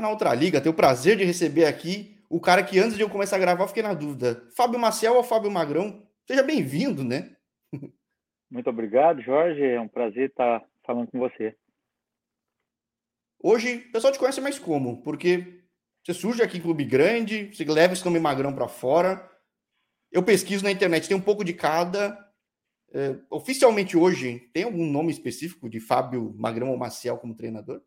[0.00, 0.60] na outra liga.
[0.60, 3.64] Tenho o prazer de receber aqui o cara que antes de eu começar a gravar
[3.64, 4.48] eu fiquei na dúvida.
[4.56, 6.02] Fábio Maciel ou Fábio Magrão?
[6.26, 7.36] Seja bem-vindo, né?
[8.50, 9.62] Muito obrigado, Jorge.
[9.62, 11.56] É um prazer estar falando com você.
[13.42, 15.02] Hoje, o pessoal te conhece mais como?
[15.02, 15.62] Porque
[16.04, 19.28] você surge aqui em clube grande, você leva esse nome Magrão para fora.
[20.10, 22.16] Eu pesquiso na internet, tem um pouco de cada.
[22.92, 27.82] É, oficialmente hoje, tem algum nome específico de Fábio Magrão ou Maciel como treinador?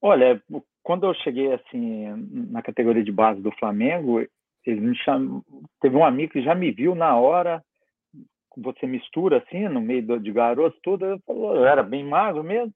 [0.00, 0.42] Olha,
[0.84, 2.08] quando eu cheguei assim
[2.50, 4.20] na categoria de base do Flamengo,
[4.64, 5.42] eles me chamam,
[5.80, 7.64] teve um amigo que já me viu na hora,
[8.56, 12.72] você mistura assim no meio de garoto tudo, eu, falou, eu era bem magro mesmo.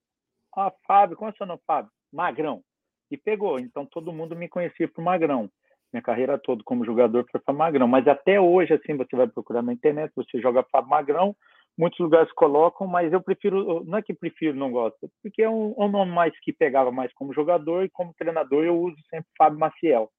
[0.57, 1.91] Ah, Fábio, como é seu nome, Fábio?
[2.12, 2.62] Magrão.
[3.11, 3.61] E pegou.
[3.61, 5.48] Então todo mundo me conhecia por Magrão.
[5.93, 7.87] Minha carreira toda como jogador foi para Magrão.
[7.87, 11.37] Mas até hoje, assim, você vai procurar na internet, você joga Fábio Magrão,
[11.79, 15.73] muitos lugares colocam, mas eu prefiro, não é que prefiro, não gosto, porque é um,
[15.79, 19.61] um nome mais que pegava mais como jogador e como treinador eu uso sempre Fábio
[19.61, 20.11] Maciel.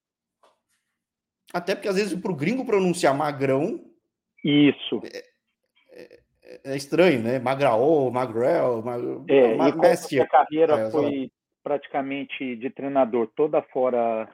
[1.52, 3.84] Até porque às vezes para o gringo pronunciar magrão.
[4.42, 5.02] Isso.
[5.04, 5.24] É,
[5.92, 7.38] é, é estranho, né?
[7.38, 9.02] Magraô, Magrel, Mag...
[9.28, 9.68] É, Mag...
[9.68, 11.30] e como a carreira é, foi
[11.62, 14.32] praticamente de treinador toda fora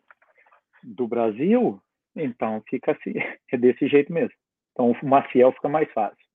[0.84, 1.80] do Brasil,
[2.14, 3.14] então fica assim,
[3.50, 4.34] é desse jeito mesmo.
[4.72, 6.25] Então o Maciel fica mais fácil.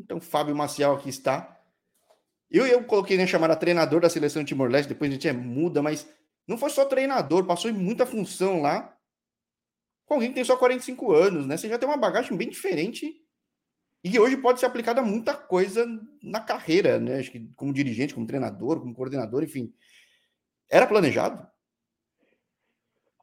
[0.00, 1.60] Então, Fábio Maciel aqui está.
[2.50, 5.82] Eu, eu coloquei né, chamada treinador da seleção de Timor-Leste, depois a gente é muda,
[5.82, 6.10] mas
[6.48, 8.96] não foi só treinador, passou em muita função lá.
[10.06, 11.56] Com alguém que tem só 45 anos, né?
[11.56, 13.14] Você já tem uma bagagem bem diferente
[14.02, 15.86] e que hoje pode ser aplicada a muita coisa
[16.20, 17.20] na carreira, né?
[17.20, 19.72] Acho que como dirigente, como treinador, como coordenador, enfim.
[20.68, 21.46] Era planejado?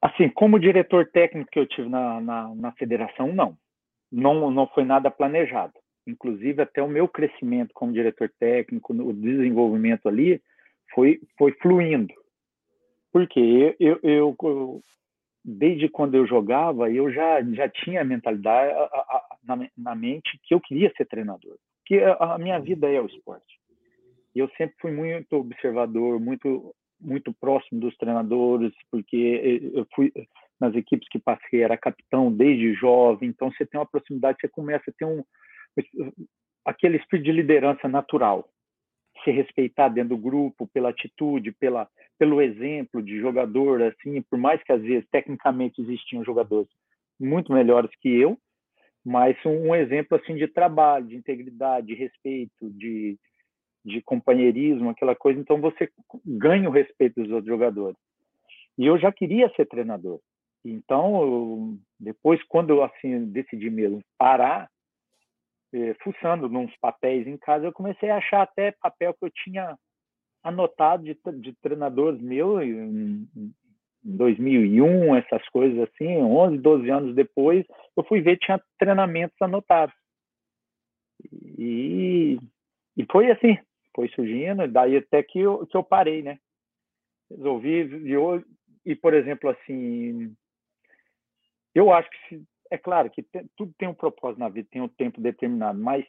[0.02, 3.58] Assim, como diretor técnico que eu tive na, na, na federação, não.
[4.09, 4.50] não.
[4.52, 5.73] Não foi nada planejado
[6.08, 10.41] inclusive até o meu crescimento como diretor técnico, o desenvolvimento ali,
[10.94, 12.13] foi, foi fluindo.
[13.11, 14.81] Porque eu, eu, eu
[15.44, 20.39] desde quando eu jogava, eu já, já tinha a mentalidade a, a, na, na mente
[20.44, 21.57] que eu queria ser treinador.
[21.85, 23.57] Que a, a minha vida é o esporte.
[24.35, 30.12] E eu sempre fui muito observador, muito muito próximo dos treinadores, porque eu fui
[30.59, 34.90] nas equipes que passei, era capitão desde jovem, então você tem uma proximidade, você começa
[34.90, 35.23] a ter um,
[36.66, 38.48] aquele espírito de liderança natural,
[39.24, 41.88] se respeitar dentro do grupo pela atitude, pela
[42.20, 46.70] pelo exemplo de jogador, assim, por mais que às vezes tecnicamente existiam jogadores
[47.20, 48.38] muito melhores que eu,
[49.06, 53.18] mas um, um exemplo assim de trabalho, de integridade, de respeito, de
[53.86, 55.90] de companheirismo, aquela coisa, então você
[56.26, 57.98] ganha o respeito dos outros jogadores.
[58.78, 60.20] E eu já queria ser treinador.
[60.66, 64.70] Então, eu, depois quando eu assim decidi mesmo parar,
[65.73, 69.78] eh, fuçando nos papéis em casa, eu comecei a achar até papel que eu tinha
[70.44, 73.53] anotado de, de treinadores meus em, em
[74.03, 79.95] 2001, essas coisas assim, 11, 12 anos depois, eu fui ver tinha treinamentos anotados.
[81.57, 82.38] E,
[82.95, 83.57] e foi assim,
[83.94, 86.39] foi surgindo, daí até que eu, que eu parei, né?
[87.29, 88.44] Resolvi, e, eu,
[88.85, 90.34] e por exemplo, assim,
[91.75, 94.81] eu acho que se, é claro que tem, tudo tem um propósito na vida, tem
[94.81, 96.05] um tempo determinado, mas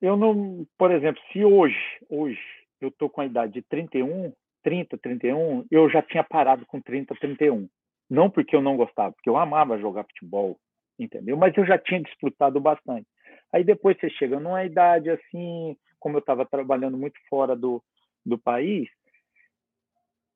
[0.00, 1.78] eu não, por exemplo, se hoje,
[2.08, 2.40] hoje
[2.80, 7.14] eu tô com a idade de 31, 30, 31, eu já tinha parado com 30,
[7.14, 7.68] 31.
[8.10, 10.58] Não porque eu não gostava, porque eu amava jogar futebol,
[10.98, 11.36] entendeu?
[11.36, 13.06] Mas eu já tinha disputado bastante.
[13.52, 17.82] Aí depois você chega numa idade assim, como eu estava trabalhando muito fora do,
[18.26, 18.88] do país,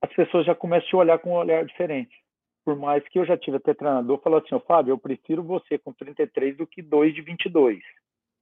[0.01, 2.17] as pessoas já começam a olhar com um olhar diferente
[2.69, 5.79] por mais que eu já tive até treinador, falou assim, oh, Fábio, eu prefiro você
[5.79, 7.83] com 33 do que 2 de 22,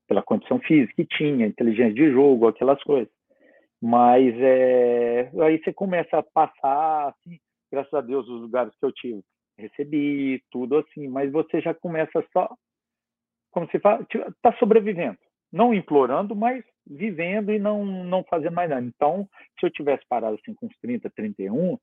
[0.09, 3.09] pela condição física que tinha, inteligência de jogo, aquelas coisas.
[3.81, 7.39] Mas é, aí você começa a passar, assim,
[7.71, 9.23] graças a Deus, os lugares que eu tive,
[9.57, 12.53] recebi tudo assim, mas você já começa só,
[13.53, 15.19] como se fala, está sobrevivendo,
[15.53, 18.85] não implorando, mas vivendo e não não fazendo mais nada.
[18.85, 19.29] Então,
[19.61, 21.79] se eu tivesse parado assim com uns 30, 31,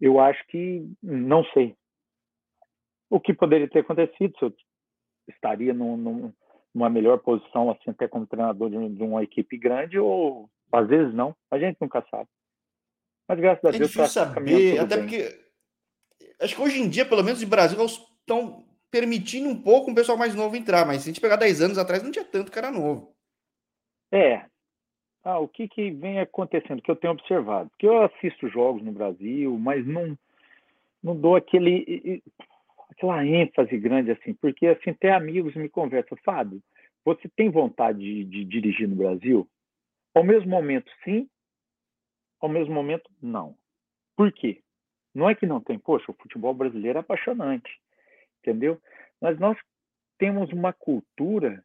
[0.00, 1.76] eu acho que não sei.
[3.10, 4.54] O que poderia ter acontecido se eu
[5.28, 6.32] estaria num, num,
[6.74, 11.14] numa melhor posição assim até como treinador de, de, uma equipe grande ou às vezes
[11.14, 11.34] não.
[11.50, 12.28] A gente nunca sabe.
[13.28, 15.06] Mas graças a é Deus difícil saber até bem.
[15.06, 15.40] porque
[16.40, 20.18] acho que hoje em dia pelo menos em Brasil estão permitindo um pouco um pessoal
[20.18, 22.70] mais novo entrar mas se a gente pegar 10 anos atrás não tinha tanto cara
[22.70, 23.14] novo.
[24.12, 24.44] É
[25.24, 27.70] ah, o que, que vem acontecendo, que eu tenho observado?
[27.70, 30.16] Porque eu assisto jogos no Brasil, mas não,
[31.02, 32.22] não dou aquele,
[32.90, 36.62] aquela ênfase grande assim, porque assim, até amigos me conversam, Fábio,
[37.04, 39.48] você tem vontade de, de dirigir no Brasil?
[40.14, 41.28] Ao mesmo momento, sim,
[42.40, 43.56] ao mesmo momento, não.
[44.14, 44.62] Por quê?
[45.14, 47.70] Não é que não tem, poxa, o futebol brasileiro é apaixonante,
[48.40, 48.78] entendeu?
[49.20, 49.56] Mas nós
[50.18, 51.64] temos uma cultura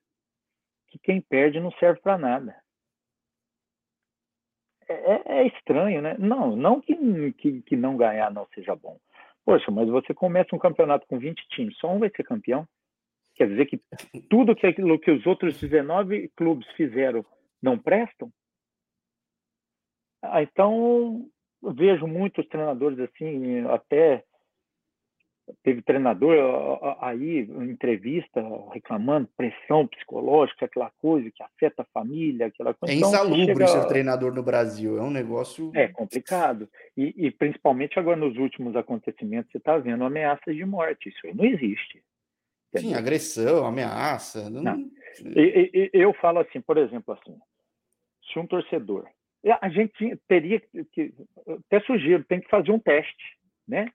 [0.88, 2.56] que quem perde não serve para nada.
[4.90, 6.16] É, é, é, estranho, né?
[6.18, 6.96] Não, não que,
[7.34, 8.98] que, que não ganhar não seja bom.
[9.46, 12.68] Poxa, mas você começa um campeonato com 20 times, só um vai ser campeão.
[13.36, 13.80] Quer dizer que
[14.30, 17.24] tudo que aquilo que os outros 19 clubes fizeram
[17.62, 18.32] não prestam?
[20.22, 21.30] Ah, então,
[21.62, 24.24] vejo muitos treinadores assim, até
[25.64, 26.36] teve treinador
[27.02, 28.42] aí entrevista
[28.74, 32.94] reclamando pressão psicológica, aquela coisa que afeta a família, aquela coisa.
[32.94, 33.68] É então, insalubre chega...
[33.68, 35.72] ser treinador no Brasil, é um negócio.
[35.76, 36.70] É complicado.
[36.96, 41.10] E, e principalmente agora nos últimos acontecimentos, você está vendo ameaças de morte.
[41.10, 42.04] Isso aí não existe.
[42.72, 42.92] Entendeu?
[42.92, 44.50] Sim, agressão, ameaça.
[44.50, 44.62] Não...
[44.62, 44.92] não.
[45.36, 47.36] E, e, eu falo assim, por exemplo, assim,
[48.32, 49.08] se um torcedor
[49.62, 50.62] a gente teria
[50.92, 51.14] que,
[51.66, 53.38] até sugiro, tem que fazer um teste,
[53.68, 53.92] né?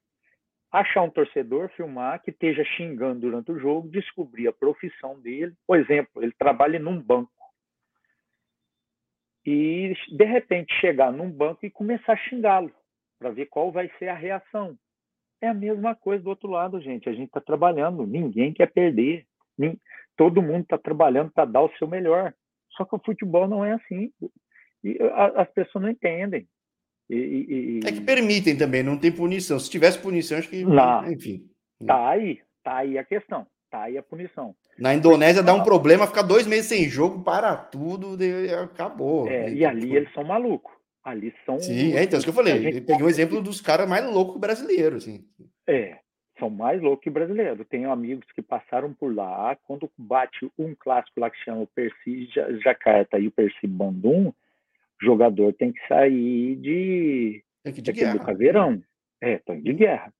[0.74, 5.54] Achar um torcedor, filmar, que esteja xingando durante o jogo, descobrir a profissão dele.
[5.68, 7.30] Por exemplo, ele trabalha num banco.
[9.46, 12.72] E, de repente, chegar num banco e começar a xingá-lo,
[13.20, 14.76] para ver qual vai ser a reação.
[15.40, 17.08] É a mesma coisa do outro lado, gente.
[17.08, 19.24] A gente está trabalhando, ninguém quer perder.
[20.16, 22.34] Todo mundo está trabalhando para dar o seu melhor.
[22.70, 24.12] Só que o futebol não é assim.
[24.82, 24.98] E
[25.36, 26.48] as pessoas não entendem.
[27.08, 29.58] E, e, é que permitem também, não tem punição.
[29.58, 30.64] Se tivesse punição, acho que.
[30.64, 31.10] Não.
[31.10, 31.46] Enfim.
[31.86, 34.54] Tá aí, tá aí a questão, tá aí a punição.
[34.78, 38.16] Na Indonésia dá um problema, ficar dois meses sem jogo, para tudo,
[38.62, 39.28] acabou.
[39.28, 40.72] É, e ali eles são malucos.
[41.04, 41.60] Ali são.
[41.60, 42.58] Sim, é então, isso que eu falei.
[42.62, 42.80] Gente...
[42.80, 45.02] peguei um exemplo dos caras mais loucos brasileiros.
[45.04, 45.22] Assim.
[45.66, 45.98] É,
[46.38, 47.66] são mais loucos que brasileiros.
[47.68, 52.28] Tenho amigos que passaram por lá, quando bate um clássico lá que chama o Percy
[52.62, 54.32] Jacarta e o Percy Bandung,
[55.00, 58.12] jogador tem que sair de, de, de guerra.
[58.14, 58.82] do caveirão.
[59.20, 60.12] É, tem de guerra.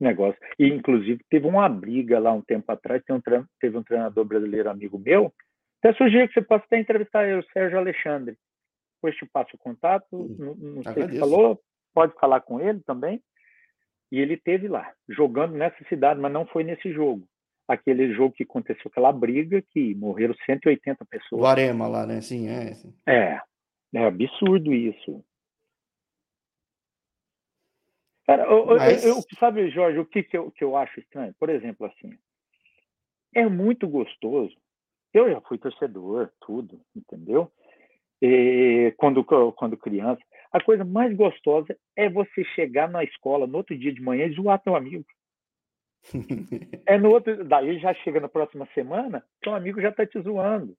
[0.00, 0.40] Negócio.
[0.58, 3.20] E, inclusive, teve uma briga lá um tempo atrás, tem um,
[3.60, 5.32] teve um treinador brasileiro amigo meu,
[5.82, 8.36] até sugiro que você possa até entrevistar ele, o Sérgio Alexandre.
[8.96, 11.60] Depois te passo o contato, hum, não, não sei se falou,
[11.94, 13.22] pode falar com ele também.
[14.12, 17.24] E ele teve lá, jogando nessa cidade, mas não foi nesse jogo.
[17.68, 21.40] Aquele jogo que aconteceu aquela briga que morreram 180 pessoas.
[21.40, 22.20] O Arema lá, né?
[22.20, 22.74] Sim, é.
[22.74, 22.92] Sim.
[23.06, 23.40] É,
[23.94, 25.24] é absurdo isso.
[28.26, 29.04] Cara, Mas...
[29.04, 31.34] eu, eu, sabe, Jorge, o que, que, eu, que eu acho estranho?
[31.38, 32.16] Por exemplo, assim,
[33.34, 34.56] é muito gostoso.
[35.12, 37.50] Eu já fui torcedor, tudo, entendeu?
[38.22, 40.22] E quando, quando criança,
[40.52, 44.34] a coisa mais gostosa é você chegar na escola no outro dia de manhã e
[44.34, 45.04] zoar teu amigo.
[46.86, 50.76] é no outro, daí já chega na próxima semana, teu amigo já está te zoando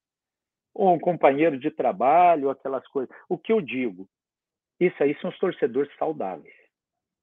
[0.73, 3.13] ou um companheiro de trabalho, aquelas coisas.
[3.27, 4.07] O que eu digo?
[4.79, 6.53] Isso aí são os torcedores saudáveis.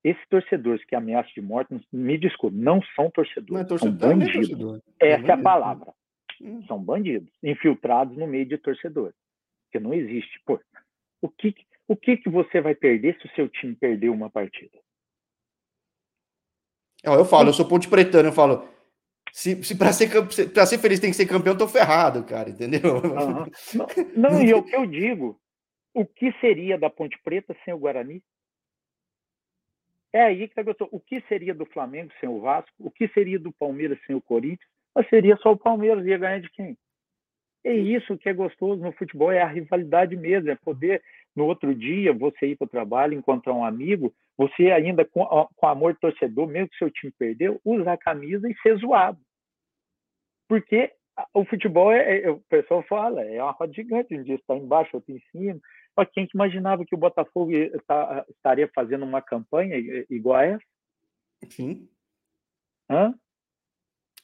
[0.05, 4.19] Esses torcedores que ameaçam de morte, me desculpe, não são torcedores, não é torcedor, são
[4.19, 4.35] bandidos.
[4.35, 4.83] É torcedor.
[5.01, 5.93] Essa é, é a palavra.
[6.41, 6.63] Hum.
[6.67, 9.17] São bandidos, infiltrados no meio de torcedores.
[9.65, 10.41] Porque não existe.
[10.47, 10.61] Pô,
[11.21, 11.55] o que,
[11.89, 14.79] o que, que você vai perder se o seu time perder uma partida?
[17.03, 18.69] Eu falo, eu sou ponte pretano, eu falo,
[19.33, 22.97] se, se para ser, ser feliz tem que ser campeão, tô ferrado, cara, entendeu?
[22.97, 23.47] Uhum.
[24.17, 25.39] Não, não, e é o que eu digo,
[25.95, 28.23] o que seria da Ponte Preta sem o Guarani?
[30.13, 30.91] É aí que tá gostoso.
[30.93, 32.73] O que seria do Flamengo sem o Vasco?
[32.79, 34.69] O que seria do Palmeiras sem o Corinthians?
[34.95, 36.77] Mas seria só o Palmeiras, ia ganhar de quem?
[37.65, 41.03] É isso que é gostoso no futebol, é a rivalidade mesmo, é poder
[41.35, 45.27] no outro dia você ir para o trabalho, encontrar um amigo, você ainda com,
[45.57, 49.19] com amor torcedor, mesmo que seu time perdeu, usar a camisa e ser zoado.
[50.49, 50.93] Porque
[51.35, 54.95] o futebol, é, é, o pessoal fala, é uma roda gigante, um dia está embaixo,
[54.95, 55.61] outro em cima.
[56.13, 57.51] Quem que imaginava que o Botafogo
[57.85, 59.77] tá, estaria fazendo uma campanha
[60.09, 60.65] igual a essa?
[61.51, 61.89] Sim.
[62.89, 63.13] Hã?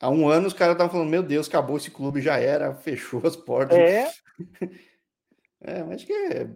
[0.01, 3.21] Há um ano os caras estavam falando, meu Deus, acabou esse clube, já era, fechou
[3.27, 3.77] as portas.
[3.77, 4.09] É.
[5.63, 6.49] é, mas que é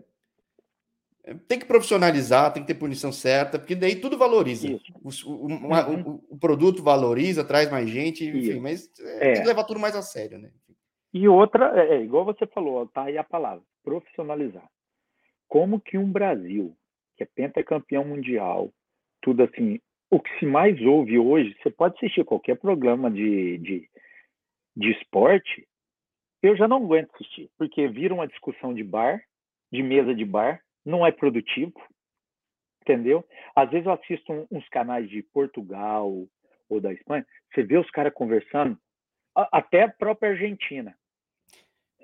[1.34, 4.68] tem que profissionalizar, tem que ter punição certa, porque daí tudo valoriza.
[5.02, 6.20] O, o, uhum.
[6.30, 8.60] o, o, produto valoriza, traz mais gente, enfim, Isso.
[8.60, 9.32] mas é, é.
[9.32, 10.50] tem que levar tudo mais a sério, né?
[11.12, 14.68] E outra, é, é, igual você falou, tá aí a palavra, profissionalizar.
[15.48, 16.76] Como que um Brasil,
[17.16, 18.70] que é pentacampeão mundial,
[19.22, 19.80] tudo assim,
[20.10, 23.88] o que se mais ouve hoje, você pode assistir qualquer programa de, de,
[24.76, 25.66] de esporte,
[26.42, 29.20] eu já não aguento assistir, porque vira uma discussão de bar,
[29.72, 31.74] de mesa de bar, não é produtivo,
[32.82, 33.24] entendeu?
[33.54, 36.26] Às vezes eu assisto uns canais de Portugal
[36.68, 38.76] ou da Espanha, você vê os caras conversando,
[39.34, 40.96] até a própria Argentina.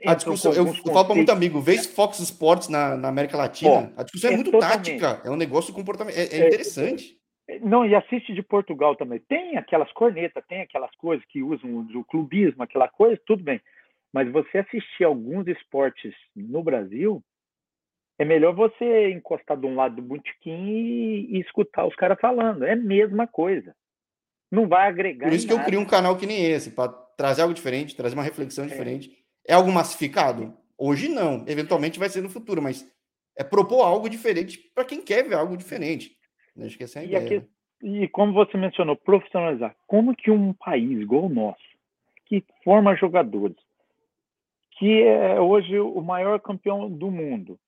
[0.07, 3.93] a discussão, eu, eu falo para muito amigo, vês Fox Sports na, na América Latina,
[3.97, 4.99] a discussão é, é muito totalmente.
[4.99, 7.19] tática, é um negócio comportamento, é, é, é interessante.
[7.49, 9.19] É, não, e assiste de Portugal também.
[9.21, 13.61] Tem aquelas cornetas, tem aquelas coisas que usam o clubismo, aquela coisa, tudo bem.
[14.13, 17.23] Mas você assistir alguns esportes no Brasil,
[18.25, 22.65] é melhor você encostar de um lado do botequim e, e escutar os caras falando.
[22.65, 23.77] É a mesma coisa.
[24.51, 25.29] Não vai agregar.
[25.29, 28.15] Por isso que eu crio um canal que nem esse, para trazer algo diferente, trazer
[28.15, 28.69] uma reflexão é.
[28.69, 29.11] diferente.
[29.47, 30.57] É algo massificado?
[30.79, 31.45] Hoje não.
[31.47, 32.91] Eventualmente vai ser no futuro, mas
[33.37, 36.13] é propor algo diferente para quem quer ver algo diferente.
[36.81, 37.39] Essa é a e ideia.
[37.39, 37.49] Aqui,
[37.83, 39.77] e como você mencionou, profissionalizar.
[39.87, 41.63] Como que um país igual o nosso,
[42.27, 43.57] que forma jogadores,
[44.79, 47.59] que é hoje o maior campeão do mundo,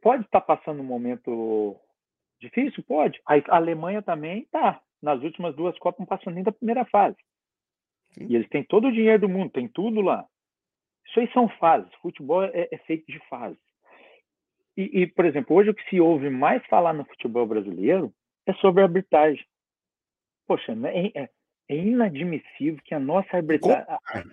[0.00, 1.76] pode estar passando um momento
[2.40, 2.82] difícil?
[2.84, 3.20] Pode.
[3.26, 4.80] A Alemanha também está.
[5.00, 7.16] Nas últimas duas Copas não passou nem da primeira fase.
[8.12, 8.26] Sim.
[8.28, 10.26] E eles têm todo o dinheiro do mundo, tem tudo lá.
[11.06, 11.92] Isso aí são fases.
[11.96, 13.58] Futebol é, é feito de fases.
[14.76, 18.12] E, e, por exemplo, hoje o que se ouve mais falar no futebol brasileiro
[18.46, 19.44] é sobre a arbitragem.
[20.46, 21.28] Poxa, né, é,
[21.68, 23.86] é inadmissível que a nossa arbitragem,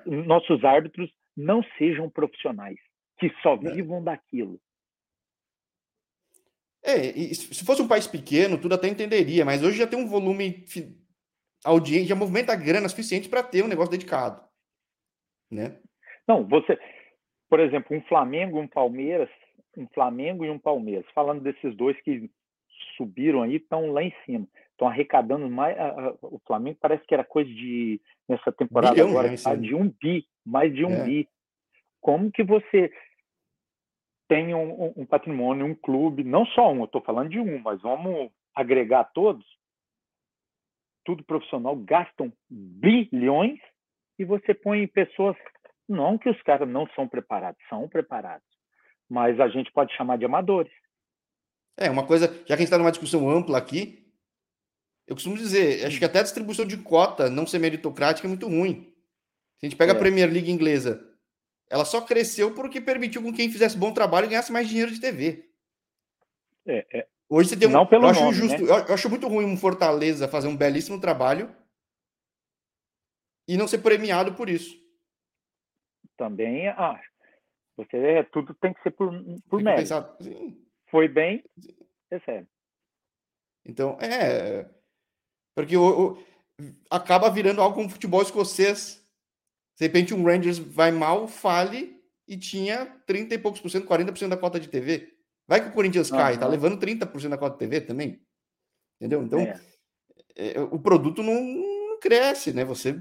[0.05, 2.79] nossos árbitros não sejam profissionais,
[3.17, 3.57] que só é.
[3.57, 4.59] vivam daquilo.
[6.83, 10.65] É, se fosse um país pequeno, tudo até entenderia, mas hoje já tem um volume
[11.63, 14.41] audiência, já movimenta grana suficiente para ter um negócio dedicado,
[15.51, 15.77] né?
[16.27, 16.79] Não, você,
[17.49, 19.29] por exemplo, um Flamengo, um Palmeiras,
[19.75, 22.29] um Flamengo e um Palmeiras, falando desses dois que
[22.95, 25.75] subiram aí, estão lá em cima, estão arrecadando mais.
[26.21, 30.25] o Flamengo parece que era coisa de nessa temporada Bilhão, agora tá de um bi,
[30.45, 31.03] mais de um é.
[31.03, 31.29] bi.
[31.99, 32.91] Como que você
[34.29, 37.81] tem um, um, patrimônio, um clube, não só um, eu estou falando de um, mas
[37.81, 39.43] vamos agregar todos,
[41.03, 43.59] tudo profissional, gastam bilhões
[44.19, 45.35] e você põe pessoas,
[45.87, 48.45] não que os caras não são preparados, são preparados,
[49.09, 50.71] mas a gente pode chamar de amadores.
[51.75, 54.13] É, uma coisa, já que a gente está numa discussão ampla aqui,
[55.07, 58.47] eu costumo dizer, acho que até a distribuição de cota não ser meritocrática é muito
[58.47, 58.93] ruim.
[59.57, 59.95] Se a gente pega é.
[59.95, 61.03] a Premier League inglesa,
[61.69, 64.99] ela só cresceu porque permitiu com quem fizesse bom trabalho e ganhasse mais dinheiro de
[64.99, 65.49] TV.
[66.65, 67.07] É, é.
[67.29, 67.71] Hoje você tem um.
[67.71, 68.85] Não pelo eu acho nome, injusto, né?
[68.87, 71.55] eu acho muito ruim um Fortaleza fazer um belíssimo trabalho
[73.47, 74.75] e não ser premiado por isso.
[76.17, 77.09] Também acho.
[77.77, 79.13] Você é, tudo tem que ser por,
[79.47, 79.93] por mérito.
[80.89, 81.43] Foi bem,
[82.11, 82.47] recebe.
[83.65, 84.67] Então, é.
[85.55, 86.25] Porque o, o,
[86.89, 89.07] acaba virando algo como futebol escocês
[89.79, 94.27] de repente um Rangers vai mal, fale e tinha 30 e poucos por cento, 40%
[94.27, 95.13] da cota de TV.
[95.47, 96.17] Vai que o Corinthians uhum.
[96.17, 98.21] cai, tá levando 30% da cota de TV também.
[98.99, 99.23] Entendeu?
[99.23, 99.59] Então, é.
[100.35, 102.63] É, o produto não, não, cresce, né?
[102.65, 102.99] Você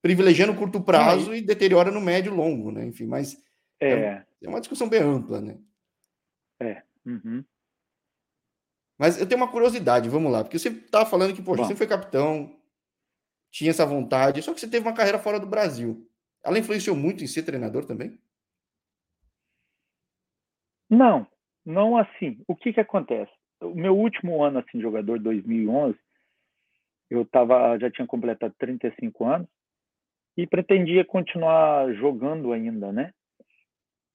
[0.00, 1.38] privilegia no curto prazo é.
[1.38, 2.84] e deteriora no médio e longo, né?
[2.84, 3.36] Enfim, mas
[3.80, 5.58] é, é, é uma discussão bem ampla, né?
[6.60, 6.82] É.
[7.04, 7.42] Uhum.
[8.98, 11.68] Mas eu tenho uma curiosidade, vamos lá, porque você estava falando que, poxa, Bom.
[11.68, 12.54] você foi capitão,
[13.54, 16.04] tinha essa vontade, só que você teve uma carreira fora do Brasil.
[16.42, 18.18] Ela influenciou muito em ser treinador também?
[20.90, 21.24] Não,
[21.64, 22.42] não assim.
[22.48, 23.30] O que que acontece?
[23.62, 25.96] O meu último ano assim jogador, 2011,
[27.08, 29.48] eu tava, já tinha completado 35 anos
[30.36, 33.14] e pretendia continuar jogando ainda, né?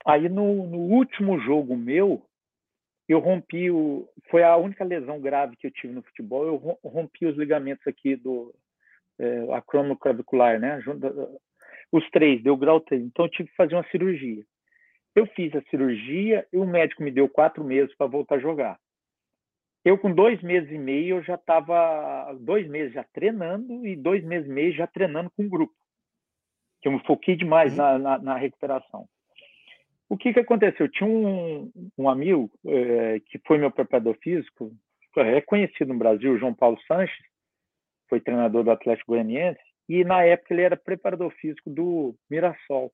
[0.05, 2.21] Aí no, no último jogo meu,
[3.07, 6.45] eu rompi o, foi a única lesão grave que eu tive no futebol.
[6.45, 8.53] Eu rompi os ligamentos aqui do
[9.19, 10.79] é, acromoclavicular, né?
[11.91, 13.03] Os três, deu grau 3.
[13.03, 14.43] Então eu tive que fazer uma cirurgia.
[15.15, 18.79] Eu fiz a cirurgia e o médico me deu quatro meses para voltar a jogar.
[19.83, 24.23] Eu, com dois meses e meio, eu já estava dois meses já treinando e dois
[24.23, 25.73] meses e meio já treinando com o grupo.
[26.81, 27.77] Que eu me foquei demais uhum.
[27.77, 29.07] na, na, na, recuperação.
[30.07, 30.85] O que, que aconteceu?
[30.85, 34.71] Eu tinha um, um amigo é, que foi meu preparador físico,
[35.17, 37.28] é conhecido no Brasil, João Paulo Sanches,
[38.09, 42.91] foi treinador do Atlético Goianiense, e na época ele era preparador físico do Mirassol.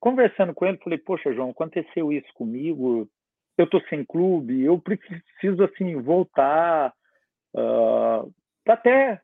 [0.00, 3.08] Conversando com ele, falei: Poxa, João, aconteceu isso comigo,
[3.56, 6.92] eu tô sem clube, eu preciso assim voltar
[7.54, 8.32] uh,
[8.66, 9.20] até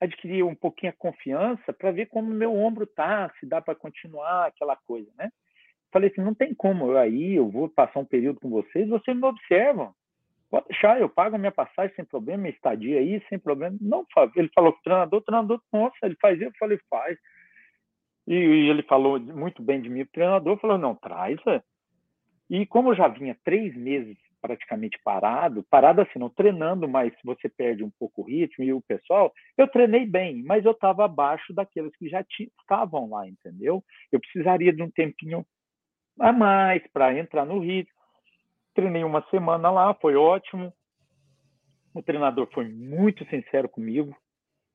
[0.00, 4.46] adquirir um pouquinho a confiança para ver como meu ombro tá, se dá para continuar
[4.46, 5.30] aquela coisa, né?
[5.92, 9.16] Falei assim, não tem como eu aí, eu vou passar um período com vocês, vocês
[9.16, 9.94] me observam.
[10.50, 13.76] Pode deixar, eu pago a minha passagem sem problema, minha estadia aí sem problema.
[13.80, 17.18] Não, ele falou que treinador, treinador, nossa, ele faz isso, eu falei, faz.
[18.26, 21.38] E, e ele falou muito bem de mim, o treinador falou, não, traz.
[21.46, 21.62] É.
[22.48, 27.48] E como eu já vinha três meses praticamente parado, parado assim, não treinando, mas você
[27.48, 31.52] perde um pouco o ritmo e o pessoal, eu treinei bem, mas eu estava abaixo
[31.52, 32.24] daqueles que já
[32.60, 33.82] estavam lá, entendeu?
[34.12, 35.44] Eu precisaria de um tempinho
[36.20, 37.97] a mais para entrar no ritmo.
[38.74, 40.72] Treinei uma semana lá, foi ótimo.
[41.94, 44.16] O treinador foi muito sincero comigo,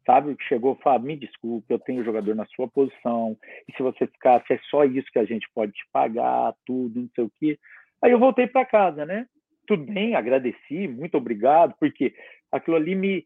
[0.06, 0.36] sabe?
[0.48, 4.44] Chegou e falou: me desculpe, eu tenho jogador na sua posição, e se você ficar,
[4.46, 7.60] se é só isso que a gente pode te pagar, tudo, não sei o quê.
[8.02, 9.26] Aí eu voltei para casa, né?
[9.66, 12.14] Tudo bem, agradeci, muito obrigado, porque
[12.52, 13.26] aquilo ali me.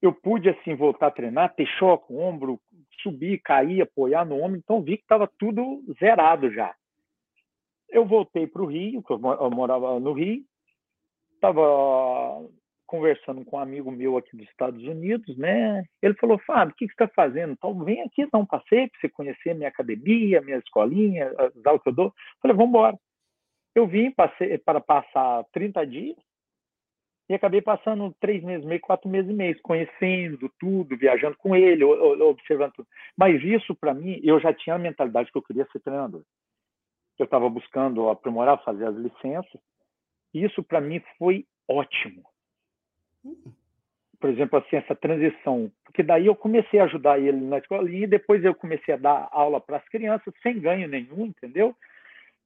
[0.00, 2.60] Eu pude, assim, voltar a treinar, ter choque, ombro,
[3.02, 6.74] subir, cair, apoiar no ombro, então vi que estava tudo zerado já.
[7.88, 10.44] Eu voltei para o Rio, que eu morava no Rio,
[11.34, 12.42] estava
[12.86, 15.82] conversando com um amigo meu aqui dos Estados Unidos, né?
[16.02, 17.52] Ele falou, Fábio, o que, que você está fazendo?
[17.52, 21.82] Então, vem aqui dar um passeio para você conhecer minha academia, minha escolinha, as aulas
[21.82, 22.06] que eu dou.
[22.06, 22.98] Eu falei, vamos embora.
[23.74, 26.16] Eu vim para passar 30 dias
[27.28, 31.82] e acabei passando três meses, meio, quatro meses e meio, conhecendo tudo, viajando com ele,
[31.82, 32.88] observando tudo.
[33.16, 36.22] Mas isso, para mim, eu já tinha a mentalidade que eu queria ser treinador.
[37.18, 39.60] Eu estava buscando aprimorar, fazer as licenças.
[40.32, 42.24] Isso, para mim, foi ótimo
[44.24, 45.70] por exemplo, assim, essa transição.
[45.84, 49.28] Porque daí eu comecei a ajudar ele na escola e depois eu comecei a dar
[49.30, 51.76] aula para as crianças sem ganho nenhum, entendeu?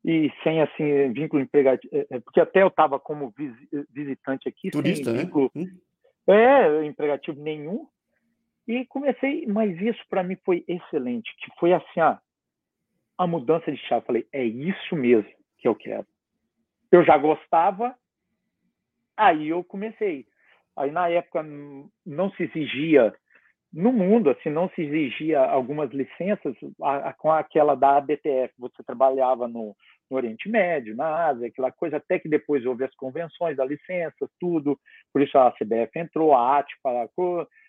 [0.05, 1.81] E sem, assim, vínculo empregador.
[1.93, 3.33] É, é, porque até eu estava como
[3.93, 5.25] visitante aqui, Turista, sem né?
[5.25, 5.71] vínculo né?
[6.27, 7.87] é, empregativo nenhum.
[8.67, 12.21] E comecei, mas isso para mim foi excelente, que foi assim, ah,
[13.19, 14.07] a mudança de chave.
[14.07, 16.07] Falei, é isso mesmo que eu quero.
[16.91, 17.95] Eu já gostava,
[19.17, 20.27] aí eu comecei.
[20.77, 21.45] Aí na época
[22.07, 23.13] não se exigia
[23.73, 28.55] no mundo, assim, não se exigia algumas licenças a, a, com aquela da ABTF.
[28.59, 29.77] Você trabalhava no,
[30.11, 34.31] no, Oriente Médio, na Ásia, aquela coisa, até que depois houve as convenções da licença,
[34.41, 34.79] tudo.
[35.13, 37.11] Por isso a CBF entrou, a ATPA,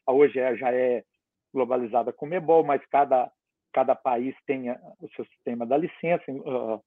[0.07, 1.03] a, hoje é, já é
[1.53, 3.29] globalizada com o MEBOL, mas cada,
[3.73, 6.81] cada país tem o seu sistema da licença uh,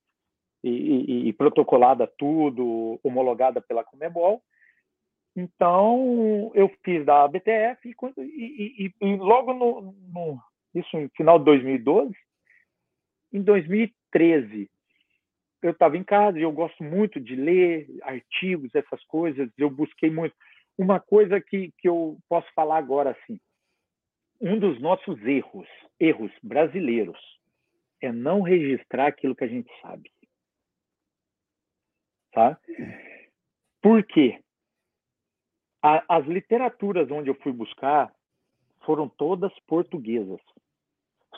[0.62, 4.42] e, e, e, protocolada tudo, homologada pela Comebol.
[5.34, 10.40] Então, eu fiz da BTF e, e, e logo no, no,
[10.74, 12.14] isso no final de 2012,
[13.32, 14.70] em 2013,
[15.62, 20.10] eu estava em casa e eu gosto muito de ler artigos, essas coisas, eu busquei
[20.10, 20.34] muito.
[20.76, 23.38] Uma coisa que, que eu posso falar agora, assim,
[24.42, 25.68] um dos nossos erros,
[26.00, 27.18] erros brasileiros,
[28.00, 30.10] é não registrar aquilo que a gente sabe.
[32.32, 32.58] Tá?
[33.80, 34.42] Por quê?
[35.80, 38.12] A, as literaturas onde eu fui buscar
[38.84, 40.40] foram todas portuguesas.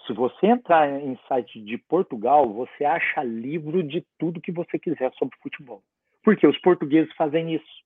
[0.07, 5.13] Se você entrar em site de Portugal, você acha livro de tudo que você quiser
[5.15, 5.83] sobre futebol.
[6.23, 7.85] Porque os portugueses fazem isso.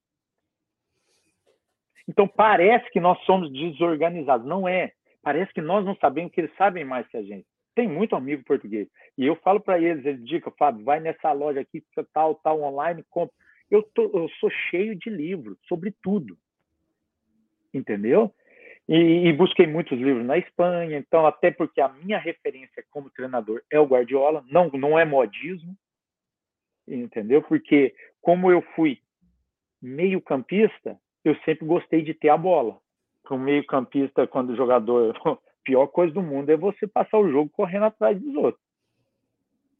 [2.07, 4.47] Então parece que nós somos desorganizados.
[4.47, 4.93] Não é.
[5.21, 7.45] Parece que nós não sabemos que eles sabem mais que a gente.
[7.75, 8.87] Tem muito amigo português.
[9.17, 13.03] E eu falo para eles, eles dica, Fábio, vai nessa loja aqui, tal, tal, online,
[13.09, 13.33] compra.
[13.69, 16.37] Eu, tô, eu sou cheio de livros sobre tudo
[17.73, 18.33] entendeu?
[18.87, 23.61] E, e, busquei muitos livros na Espanha, então até porque a minha referência como treinador
[23.71, 25.75] é o Guardiola, não não é modismo,
[26.87, 27.41] entendeu?
[27.43, 28.99] Porque como eu fui
[29.81, 32.79] meio campista, eu sempre gostei de ter a bola.
[33.29, 37.19] Para um meio campista, quando o jogador, a pior coisa do mundo é você passar
[37.19, 38.63] o jogo correndo atrás dos outros.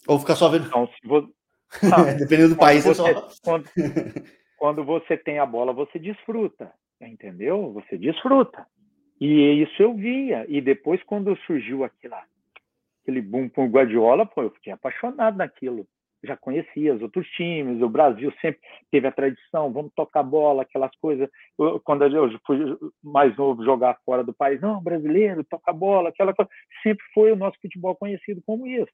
[0.08, 0.68] Ou ficar só vendo.
[0.68, 1.28] Então, se você...
[1.84, 3.30] Não, Dependendo do país, você, é só...
[3.44, 3.66] quando,
[4.56, 6.72] quando você tem a bola, você desfruta
[7.08, 7.72] entendeu?
[7.74, 8.66] Você desfruta.
[9.20, 10.46] E isso eu via.
[10.48, 12.24] E depois, quando surgiu aquela,
[13.02, 15.88] aquele boom com o Guardiola, pô, eu fiquei apaixonado naquilo.
[16.24, 18.60] Já conhecia os outros times, o Brasil sempre
[18.92, 21.30] teve a tradição, vamos tocar bola, aquelas coisas.
[21.84, 22.60] Quando eu fui
[23.02, 26.52] mais novo jogar fora do país, não, brasileiro, toca bola, aquela coisa.
[26.84, 28.92] Sempre foi o nosso futebol conhecido como isso.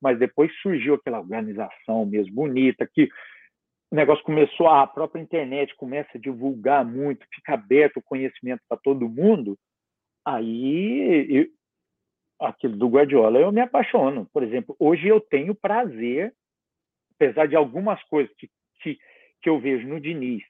[0.00, 3.08] Mas depois surgiu aquela organização mesmo bonita, que
[3.90, 8.78] o negócio começou, a própria internet começa a divulgar muito, fica aberto o conhecimento para
[8.78, 9.56] todo mundo,
[10.26, 11.46] aí eu,
[12.40, 14.28] aquilo do Guardiola eu me apaixono.
[14.32, 16.34] Por exemplo, hoje eu tenho prazer,
[17.18, 18.48] apesar de algumas coisas que,
[18.80, 18.98] que,
[19.42, 20.44] que eu vejo no Diniz,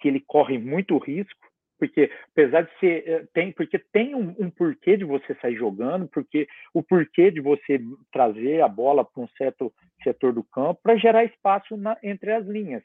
[0.00, 4.50] que ele corre muito risco, porque apesar de ser eh, tem porque tem um, um,
[4.50, 7.80] porquê de você sair jogando porque o porquê de você
[8.12, 12.46] trazer a bola para um certo setor do campo para gerar espaço na, entre as
[12.46, 12.82] linhas.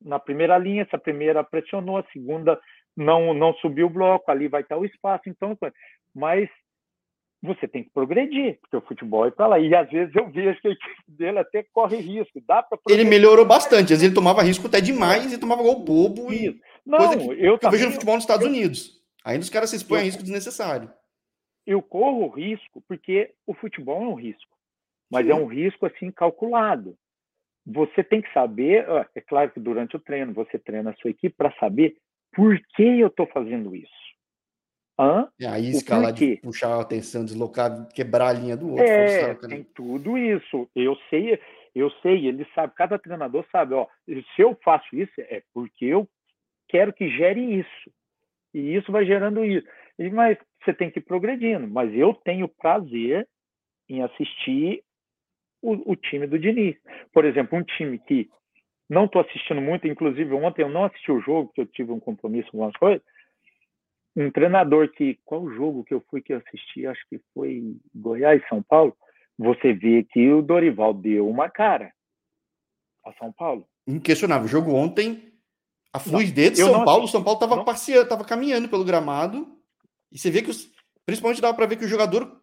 [0.00, 2.58] Na primeira linha essa primeira pressionou a segunda
[2.96, 5.56] não não subiu o bloco ali vai estar o espaço então
[6.14, 6.48] mas
[7.42, 9.58] você tem que progredir, porque o futebol é para lá.
[9.58, 12.42] E às vezes eu vejo que a equipe dele até corre risco.
[12.46, 15.84] Dá para Ele melhorou bastante, às vezes ele tomava risco até demais e tomava gol
[15.84, 16.32] bobo.
[16.32, 16.56] Isso.
[16.56, 16.60] E...
[16.84, 19.02] Não, que, eu, que eu vejo no futebol nos Estados eu, Unidos.
[19.24, 20.90] Ainda os caras se expõem eu, a risco desnecessário.
[21.66, 24.56] Eu corro risco porque o futebol é um risco.
[25.10, 25.32] mas Sim.
[25.32, 26.96] é um risco assim calculado.
[27.66, 31.36] Você tem que saber, é claro que durante o treino você treina a sua equipe
[31.36, 31.96] para saber
[32.32, 34.07] por que eu estou fazendo isso.
[34.98, 35.28] Hã?
[35.38, 38.84] E aí escalar de puxar a atenção, deslocar, quebrar a linha do outro.
[38.84, 40.68] É, tem tudo isso.
[40.74, 41.38] Eu sei,
[41.74, 46.08] eu sei, ele sabe, cada treinador sabe, ó, se eu faço isso é porque eu
[46.68, 47.90] quero que gere isso.
[48.52, 49.66] E isso vai gerando isso.
[50.12, 51.68] Mas você tem que ir progredindo.
[51.68, 53.28] Mas eu tenho prazer
[53.88, 54.82] em assistir
[55.62, 56.76] o, o time do Diniz.
[57.12, 58.28] Por exemplo, um time que
[58.88, 62.00] não estou assistindo muito, inclusive ontem eu não assisti o jogo, porque eu tive um
[62.00, 63.02] compromisso com algumas coisas.
[64.18, 65.18] Um treinador que.
[65.24, 66.86] Qual jogo que eu fui que eu assisti?
[66.86, 68.96] Acho que foi Goiás, São Paulo
[69.38, 71.92] você vê que o Dorival deu uma cara
[73.06, 73.66] a São Paulo.
[73.86, 74.46] Inquestionável.
[74.46, 75.32] O jogo ontem,
[75.92, 79.56] a fluidez de São Paulo, o São Paulo estava passeando, estava caminhando pelo gramado,
[80.10, 80.70] e você vê que, os,
[81.06, 82.42] principalmente dava para ver que o jogador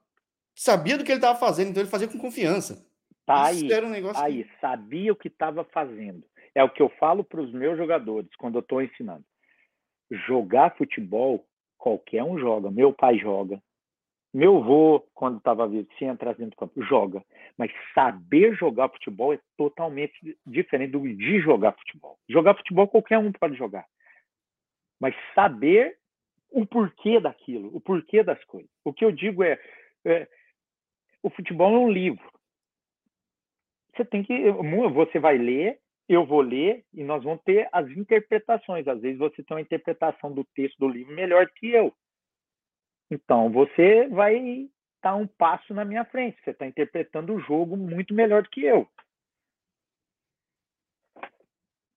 [0.55, 2.87] sabia do que ele estava fazendo, então ele fazia com confiança.
[3.25, 4.59] Tá aí, um negócio aí, que...
[4.61, 6.23] sabia o que estava fazendo.
[6.53, 9.25] É o que eu falo para os meus jogadores quando eu estou ensinando.
[10.27, 11.45] Jogar futebol,
[11.77, 12.71] qualquer um joga.
[12.71, 13.61] Meu pai joga,
[14.35, 17.23] meu avô, quando estava vivo, se entrar dentro do campo, joga.
[17.57, 22.19] Mas saber jogar futebol é totalmente diferente do de jogar futebol.
[22.27, 23.85] Jogar futebol qualquer um pode jogar.
[24.99, 25.97] Mas saber
[26.51, 28.69] o porquê daquilo, o porquê das coisas.
[28.83, 29.57] O que eu digo é,
[30.03, 30.27] é
[31.23, 32.29] o futebol é um livro.
[33.95, 38.87] Você tem que, você vai ler, eu vou ler e nós vamos ter as interpretações.
[38.87, 41.93] Às vezes você tem uma interpretação do texto do livro melhor que eu.
[43.09, 44.69] Então, você vai estar
[45.01, 46.37] tá um passo na minha frente.
[46.43, 48.87] Você está interpretando o jogo muito melhor que eu.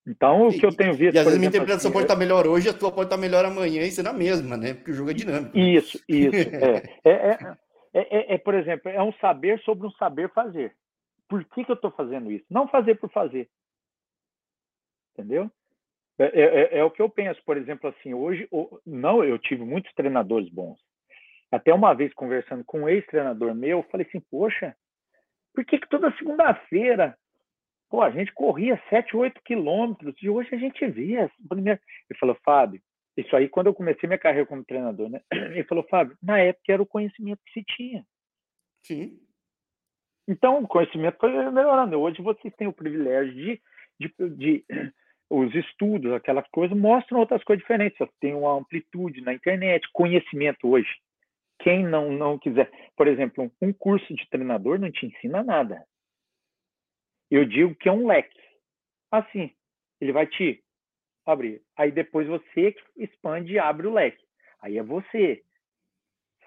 [0.07, 1.15] Então, o que eu tenho visto.
[1.15, 3.05] E às vezes a minha interpretação assim, pode estar tá melhor hoje, a tua pode
[3.05, 4.73] estar tá melhor amanhã e ser a mesma, né?
[4.73, 5.55] Porque o jogo é dinâmico.
[5.55, 6.31] Isso, isso.
[7.05, 7.11] é.
[7.11, 7.57] É,
[7.93, 10.75] é, é, é, por exemplo, é um saber sobre um saber fazer.
[11.27, 12.45] Por que, que eu estou fazendo isso?
[12.49, 13.47] Não fazer por fazer.
[15.19, 15.51] Entendeu?
[16.17, 18.47] É, é, o que eu penso, por exemplo, assim, hoje,
[18.85, 20.79] não, eu tive muitos treinadores bons.
[21.51, 24.75] Até uma vez conversando com um ex-treinador meu, falei assim, poxa,
[25.53, 27.17] por que, que toda segunda-feira
[27.89, 31.81] pô, a gente corria 7, 8 quilômetros e hoje a gente vê primeira...
[32.09, 32.81] Ele falou, Fábio,
[33.17, 35.21] isso aí quando eu comecei minha carreira como treinador, né?
[35.31, 38.05] Ele falou, Fábio, na época era o conhecimento que se tinha.
[38.83, 39.19] Sim.
[40.27, 41.99] Então, o conhecimento foi melhorando.
[41.99, 43.61] Hoje vocês têm o privilégio de,
[43.99, 44.65] de, de
[45.29, 47.97] os estudos, aquelas coisas, mostram outras coisas diferentes.
[48.19, 50.89] Tem uma amplitude na internet, conhecimento hoje.
[51.59, 55.85] Quem não, não quiser, por exemplo, um curso de treinador não te ensina nada.
[57.29, 58.39] Eu digo que é um leque.
[59.11, 59.51] Assim,
[60.01, 60.63] ele vai te
[61.25, 61.61] abrir.
[61.77, 64.23] Aí depois você expande e abre o leque.
[64.61, 65.43] Aí é você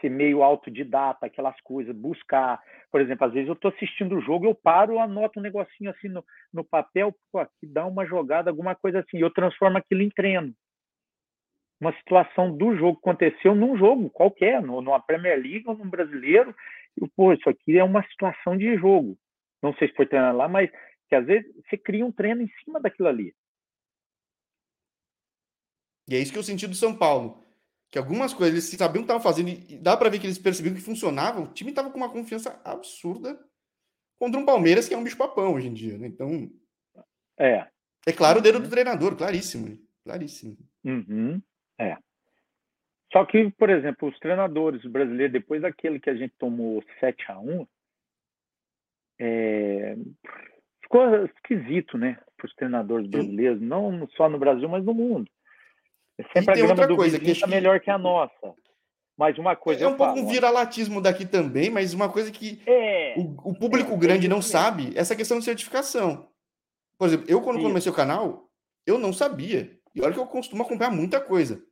[0.03, 2.61] ser meio autodidata, aquelas coisas, buscar.
[2.91, 6.09] Por exemplo, às vezes eu estou assistindo o jogo, eu paro, anoto um negocinho assim
[6.09, 10.11] no, no papel, pô, aqui dá uma jogada, alguma coisa assim, eu transformo aquilo em
[10.11, 10.55] treino
[11.83, 16.55] uma situação do jogo aconteceu num jogo qualquer, numa Premier League ou num brasileiro,
[16.97, 19.19] e, pô, isso aqui é uma situação de jogo.
[19.61, 20.71] Não sei se foi treinado lá, mas
[21.09, 23.35] que às vezes você cria um treino em cima daquilo ali.
[26.09, 27.42] E é isso que eu senti do São Paulo.
[27.93, 30.75] Que algumas coisas eles sabiam que estavam fazendo e dá para ver que eles percebiam
[30.75, 31.43] que funcionava.
[31.43, 33.39] O time estava com uma confiança absurda
[34.19, 35.99] contra um Palmeiras que é um bicho-papão hoje em dia.
[35.99, 36.07] Né?
[36.07, 36.51] Então.
[37.39, 37.69] É.
[38.07, 38.65] É claro o dedo uhum.
[38.65, 39.79] do treinador, claríssimo.
[40.05, 40.57] Claríssimo.
[40.83, 41.41] Uhum.
[41.79, 41.99] É.
[43.13, 47.39] Só que, por exemplo, os treinadores brasileiros, depois daquele que a gente tomou 7 a
[47.39, 47.67] 1
[49.21, 49.97] é...
[50.83, 52.19] ficou esquisito, né?
[52.39, 53.67] Para os treinadores brasileiros, Sim.
[53.67, 55.31] não só no Brasil, mas no mundo.
[56.35, 58.55] É sempre a grama do coisa que está melhor que a nossa.
[59.17, 59.85] Mas uma coisa.
[59.85, 63.93] É um pouco um viralatismo daqui também, mas uma coisa que é, o, o, público
[63.93, 66.29] é, grande não sabe essa questão de certificação.
[66.99, 67.69] Por exemplo, eu, quando Isso.
[67.69, 68.49] comecei o canal,
[68.87, 69.79] eu não sabia.
[69.95, 71.63] E olha que eu costumo acompanhar muita coisa.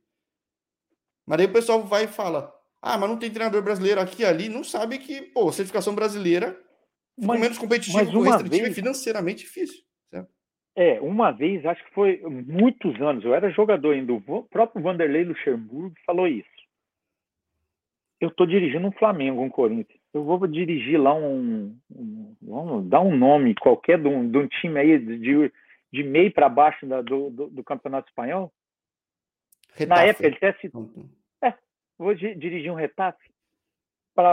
[1.25, 4.25] Mas aí o pessoal vai e fala: ah, mas não tem treinador brasileiro aqui e
[4.25, 4.47] ali.
[4.47, 6.57] Não sabe que, pô, certificação brasileira
[7.19, 8.71] ficou menos competitivo, com restritivo vez...
[8.71, 9.81] e financeiramente difícil.
[10.75, 15.25] É, uma vez, acho que foi muitos anos, eu era jogador ainda, o próprio Vanderlei
[15.25, 16.49] Luxemburgo falou isso.
[18.21, 19.99] Eu estou dirigindo um Flamengo, um Corinthians.
[20.13, 24.47] Eu vou dirigir lá um, um vamos dar um nome qualquer de um, de um
[24.47, 25.51] time aí de,
[25.91, 28.53] de meio para baixo da, do, do, do, Campeonato Espanhol.
[29.73, 29.87] Retafe.
[29.87, 30.55] Na época, ele até.
[31.41, 31.53] É,
[31.97, 33.31] vou dirigir um Retafe.
[34.13, 34.29] Para,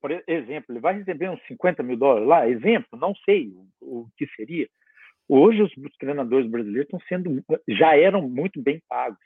[0.00, 2.48] por exemplo, ele vai receber uns 50 mil dólares lá.
[2.48, 4.68] Exemplo, não sei o, o que seria.
[5.28, 9.18] Hoje, os, treinadores brasileiros estão sendo, já eram muito bem pagos.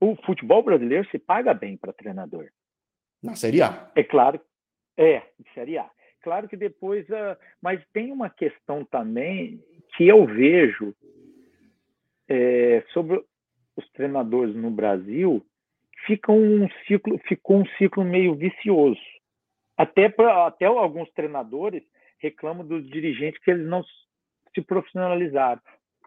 [0.00, 2.48] O futebol brasileiro se paga bem para treinador.
[3.22, 3.90] Na Série A.
[3.94, 4.40] É claro.
[4.96, 5.22] É,
[5.54, 5.90] Série A.
[6.20, 7.08] claro que depois.
[7.08, 9.62] Uh, mas tem uma questão também
[9.96, 10.94] que eu vejo
[12.28, 13.24] é, sobre
[13.76, 15.44] os treinadores no Brasil,
[16.06, 19.00] fica um ciclo, ficou um ciclo meio vicioso.
[19.76, 21.82] Até, pra, até alguns treinadores
[22.18, 23.84] reclamam dos dirigentes que eles não
[24.58, 25.60] se profissionalizaram.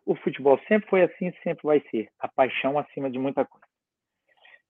[0.05, 2.09] O futebol sempre foi assim, sempre vai ser.
[2.19, 3.65] A paixão acima de muita coisa.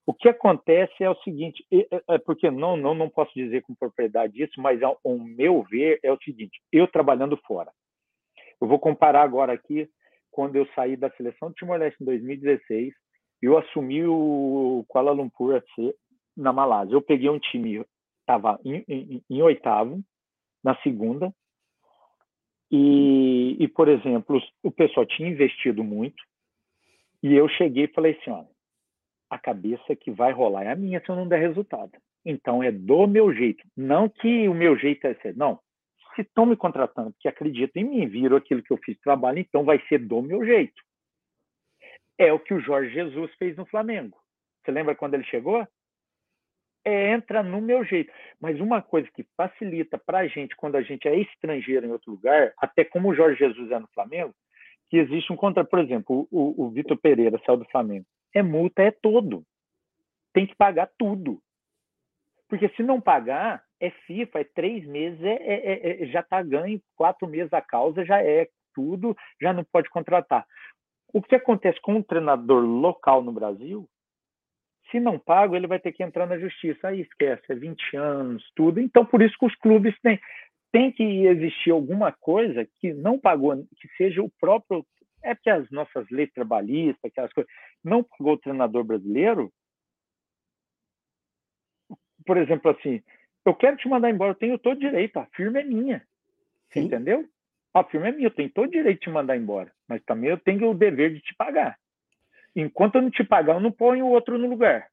[0.05, 4.41] O que acontece é o seguinte, é porque não, não, não posso dizer com propriedade
[4.41, 7.71] isso, mas ao meu ver é o seguinte: eu trabalhando fora,
[8.59, 9.87] eu vou comparar agora aqui
[10.31, 12.93] quando eu saí da seleção do Timor-Leste em 2016,
[13.41, 15.95] eu assumi o Kuala Lumpur FC
[16.37, 16.93] na Malásia.
[16.93, 17.83] Eu peguei um time,
[18.21, 20.01] estava em, em, em, oitavo,
[20.63, 21.33] na segunda,
[22.71, 26.23] e, e, por exemplo, o pessoal tinha investido muito,
[27.21, 28.47] e eu cheguei e falei assim, olha,
[29.29, 31.91] a cabeça que vai rolar é a minha se eu não der resultado.
[32.25, 33.63] Então é do meu jeito.
[33.75, 35.59] Não que o meu jeito é ser, não.
[36.15, 39.63] Se estão me contratando porque acreditam em mim, viram aquilo que eu fiz trabalho, então
[39.63, 40.81] vai ser do meu jeito.
[42.17, 44.17] É o que o Jorge Jesus fez no Flamengo.
[44.63, 45.65] Você lembra quando ele chegou?
[46.83, 48.11] É, entra no meu jeito.
[48.39, 52.11] Mas uma coisa que facilita para a gente, quando a gente é estrangeiro em outro
[52.11, 54.33] lugar, até como o Jorge Jesus é no Flamengo,
[54.89, 58.81] que existe um contra, por exemplo, o, o Vitor Pereira saiu do Flamengo é multa,
[58.81, 59.43] é todo.
[60.33, 61.41] Tem que pagar tudo.
[62.47, 66.41] Porque se não pagar, é FIFA, é três meses, é, é, é, é já está
[66.41, 70.45] ganho, quatro meses a causa já é tudo, já não pode contratar.
[71.13, 73.87] O que acontece com um treinador local no Brasil,
[74.91, 76.89] se não paga, ele vai ter que entrar na justiça.
[76.89, 78.79] Aí esquece, é 20 anos, tudo.
[78.79, 80.19] Então, por isso que os clubes têm.
[80.71, 84.85] Tem que existir alguma coisa que não pagou, que seja o próprio
[85.23, 87.51] é porque as nossas leis trabalhistas, aquelas coisas,
[87.83, 89.51] não pagou o treinador brasileiro.
[92.25, 93.03] Por exemplo, assim,
[93.45, 96.05] eu quero te mandar embora, eu tenho todo direito, a firma é minha.
[96.71, 96.81] Sim.
[96.81, 97.27] Entendeu?
[97.73, 99.71] A firma é minha, eu tenho todo direito de te mandar embora.
[99.87, 101.77] Mas também eu tenho o dever de te pagar.
[102.55, 104.89] Enquanto eu não te pagar, eu não ponho o outro no lugar.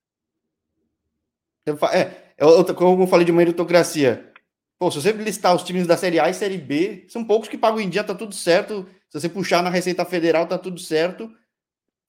[1.93, 4.33] É, eu, como eu falei de meritocracia,
[4.79, 7.59] Pô, se você listar os times da Série A e Série B, são poucos que
[7.59, 8.89] pagam em dia, tá tudo certo.
[9.11, 11.35] Se você puxar na Receita Federal, tá tudo certo.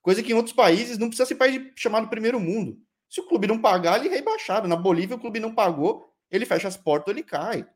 [0.04, 2.78] Coisa que em outros países não precisa ser país chamado primeiro mundo.
[3.10, 4.68] Se o clube não pagar, ele é rebaixado.
[4.68, 7.68] Na Bolívia, o clube não pagou, ele fecha as portas, ele cai.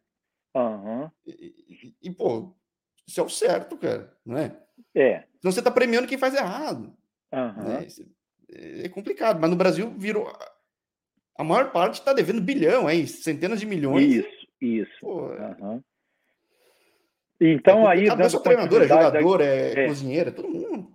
[0.55, 1.09] Uhum.
[1.25, 1.31] E,
[1.67, 2.53] e, e, pô,
[3.07, 4.55] isso é o certo, cara, não é?
[4.93, 5.23] É.
[5.41, 6.95] Senão você tá premiando quem faz errado.
[7.33, 7.63] Uhum.
[7.63, 7.87] Né?
[8.83, 10.31] É complicado, mas no Brasil virou.
[11.35, 13.07] A maior parte está devendo bilhão, hein?
[13.07, 14.05] centenas de milhões.
[14.05, 14.47] Isso.
[14.61, 15.05] Isso.
[15.05, 15.81] Uhum.
[17.41, 18.05] Então, é aí.
[18.05, 19.45] Dando só treinador, é jogador, da...
[19.45, 20.93] é, é cozinheiro, é todo mundo.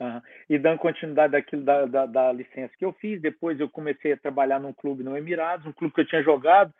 [0.00, 0.22] Uhum.
[0.48, 4.16] E dando continuidade daquilo da, da, da, licença que eu fiz, depois eu comecei a
[4.16, 6.72] trabalhar num clube no Emirados, um clube que eu tinha jogado.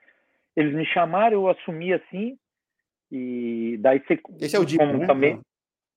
[0.54, 2.38] Eles me chamaram, eu assumi assim.
[3.10, 4.20] E daí você.
[4.40, 5.06] Esse é o Dipo, né?
[5.06, 5.40] também.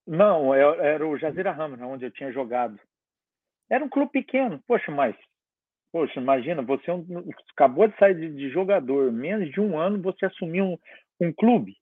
[0.07, 2.79] Não, era, o Jazira Ramos, onde eu tinha jogado.
[3.71, 4.61] Era um clube pequeno.
[4.67, 5.15] Poxa, mas
[5.91, 7.05] Poxa, imagina, você é um,
[7.51, 10.77] acabou de sair de, de, jogador, menos de um ano você assumiu um,
[11.19, 11.75] um clube.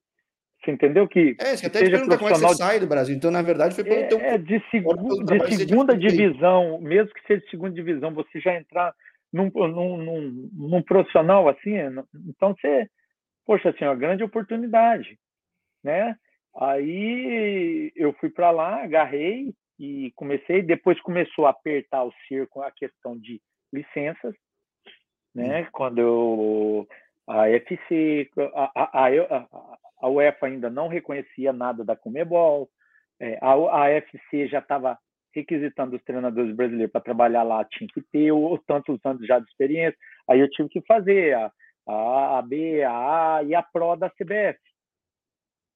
[0.63, 1.37] Você entendeu que.
[1.39, 3.15] É, você até seja profissional como é que você sai do Brasil.
[3.15, 4.19] Então, na verdade, foi pelo é, teu.
[4.19, 4.83] É, de, seg
[5.47, 8.93] de segunda divisão, mesmo que seja de segunda divisão, você já entrar
[9.31, 11.75] num, num, num, num profissional assim,
[12.27, 12.89] então você.
[13.45, 15.17] Poxa, assim, é uma grande oportunidade,
[15.83, 16.15] né?
[16.59, 20.61] Aí eu fui para lá, agarrei e comecei.
[20.61, 23.41] Depois começou a apertar o cerco a questão de
[23.73, 24.35] licenças,
[25.33, 25.61] né?
[25.61, 25.67] Hum.
[25.71, 26.87] Quando eu,
[27.27, 29.47] a FC, a, a, a,
[30.01, 32.69] a, UEFA ainda não reconhecia nada da Comebol,
[33.21, 34.97] é, a, a FC já estava
[35.33, 39.45] requisitando os treinadores brasileiros para trabalhar lá, tinha que ter o, tantos anos já de
[39.45, 39.97] experiência.
[40.29, 41.51] Aí eu tive que fazer a,
[41.87, 44.59] a, a B, a A e a Pro da CBF.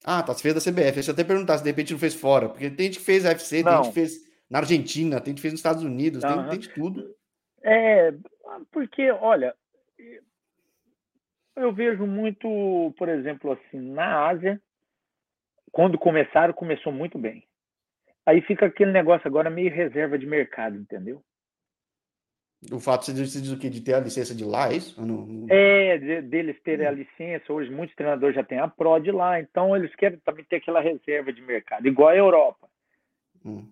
[0.03, 0.93] Ah, tá, você fez da CBF.
[0.93, 3.25] Deixa eu até perguntar se de repente não fez fora, porque tem gente que fez
[3.25, 3.71] a FC, não.
[3.71, 6.33] tem gente que fez na Argentina, tem gente que fez nos Estados Unidos, uhum.
[6.33, 7.15] tem, tem de tudo.
[7.63, 8.13] É,
[8.71, 9.55] porque, olha,
[11.55, 14.61] eu vejo muito, por exemplo, assim, na Ásia,
[15.71, 17.47] quando começaram, começou muito bem.
[18.25, 21.23] Aí fica aquele negócio agora meio reserva de mercado, entendeu?
[22.71, 23.69] O fato de diz o quê?
[23.69, 25.03] De ter a licença de lá, é isso?
[25.03, 25.45] Não...
[25.49, 27.51] É, de, deles terem a licença.
[27.51, 30.81] Hoje muitos treinadores já têm a Pro de lá, então eles querem também ter aquela
[30.81, 32.67] reserva de mercado, igual a Europa.
[33.45, 33.67] Hum.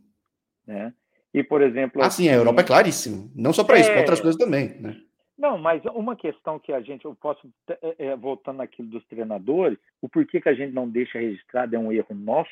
[0.67, 0.93] Né?
[1.33, 2.01] E, por exemplo.
[2.03, 3.31] Ah, sim, a Europa é claríssimo.
[3.35, 3.81] Não só para é...
[3.81, 4.69] isso, para outras coisas também.
[4.79, 4.97] Né?
[5.37, 9.79] Não, mas uma questão que a gente, eu posso, é, é, voltando naquilo dos treinadores,
[10.01, 12.51] o porquê que a gente não deixa registrado é um erro nosso.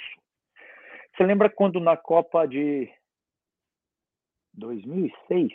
[1.16, 2.90] Você lembra quando na Copa de
[4.54, 5.52] 2006,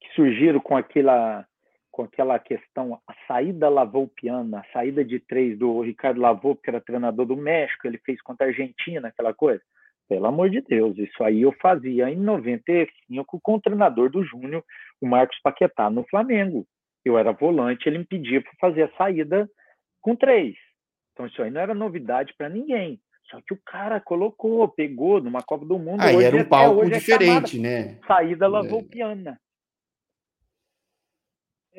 [0.00, 1.46] que surgiram com aquela,
[1.90, 6.80] com aquela questão, a saída lavoupiana, a saída de três do Ricardo Lavou, que era
[6.80, 9.62] treinador do México, ele fez contra a Argentina, aquela coisa.
[10.08, 14.64] Pelo amor de Deus, isso aí eu fazia em 95 com o treinador do Júnior,
[15.00, 16.66] o Marcos Paquetá, no Flamengo.
[17.04, 19.48] Eu era volante, ele me pedia para fazer a saída
[20.00, 20.54] com três.
[21.12, 22.98] Então isso aí não era novidade para ninguém.
[23.30, 26.00] Só que o cara colocou, pegou numa Copa do Mundo.
[26.00, 27.98] Aí era um palco é diferente, é né?
[28.06, 28.48] Saída é.
[28.48, 29.38] lavoupiana.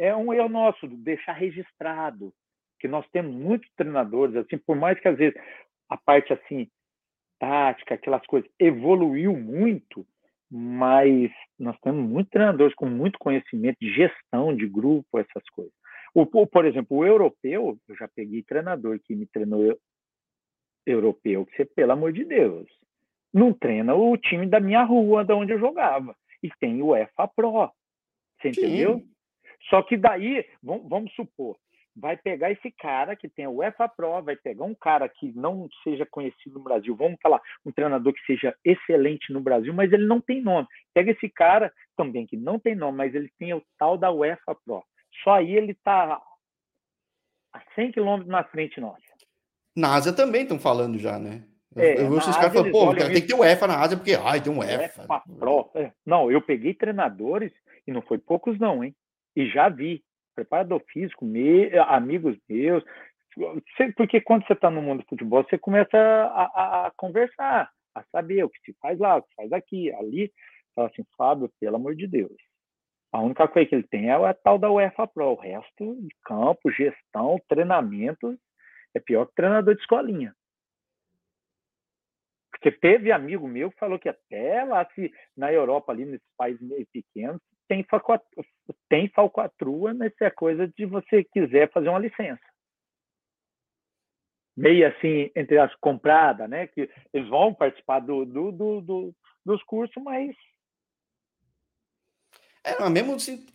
[0.01, 2.33] É um erro nosso, deixar registrado
[2.79, 5.38] que nós temos muitos treinadores, assim, por mais que às vezes
[5.89, 6.69] a parte assim
[7.38, 10.07] tática, aquelas coisas, evoluiu muito,
[10.49, 15.73] mas nós temos muitos treinadores com muito conhecimento de gestão de grupo, essas coisas.
[16.13, 19.77] O, por exemplo, o europeu, eu já peguei treinador que me treinou
[20.85, 22.67] europeu, que você, pelo amor de Deus,
[23.33, 26.15] não treina o time da minha rua, da onde eu jogava.
[26.41, 27.69] E tem o EFA Pro.
[28.39, 28.99] Você entendeu?
[28.99, 29.18] Sim.
[29.69, 31.57] Só que daí, vamos supor,
[31.95, 35.67] vai pegar esse cara que tem o UEFA Pro, vai pegar um cara que não
[35.83, 40.05] seja conhecido no Brasil, vamos falar, um treinador que seja excelente no Brasil, mas ele
[40.05, 40.67] não tem nome.
[40.93, 44.55] Pega esse cara também que não tem nome, mas ele tem o tal da UEFA
[44.65, 44.83] Pro.
[45.23, 46.21] Só aí ele está
[47.53, 49.01] a 100 quilômetros na frente nossa.
[49.75, 51.43] Na Ásia também estão falando já, né?
[51.75, 54.15] É, eu vejo esses caras falando, pô, tem que ter o UEFA na Ásia, porque,
[54.15, 55.01] ai, tem um UEFA.
[55.01, 55.69] UEFA Pro.
[55.75, 55.91] É.
[56.05, 57.51] Não, eu peguei treinadores,
[57.85, 58.95] e não foi poucos não, hein?
[59.39, 60.04] E já vi
[60.36, 62.84] preparador físico, me, amigos meus,
[63.95, 68.04] porque quando você está no mundo do futebol, você começa a, a, a, conversar, a
[68.12, 70.30] saber o que se faz lá, o que se faz aqui, ali.
[70.75, 72.36] Fala assim, Fábio, pelo amor de Deus.
[73.13, 75.32] A única coisa que ele tem é a tal da UEFA Pro.
[75.32, 78.38] O resto de campo, gestão, treinamento,
[78.93, 80.36] é pior que treinador de escolinha.
[82.52, 86.62] Porque teve amigo meu que falou que até lá se, na Europa, ali nesses países
[86.62, 87.86] meio pequenos, tem,
[88.89, 92.41] tem falcatrua, mas é coisa de você quiser fazer uma licença.
[94.58, 96.67] Meio assim, entre as compradas, né?
[96.67, 100.36] Que eles vão participar do, do, do, do dos cursos, mas.
[102.63, 103.45] É, mesmo assim.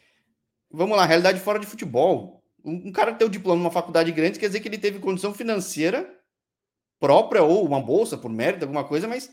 [0.71, 2.43] Vamos lá, realidade fora de futebol.
[2.65, 5.35] Um, um cara ter o diploma numa faculdade grande quer dizer que ele teve condição
[5.35, 6.19] financeira
[6.99, 9.31] própria ou uma bolsa por mérito, alguma coisa, mas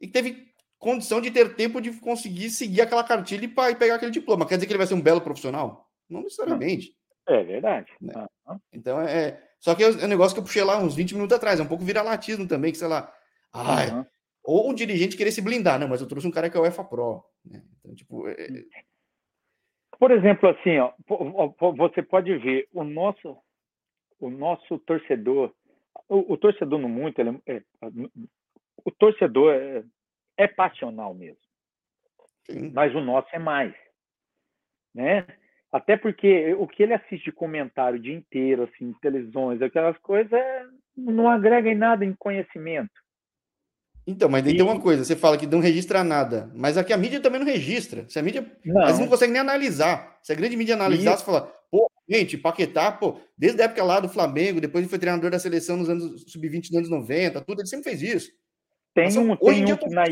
[0.00, 4.46] e teve condição de ter tempo de conseguir seguir aquela cartilha e, pegar aquele diploma.
[4.46, 5.88] Quer dizer que ele vai ser um belo profissional?
[6.08, 6.94] Não necessariamente.
[7.26, 7.92] É verdade.
[8.00, 8.12] Né?
[8.46, 8.58] Uhum.
[8.72, 9.42] Então é.
[9.58, 11.68] Só que é um negócio que eu puxei lá uns 20 minutos atrás, é um
[11.68, 13.12] pouco vira-latismo também, que sei lá.
[13.52, 14.06] Ai, uhum.
[14.44, 16.66] Ou um dirigente querer se blindar, não, mas eu trouxe um cara que é o
[16.66, 17.24] EFA Pro.
[17.44, 17.62] Né?
[17.80, 18.28] Então, tipo.
[18.28, 18.32] É...
[18.32, 18.64] é
[19.98, 20.92] Por exemplo, assim, ó,
[21.72, 23.36] você pode ver o nosso,
[24.20, 25.52] o nosso torcedor,
[26.08, 27.60] o, o torcedor no muito, ele, é,
[28.84, 29.52] o torcedor
[30.38, 31.38] é, é passional mesmo.
[32.50, 32.70] Sim.
[32.72, 33.74] Mas o nosso é mais.
[34.94, 35.26] Né?
[35.72, 40.40] Até porque o que ele assiste de comentário o dia inteiro, assim, televisões, aquelas coisas,
[40.96, 42.92] não agrega em nada em conhecimento.
[44.06, 44.54] Então, mas e...
[44.54, 47.46] tem uma coisa, você fala que não registra nada, mas aqui a mídia também não
[47.46, 48.08] registra.
[48.08, 48.46] Se a mídia.
[48.64, 48.82] Não.
[48.82, 50.18] Mas não consegue nem analisar.
[50.22, 51.18] Se a grande mídia analisar, e...
[51.18, 54.98] você fala, pô, gente, Paquetá, pô, desde a época lá do Flamengo, depois ele foi
[54.98, 58.30] treinador da seleção nos anos sub-20 nos anos 90, tudo, ele sempre fez isso.
[58.96, 60.04] Tem um, tem um que na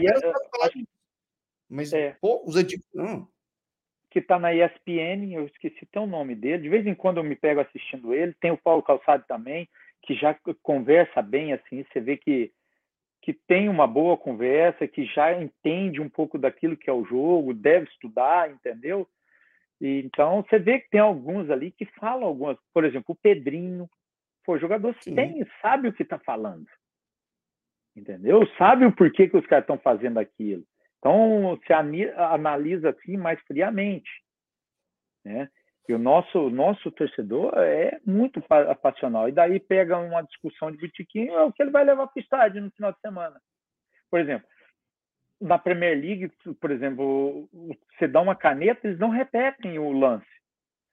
[1.71, 3.27] Mas, é, pô, os antigos não.
[4.11, 6.65] Que tá na ESPN, eu esqueci até o nome dele.
[6.65, 8.35] De vez em quando eu me pego assistindo ele.
[8.35, 9.67] Tem o Paulo Calçado também,
[10.03, 11.83] que já conversa bem, assim.
[11.83, 12.53] Você vê que,
[13.23, 17.55] que tem uma boa conversa, que já entende um pouco daquilo que é o jogo,
[17.55, 19.09] deve estudar, entendeu?
[19.81, 22.59] E, então, você vê que tem alguns ali que falam algumas.
[22.73, 23.89] Por exemplo, o Pedrinho.
[24.45, 26.67] Pô, o jogador tem, sabe o que está falando
[27.97, 28.47] entendeu?
[28.59, 30.65] Sabe o porquê que os caras estão fazendo aquilo.
[30.99, 34.11] Então, se analisa assim mais friamente,
[35.25, 35.49] né?
[35.87, 38.41] E o nosso, nosso torcedor é muito
[38.81, 39.29] passional.
[39.29, 42.23] E daí pega uma discussão de botiquim, é o que ele vai levar para o
[42.23, 43.39] estádio no final de semana.
[44.11, 44.49] Por exemplo,
[45.39, 47.47] na Premier League, por exemplo,
[47.99, 50.25] você dá uma caneta, eles não repetem o lance.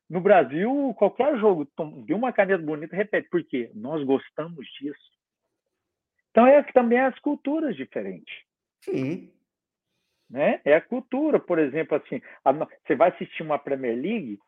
[0.10, 1.66] No Brasil, qualquer jogo,
[2.06, 3.30] de uma caneta bonita, repete.
[3.30, 3.72] Por quê?
[3.74, 5.11] Nós gostamos disso.
[6.32, 8.34] Então, é também as culturas diferentes.
[8.84, 9.32] Sim.
[10.30, 10.62] Né?
[10.64, 14.40] É a cultura, por exemplo, assim, a, você vai assistir uma Premier League,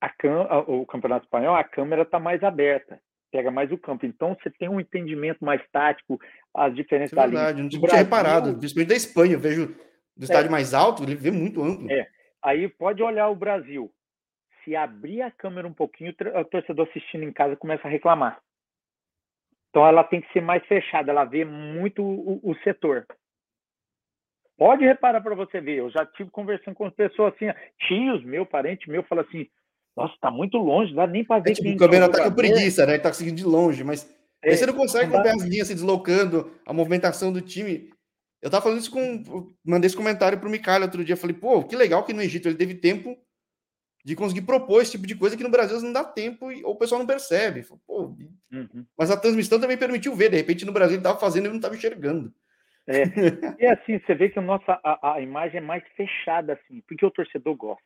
[0.00, 0.12] a,
[0.50, 3.00] a, o Campeonato Espanhol, a câmera está mais aberta,
[3.32, 4.04] pega mais o campo.
[4.04, 6.20] Então, você tem um entendimento mais tático,
[6.54, 9.74] as diferenças é verdade, não tinha reparado, principalmente da Espanha, eu vejo
[10.14, 11.90] do estádio é, mais alto, ele vê muito amplo.
[11.90, 12.06] É.
[12.42, 13.90] Aí pode olhar o Brasil.
[14.64, 18.40] Se abrir a câmera um pouquinho, o torcedor assistindo em casa começa a reclamar.
[19.70, 23.06] Então ela tem que ser mais fechada, ela vê muito o, o setor.
[24.56, 27.46] Pode reparar para você ver, eu já tive conversando com pessoas assim,
[27.86, 29.46] tios meu, parente meu, fala assim,
[29.96, 32.34] Nossa, tá muito longe, dá nem para ver é, tipo, quem O câmera tá com
[32.34, 32.94] preguiça, né?
[32.94, 34.10] Ele tá conseguindo de longe, mas
[34.42, 37.90] é, aí você não consegue acompanhar as linhas se deslocando, a movimentação do time.
[38.40, 39.52] Eu tava falando isso com.
[39.64, 41.16] Mandei esse comentário pro Mikael outro dia.
[41.16, 43.16] Falei, pô, que legal que no Egito ele teve tempo
[44.08, 46.72] de conseguir propor esse tipo de coisa que no Brasil não dá tempo e, ou
[46.72, 47.62] o pessoal não percebe.
[47.86, 48.14] Pô,
[48.50, 48.86] uhum.
[48.96, 50.30] Mas a transmissão também permitiu ver.
[50.30, 52.32] De repente no Brasil ele estava fazendo e não estava enxergando.
[52.86, 53.02] É.
[53.62, 57.04] E assim, você vê que a nossa a, a imagem é mais fechada, assim, porque
[57.04, 57.84] o torcedor gosta.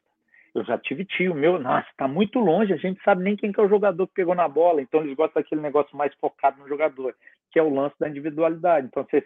[0.54, 3.58] Eu já tive tio meu, nossa, tá muito longe, a gente sabe nem quem que
[3.58, 6.68] é o jogador que pegou na bola, então eles gostam daquele negócio mais focado no
[6.68, 7.16] jogador,
[7.50, 8.86] que é o lance da individualidade.
[8.86, 9.24] Então você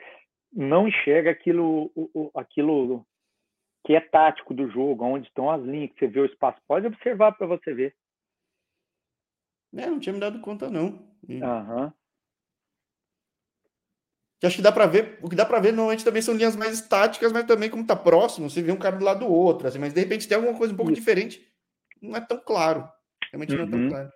[0.50, 1.90] não enxerga aquilo,
[2.34, 3.04] aquilo
[3.86, 6.60] que é tático do jogo, onde estão as linhas, que você vê o espaço.
[6.66, 7.94] Pode observar para você ver.
[9.76, 11.08] É, não tinha me dado conta, não.
[11.40, 11.92] Aham.
[14.40, 16.56] Que acho que dá para ver, o que dá para ver normalmente também são linhas
[16.56, 19.68] mais estáticas, mas também como tá próximo, você vê um cara do lado do outro,
[19.68, 21.00] assim, mas de repente tem alguma coisa um pouco Isso.
[21.00, 21.40] diferente,
[22.02, 22.88] não é tão claro.
[23.30, 23.58] Realmente uhum.
[23.58, 23.88] não é tão uhum.
[23.88, 24.10] claro.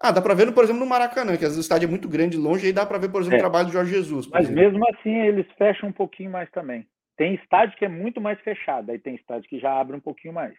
[0.00, 2.08] Ah, dá para ver, por exemplo, no Maracanã, que às vezes o estádio é muito
[2.08, 3.38] grande, longe, aí dá para ver, por exemplo, é.
[3.38, 4.26] o trabalho do Jorge Jesus.
[4.26, 4.60] Mas exemplo.
[4.60, 6.86] mesmo assim, eles fecham um pouquinho mais também.
[7.16, 10.34] Tem estádio que é muito mais fechado, aí tem estádio que já abre um pouquinho
[10.34, 10.56] mais.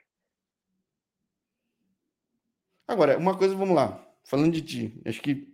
[2.88, 4.04] Agora, uma coisa, vamos lá.
[4.24, 5.54] Falando de ti, acho que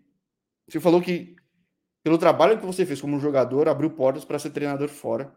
[0.68, 1.36] você falou que
[2.04, 5.34] pelo trabalho que você fez como jogador, abriu portas para ser treinador fora.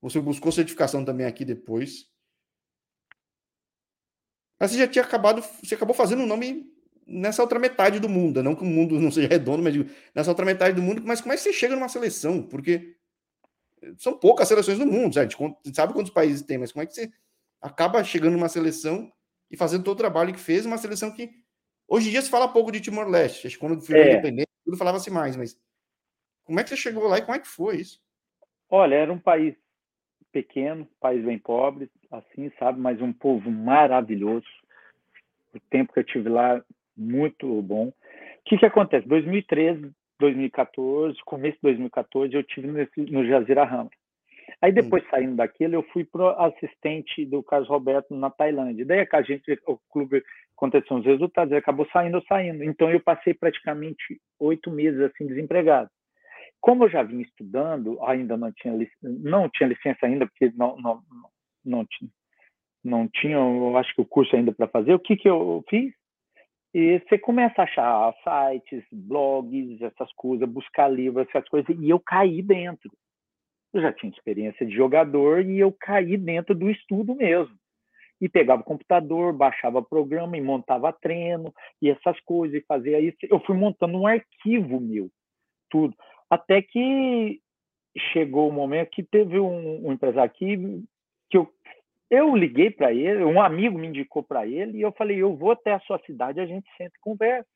[0.00, 2.08] Você buscou certificação também aqui depois.
[4.60, 6.72] Mas você já tinha acabado, você acabou fazendo um nome
[7.06, 8.42] nessa outra metade do mundo.
[8.42, 11.02] Não que o mundo não seja redondo, mas digo, nessa outra metade do mundo.
[11.04, 12.42] Mas como é que você chega numa seleção?
[12.42, 12.96] Porque
[13.96, 15.36] são poucas seleções no mundo, a gente
[15.74, 17.10] sabe quantos países tem, mas como é que você
[17.60, 19.10] acaba chegando numa seleção
[19.50, 21.30] e fazendo todo o trabalho que fez, uma seleção que
[21.88, 24.12] hoje em dia se fala pouco de Timor-Leste, acho que quando foi é.
[24.12, 25.58] independente, tudo falava-se mais, mas
[26.44, 28.02] como é que você chegou lá e como é que foi isso?
[28.70, 29.54] Olha, era um país
[30.32, 34.46] pequeno, país bem pobre, assim, sabe, mas um povo maravilhoso.
[35.54, 36.62] O tempo que eu tive lá,
[36.96, 37.88] muito bom.
[37.88, 37.94] O
[38.44, 39.06] que que acontece?
[39.06, 42.68] 2013, 2014, começo de 2014, eu tive
[43.10, 43.90] no Jazira Rama.
[44.60, 44.74] Aí hum.
[44.74, 45.06] depois, hum.
[45.10, 48.84] saindo daquilo, eu fui pro assistente do Carlos Roberto na Tailândia.
[48.84, 50.22] Daí a gente, o clube
[50.56, 52.62] aconteceu os resultados, ele acabou saindo, saindo.
[52.64, 55.90] Então eu passei praticamente oito meses assim desempregado.
[56.60, 61.02] Como eu já vinha estudando, ainda não tinha não tinha licença ainda porque não não
[61.64, 62.10] não tinha
[62.84, 64.92] não tinha, eu acho que o curso ainda para fazer.
[64.94, 65.92] O que que eu fiz?
[66.74, 72.00] E você começa a achar sites, blogs, essas coisas, buscar livros, essas coisas, e eu
[72.00, 72.90] caí dentro.
[73.72, 77.54] Eu já tinha experiência de jogador e eu caí dentro do estudo mesmo.
[78.20, 83.18] E pegava o computador, baixava programa e montava treino e essas coisas, e fazia isso.
[83.22, 85.08] Eu fui montando um arquivo meu,
[85.70, 85.94] tudo.
[86.28, 87.40] Até que
[88.12, 90.82] chegou o momento que teve um, um empresário aqui
[91.30, 91.48] que eu
[92.10, 95.52] eu liguei para ele, um amigo me indicou para ele e eu falei: eu vou
[95.52, 97.48] até a sua cidade, a gente senta e conversa.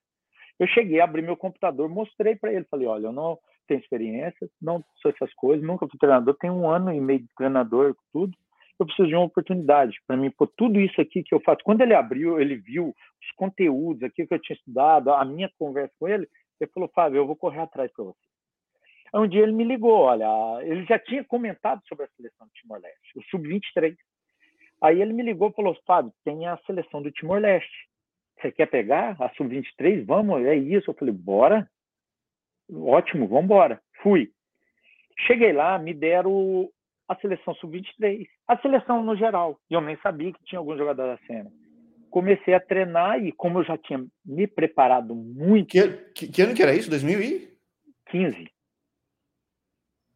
[0.58, 4.82] Eu cheguei, abri meu computador, mostrei para ele, falei: olha, eu não tenho experiência, não
[5.00, 8.36] sou essas coisas, nunca fui treinador, tenho um ano e meio de treinador, tudo.
[8.78, 11.64] Eu preciso de uma oportunidade para mim pôr tudo isso aqui que eu faço.
[11.64, 15.92] Quando ele abriu, ele viu os conteúdos aqui que eu tinha estudado, a minha conversa
[15.98, 16.28] com ele,
[16.60, 18.28] ele falou: Fábio, eu vou correr atrás para você.
[19.12, 20.26] Aí um dia ele me ligou, olha,
[20.62, 23.96] ele já tinha comentado sobre a seleção do Timor-Leste, o sub-23.
[24.80, 27.88] Aí ele me ligou e falou: Fábio, tem a seleção do Timor-Leste.
[28.40, 30.04] Você quer pegar a sub-23?
[30.04, 30.90] Vamos, é isso.
[30.90, 31.68] Eu falei: bora.
[32.72, 33.80] Ótimo, vamos embora.
[34.02, 34.30] Fui.
[35.26, 36.68] Cheguei lá, me deram
[37.08, 39.58] a seleção sub-23, a seleção no geral.
[39.70, 41.50] E eu nem sabia que tinha algum jogador da cena.
[42.10, 45.68] Comecei a treinar e, como eu já tinha me preparado muito.
[45.68, 46.90] Que, que, que ano que era isso?
[46.90, 48.50] 2015.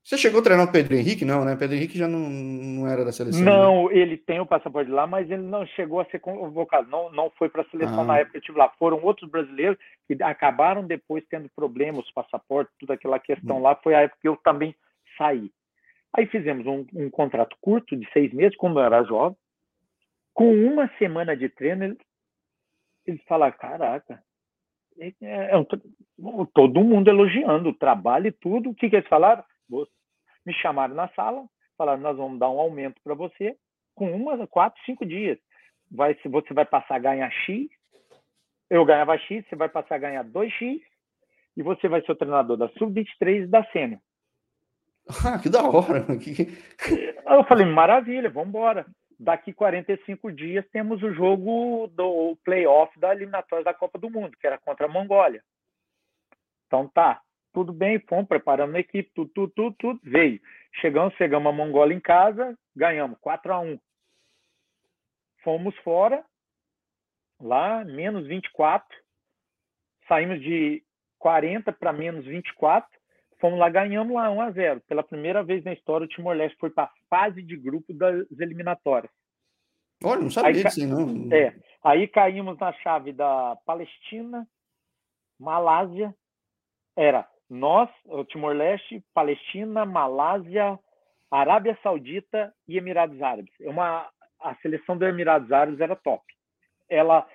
[0.04, 1.24] Você chegou a treinar o Pedro Henrique?
[1.24, 1.54] Não, né?
[1.54, 3.44] Pedro Henrique já não, não era da seleção.
[3.44, 3.96] Não, né?
[3.96, 6.90] ele tem o passaporte lá, mas ele não chegou a ser convocado.
[6.90, 8.04] Não, não foi para a seleção ah.
[8.04, 8.68] na época que eu estive lá.
[8.78, 9.78] Foram outros brasileiros
[10.08, 13.62] que acabaram depois tendo problemas, passaporte, toda aquela questão hum.
[13.62, 13.76] lá.
[13.76, 14.74] Foi a época que eu também
[15.16, 15.52] saí.
[16.12, 19.36] Aí fizemos um, um contrato curto de seis meses, quando eu era jovem.
[20.34, 21.96] Com uma semana de treino,
[23.06, 24.20] eles falaram: caraca,
[24.98, 28.70] é, é um, todo mundo elogiando o trabalho e tudo.
[28.70, 29.44] O que, que eles falaram?
[30.44, 31.44] Me chamaram na sala,
[31.76, 33.56] falaram: nós vamos dar um aumento para você
[33.94, 35.38] com uma, quatro, cinco dias.
[35.90, 37.68] Vai, você vai passar a ganhar X,
[38.70, 40.80] eu ganhava X, você vai passar a ganhar 2X,
[41.56, 44.00] e você vai ser o treinador da Sub-23 e da Sênior.
[45.26, 46.06] Ah, que da hora!
[47.26, 48.86] Eu falei, maravilha, vamos embora.
[49.18, 54.46] Daqui 45 dias temos o jogo do playoff da eliminatória da Copa do Mundo, que
[54.46, 55.42] era contra a Mongólia.
[56.66, 57.20] Então tá,
[57.52, 60.40] tudo bem, fomos preparando a equipe, tudo, tudo, tudo, tudo, veio.
[60.80, 63.78] Chegamos, chegamos a Mongola em casa, ganhamos 4 a 1
[65.42, 66.24] Fomos fora,
[67.40, 68.88] lá, menos 24.
[70.08, 70.82] Saímos de
[71.18, 72.88] 40 para menos 24.
[73.40, 74.80] Fomos lá, ganhamos lá 1 a 0.
[74.86, 79.12] Pela primeira vez na história, o Timor-Leste foi para a fase de grupo das eliminatórias.
[80.04, 81.32] Olha, não sabia aí, disso, não.
[81.34, 81.54] É.
[81.82, 84.46] Aí caímos na chave da Palestina,
[85.38, 86.14] Malásia.
[86.94, 87.90] Era nós,
[88.28, 90.78] Timor-Leste, Palestina, Malásia,
[91.30, 93.52] Arábia Saudita e Emirados Árabes.
[93.60, 94.08] É uma,
[94.40, 96.24] a seleção dos Emirados Árabes era top.
[96.88, 97.26] Ela,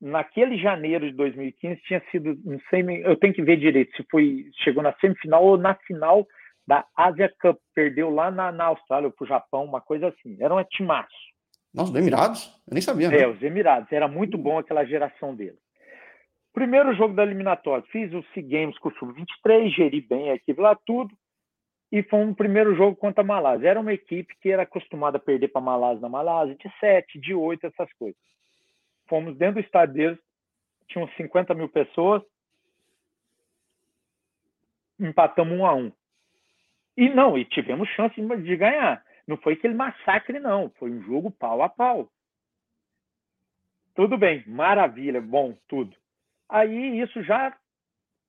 [0.00, 4.48] naquele janeiro de 2015, tinha sido, não sei, eu tenho que ver direito se foi,
[4.62, 6.24] chegou na semifinal ou na final
[6.66, 7.58] da Asia Cup.
[7.74, 10.36] Perdeu lá na, na Austrália ou para o Japão, uma coisa assim.
[10.40, 11.08] Era um timaço.
[11.74, 12.46] Nossa, os Emirados?
[12.68, 13.08] Eu nem sabia.
[13.08, 13.22] Né?
[13.22, 13.90] É, os Emirados.
[13.90, 15.58] Era muito bom aquela geração dele.
[16.54, 17.84] Primeiro jogo da eliminatória.
[17.90, 21.14] Fiz o Sea Games com o Sub-23, geri bem a equipe lá, tudo
[21.94, 23.68] e foi um primeiro jogo contra a Malásia.
[23.68, 27.20] Era uma equipe que era acostumada a perder para a Malásia na Malásia, de 7,
[27.20, 28.20] de 8, essas coisas.
[29.06, 30.18] Fomos dentro do estádio deles,
[30.88, 32.20] tinham 50 mil pessoas,
[34.98, 35.92] empatamos um a um.
[36.96, 39.04] E não, e tivemos chance de ganhar.
[39.24, 40.70] Não foi aquele massacre, não.
[40.70, 42.10] Foi um jogo pau a pau.
[43.94, 45.94] Tudo bem, maravilha, bom, tudo.
[46.48, 47.56] Aí isso já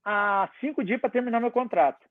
[0.03, 2.05] há cinco dias para terminar meu contrato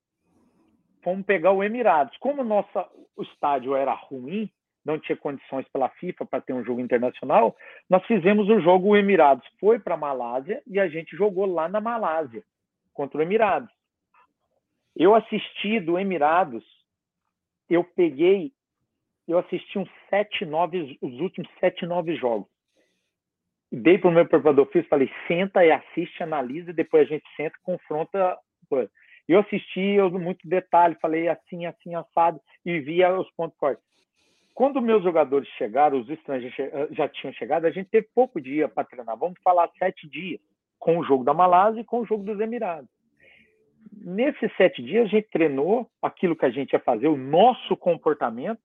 [1.04, 2.16] fomos pegar o Emirados.
[2.16, 4.50] Como nossa, o estádio era ruim,
[4.84, 7.54] não tinha condições pela FIFA para ter um jogo internacional,
[7.88, 11.68] nós fizemos o jogo o Emirados foi para a Malásia e a gente jogou lá
[11.68, 12.42] na Malásia
[12.92, 13.70] contra o Emirados.
[14.96, 16.64] Eu assisti do Emirados,
[17.68, 18.52] eu peguei,
[19.28, 22.48] eu assisti uns sete, nove, os últimos sete, nove jogos.
[23.76, 27.24] Dei para o meu preparador físico, falei, senta e assiste, analisa, e depois a gente
[27.36, 28.38] senta e confronta.
[29.26, 33.84] Eu assisti, eu muito detalhe, falei assim, assim, assado, e via os pontos fortes.
[34.54, 38.68] Quando meus jogadores chegaram, os estrangeiros eh, já tinham chegado, a gente teve pouco dia
[38.68, 39.16] para treinar.
[39.16, 40.40] Vamos falar sete dias,
[40.78, 42.88] com o jogo da Malásia e com o jogo dos Emirados.
[43.92, 48.62] Nesses sete dias, a gente treinou aquilo que a gente ia fazer, o nosso comportamento,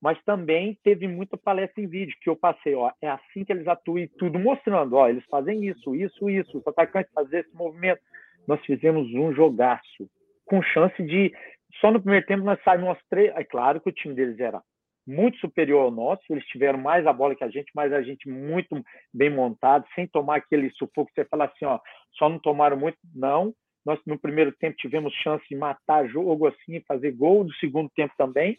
[0.00, 3.66] mas também teve muita palestra em vídeo, que eu passei, ó, é assim que eles
[3.66, 8.00] atuam, tudo mostrando, ó, eles fazem isso, isso, isso, os atacantes fazer esse movimento,
[8.46, 10.08] nós fizemos um jogaço,
[10.48, 11.32] com chance de.
[11.80, 13.30] Só no primeiro tempo nós saímos três.
[13.36, 14.60] É claro que o time deles era
[15.06, 18.28] muito superior ao nosso, eles tiveram mais a bola que a gente, mas a gente
[18.28, 18.82] muito
[19.12, 21.10] bem montado, sem tomar aquele sufoco.
[21.14, 21.78] Você fala assim, ó,
[22.12, 23.54] só não tomaram muito, não.
[23.86, 28.12] Nós no primeiro tempo tivemos chance de matar jogo assim, fazer gol, no segundo tempo
[28.18, 28.58] também.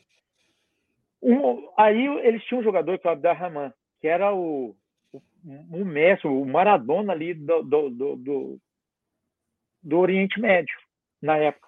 [1.21, 4.75] Um, aí eles tinham um jogador que é o que era o,
[5.11, 8.61] o, o mestre, o Maradona ali do, do, do, do
[9.81, 10.75] do Oriente Médio,
[11.21, 11.67] na época.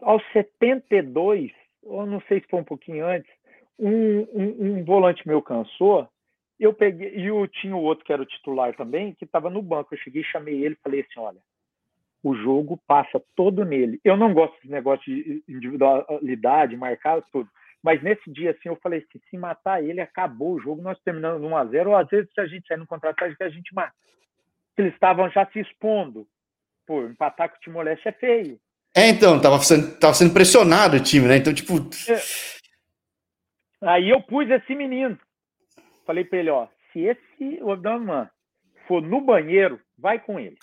[0.00, 1.52] Aos 72,
[1.82, 3.30] ou não sei se foi um pouquinho antes,
[3.78, 6.08] um, um, um volante meu cansou,
[6.58, 9.62] eu peguei, e eu tinha o outro que era o titular também, que estava no
[9.62, 9.94] banco.
[9.94, 11.40] Eu cheguei, chamei ele falei assim: olha,
[12.22, 14.00] o jogo passa todo nele.
[14.04, 17.48] Eu não gosto desse negócio de individualidade, marcar tudo.
[17.82, 21.42] Mas nesse dia, assim, eu falei assim: se matar ele, acabou o jogo, nós terminamos
[21.42, 23.94] 1 a 0 ou às vezes, se a gente sair no contra-ataque, a gente mata
[24.80, 26.26] eles estavam já se expondo.
[26.86, 28.60] Pô, empatar com o Timor-Leste é feio.
[28.94, 31.36] É, então, tava sendo, tava sendo pressionado o time, né?
[31.36, 31.74] Então, tipo.
[32.08, 32.20] É.
[33.82, 35.18] Aí eu pus esse menino.
[36.04, 38.30] Falei para ele, ó, se esse Obama
[38.88, 40.56] for no banheiro, vai com ele.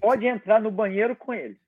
[0.00, 1.58] Pode entrar no banheiro com ele.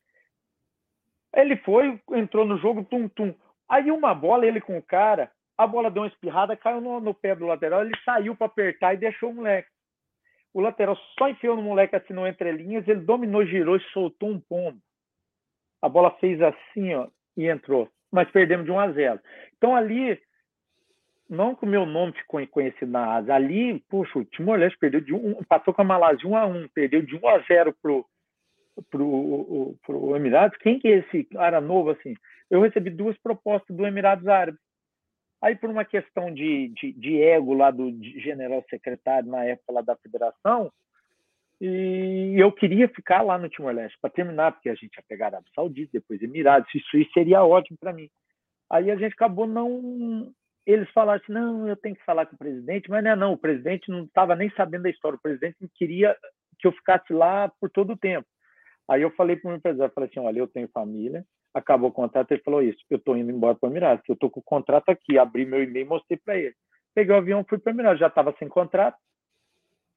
[1.35, 3.35] Ele foi, entrou no jogo, tum, tum.
[3.69, 7.13] Aí uma bola, ele com o cara, a bola deu uma espirrada, caiu no, no
[7.13, 9.69] pé do lateral, ele saiu para apertar e deixou o moleque.
[10.55, 14.41] O lateral só enfiou no moleque assim no entrelinhas, ele dominou, girou e soltou um
[14.41, 14.81] pombo.
[15.83, 17.91] A bola fez assim, ó, e entrou.
[18.11, 19.21] Mas perdemos de 1 a 0.
[19.57, 20.19] Então ali,
[21.29, 25.13] não que o meu nome ficou conhecido na Ásia, ali, puxa, o Timor-Leste perdeu de
[25.13, 28.07] 1, empatou com a Malásia 1 a 1, perdeu de 1 a 0 pro
[28.91, 30.57] pro, pro Emirados.
[30.59, 32.15] Quem que é esse cara novo assim?
[32.51, 34.61] Eu recebi duas propostas do Emirados Árabes.
[35.43, 39.81] Aí, por uma questão de, de, de ego lá do general secretário na época lá
[39.83, 40.73] da federação,
[41.61, 45.29] e eu queria ficar lá no Timor-Leste para terminar, porque a gente ia pegar a
[45.29, 48.11] Arábia Saudita, depois Emirados, isso, isso seria ótimo para mim.
[48.71, 50.33] Aí a gente acabou não.
[50.67, 53.33] Eles falaram assim: não, eu tenho que falar com o presidente, mas não é não,
[53.33, 56.17] o presidente não estava nem sabendo da história, o presidente queria
[56.59, 58.27] que eu ficasse lá por todo o tempo.
[58.89, 61.93] Aí eu falei para o meu empresário: falei assim, olha, eu tenho família, acabou o
[61.93, 64.43] contrato, ele falou isso, eu estou indo embora para o Emirados, eu estou com o
[64.43, 66.55] contrato aqui, abri meu e-mail e mostrei para ele.
[66.95, 68.97] Peguei o avião, fui para o Emirados, já estava sem contrato,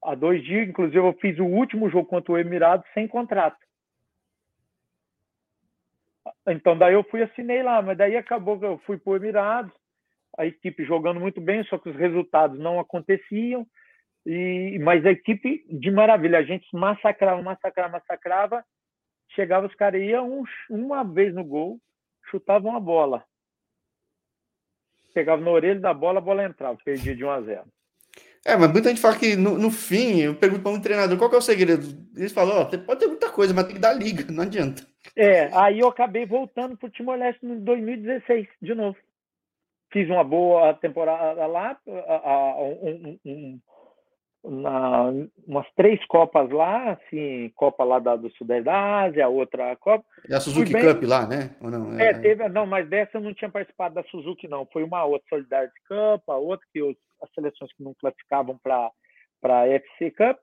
[0.04, 3.58] há dois dias, inclusive eu fiz o último jogo contra o Emirados sem contrato.
[6.48, 9.74] Então daí eu fui assinei lá, mas daí acabou que eu fui para o Emirados,
[10.40, 13.68] a equipe jogando muito bem, só que os resultados não aconteciam.
[14.26, 18.66] E, mas a equipe de maravilha, a gente massacrava, massacrava, massacrava.
[19.36, 21.78] Chegava os caras, iam um, uma vez no gol,
[22.32, 23.26] chutavam a bola.
[25.14, 27.64] Pegava no orelho da bola, a bola entrava, perdia de 1 a 0.
[28.46, 31.34] É, mas muita gente fala que no, no fim, eu pergunto para um treinador qual
[31.34, 31.86] é o segredo.
[32.16, 34.88] Eles falam, ó, oh, pode ter muita coisa, mas tem que dar liga, não adianta.
[35.18, 38.96] É, aí eu acabei voltando para o Timor-Leste em 2016, de novo.
[39.92, 43.60] Fiz uma boa temporada lá, um, um,
[44.44, 45.12] na,
[45.48, 50.06] umas três Copas lá, assim, Copa lá da, do Sudeste da Ásia, outra Copa.
[50.28, 50.86] E a Suzuki bem...
[50.86, 51.56] Cup lá, né?
[51.62, 52.00] Ou não?
[52.00, 54.66] É, é, teve, não, mas dessa eu não tinha participado da Suzuki, não.
[54.72, 58.92] Foi uma outra Solidarity Cup, a outra que os, as seleções que não classificavam para
[59.44, 60.38] a FC Cup,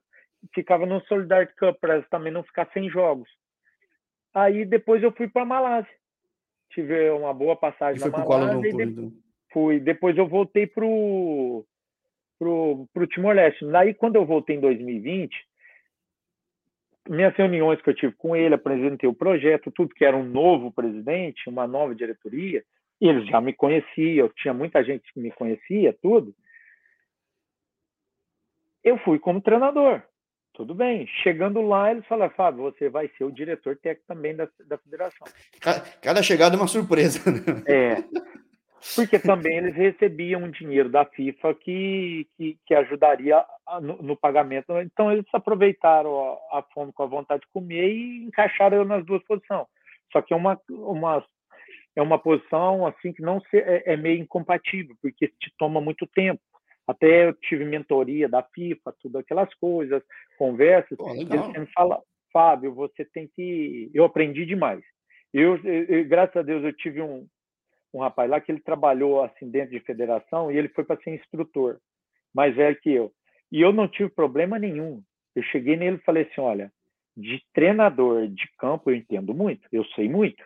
[0.54, 3.28] ficava no Solidarity Cup para também não ficar sem jogos.
[4.34, 5.90] Aí depois eu fui para a Malásia.
[6.70, 8.68] Tive uma boa passagem na Malásia.
[8.68, 9.25] E de...
[9.56, 9.80] Fui.
[9.80, 11.64] Depois eu voltei para o
[12.38, 13.64] pro, pro Timor-Leste.
[13.64, 15.34] Daí, quando eu voltei em 2020,
[17.08, 20.70] minhas reuniões que eu tive com ele, apresentei o projeto, tudo que era um novo
[20.70, 22.62] presidente, uma nova diretoria,
[23.00, 26.34] eles já me conheciam, tinha muita gente que me conhecia, tudo.
[28.84, 30.02] Eu fui como treinador.
[30.52, 31.06] Tudo bem.
[31.22, 35.26] Chegando lá, eles falaram, Fábio, você vai ser o diretor técnico também da, da federação.
[36.02, 37.20] Cada chegada é uma surpresa.
[37.30, 37.62] Né?
[37.66, 37.96] É.
[38.94, 43.44] Porque também eles recebiam dinheiro da FIFA que, que, que ajudaria
[43.80, 44.72] no, no, pagamento.
[44.80, 49.04] Então eles aproveitaram a, a, fome com a vontade de comer e encaixaram eu nas
[49.04, 49.66] duas posições.
[50.12, 51.24] Só que é uma, uma,
[51.96, 56.06] é uma posição assim que não se, é, é meio incompatível, porque te toma muito
[56.06, 56.40] tempo.
[56.86, 60.02] Até eu tive mentoria da FIFA, tudo aquelas coisas,
[60.38, 60.96] conversas.
[60.96, 62.00] Pô, eles me falam,
[62.32, 63.90] Fábio, você tem que.
[63.92, 64.80] Eu aprendi demais.
[65.34, 67.26] Eu, eu, graças a Deus, eu tive um,
[67.92, 71.14] um rapaz lá que ele trabalhou assim dentro de federação e ele foi para ser
[71.14, 71.78] instrutor,
[72.34, 73.12] mais velho que eu.
[73.50, 75.02] E eu não tive problema nenhum.
[75.34, 76.72] Eu cheguei nele e falei assim, olha,
[77.16, 80.44] de treinador de campo eu entendo muito, eu sei muito.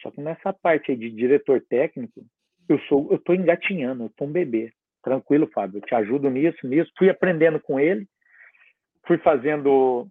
[0.00, 2.24] Só que nessa parte aí de diretor técnico,
[2.68, 4.72] eu sou, eu tô engatinhando, eu tô um bebê.
[5.02, 6.90] Tranquilo, Fábio, eu te ajudo nisso, nisso.
[6.98, 8.06] Fui aprendendo com ele,
[9.06, 10.08] fui fazendo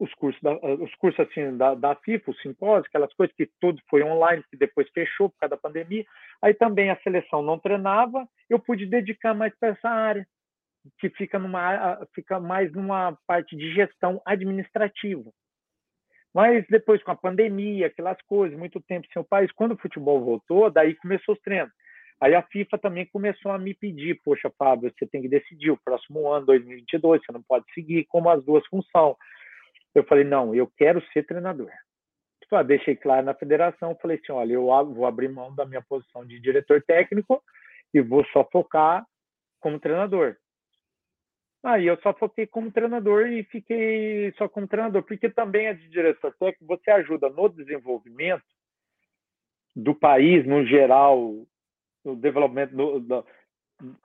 [0.00, 3.80] os cursos, da, os cursos assim, da, da FIFA, o simpósio, aquelas coisas que tudo
[3.88, 6.04] foi online, que depois fechou por causa da pandemia.
[6.42, 10.26] Aí também a seleção não treinava, eu pude dedicar mais para essa área,
[10.98, 15.30] que fica, numa, fica mais numa parte de gestão administrativa.
[16.32, 20.24] Mas depois, com a pandemia, aquelas coisas, muito tempo sem o país, quando o futebol
[20.24, 21.72] voltou, daí começou os treinos.
[22.20, 25.80] Aí a FIFA também começou a me pedir, poxa, Fábio, você tem que decidir o
[25.82, 29.16] próximo ano, 2022, você não pode seguir como as duas funções.
[29.94, 31.70] Eu falei, não, eu quero ser treinador.
[32.40, 36.26] Tipo, deixei claro na federação, falei assim, olha, eu vou abrir mão da minha posição
[36.26, 37.42] de diretor técnico
[37.92, 39.04] e vou só focar
[39.60, 40.36] como treinador.
[41.62, 45.88] Aí eu só foquei como treinador e fiquei só como treinador, porque também é de
[45.88, 48.44] diretor técnico, você ajuda no desenvolvimento
[49.76, 51.46] do país no geral,
[52.04, 53.26] no desenvolvimento do, do,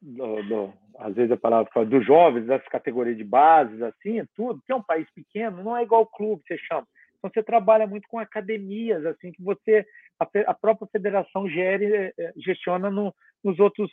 [0.01, 4.71] do, do, às vezes a palavra dos jovens, das categorias de bases, assim, tudo, que
[4.71, 6.87] é um país pequeno, não é igual o clube, você chama.
[7.17, 9.85] Então você trabalha muito com academias, assim, que você,
[10.19, 13.13] a, a própria federação gere, eh, eh, gestiona no,
[13.43, 13.91] nos outros,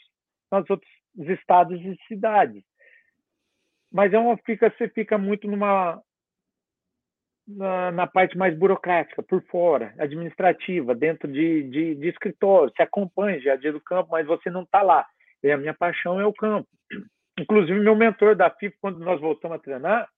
[0.51, 2.63] nos outros estados e cidades.
[3.91, 6.03] Mas é uma, fica, você fica muito numa,
[7.47, 12.73] na, na, parte mais burocrática, por fora, administrativa, dentro de, de, de escritório.
[12.75, 15.07] Você acompanha já dia do campo, mas você não está lá.
[15.43, 16.69] E a minha paixão é o campo.
[17.39, 20.09] Inclusive, meu mentor da FIFA, quando nós voltamos a treinar,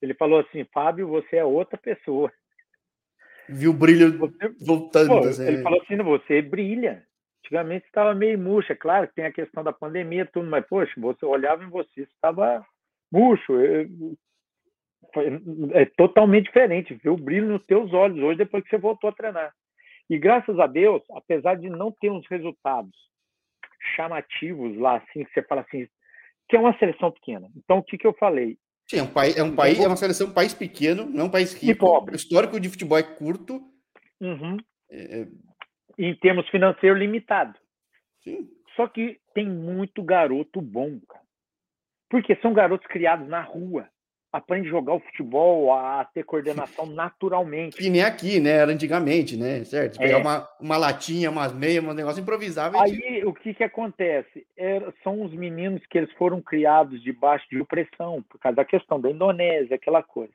[0.00, 2.32] ele falou assim: Fábio, você é outra pessoa.
[3.48, 5.08] Viu o brilho você, voltando.
[5.08, 5.46] Pô, assim.
[5.46, 7.04] Ele falou assim: você brilha.
[7.44, 8.72] Antigamente estava meio murcho.
[8.72, 12.02] É claro que tem a questão da pandemia, tudo, mas, poxa, você olhava em você,
[12.02, 12.64] estava
[13.10, 13.52] murcho.
[15.72, 16.94] É totalmente diferente.
[16.94, 19.52] Ver o brilho nos teus olhos hoje, depois que você voltou a treinar.
[20.08, 22.96] E graças a Deus, apesar de não ter uns resultados
[23.94, 25.86] chamativos lá, assim, que você fala assim,
[26.48, 27.48] que é uma seleção pequena.
[27.56, 28.58] Então, o que, que eu falei?
[28.88, 31.30] Sim, é um país, é um país, é uma seleção, um país pequeno, não um
[31.30, 31.86] país rico.
[31.86, 33.60] O histórico de futebol é curto.
[34.20, 34.56] Uhum.
[34.90, 35.22] É...
[35.22, 35.26] é
[35.98, 37.58] em termos financeiros, limitado.
[38.22, 38.48] Sim.
[38.74, 41.24] Só que tem muito garoto bom, cara.
[42.10, 43.88] Porque são garotos criados na rua
[44.32, 47.82] aprende a jogar o futebol, a ter coordenação naturalmente.
[47.82, 48.50] E nem aqui, né?
[48.50, 49.64] Era antigamente, né?
[49.64, 49.98] Certo?
[49.98, 50.20] Pegar é.
[50.20, 52.78] uma, uma latinha, umas meias, um negócio improvisável.
[52.80, 54.46] Aí o que, que acontece?
[54.56, 59.00] É, são os meninos que eles foram criados debaixo de opressão, por causa da questão
[59.00, 60.32] da Indonésia, aquela coisa.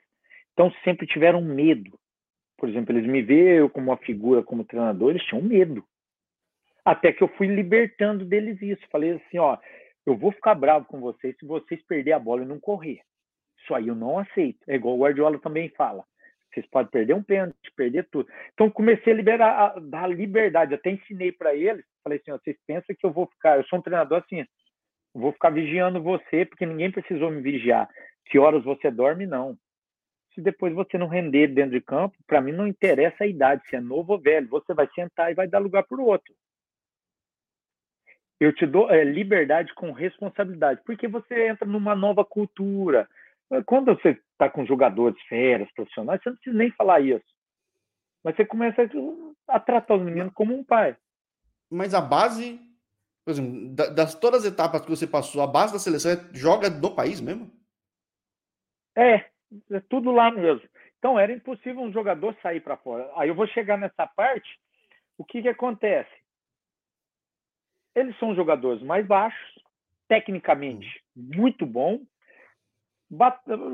[0.54, 1.98] Então sempre tiveram medo.
[2.58, 5.84] Por exemplo, eles me veem como uma figura, como treinador, eles tinham medo.
[6.84, 8.82] Até que eu fui libertando deles isso.
[8.92, 9.58] Falei assim, ó,
[10.06, 13.02] eu vou ficar bravo com vocês se vocês perder a bola e não correr.
[13.62, 14.60] Isso aí eu não aceito.
[14.68, 16.04] É igual o Guardiola também fala.
[16.54, 18.30] Vocês podem perder um pênalti, perder tudo.
[18.54, 20.74] Então comecei a liberar, a dar liberdade.
[20.74, 21.86] Até ensinei para eles.
[22.04, 23.58] Falei assim: vocês pensam que eu vou ficar?
[23.58, 24.46] Eu sou um treinador assim.
[25.14, 27.90] Vou ficar vigiando você porque ninguém precisou me vigiar.
[28.26, 29.26] Que horas você dorme?
[29.26, 29.58] Não.
[30.34, 33.76] Se depois você não render dentro de campo, para mim não interessa a idade, se
[33.76, 34.48] é novo ou velho.
[34.50, 36.34] Você vai sentar e vai dar lugar para o outro.
[38.40, 43.08] Eu te dou é, liberdade com responsabilidade, porque você entra numa nova cultura.
[43.66, 47.26] Quando você está com jogadores, feras, profissionais, você não precisa nem falar isso.
[48.24, 48.90] Mas você começa
[49.48, 50.96] a tratar os meninos como um pai.
[51.70, 52.60] Mas a base,
[53.26, 56.70] por exemplo, das todas as etapas que você passou, a base da seleção é, joga
[56.70, 57.52] no país mesmo?
[58.96, 59.26] É,
[59.72, 60.68] é tudo lá mesmo.
[60.98, 63.12] Então era impossível um jogador sair para fora.
[63.16, 64.60] Aí eu vou chegar nessa parte.
[65.18, 66.12] O que, que acontece?
[67.96, 69.60] Eles são jogadores mais baixos,
[70.08, 72.02] tecnicamente muito bom,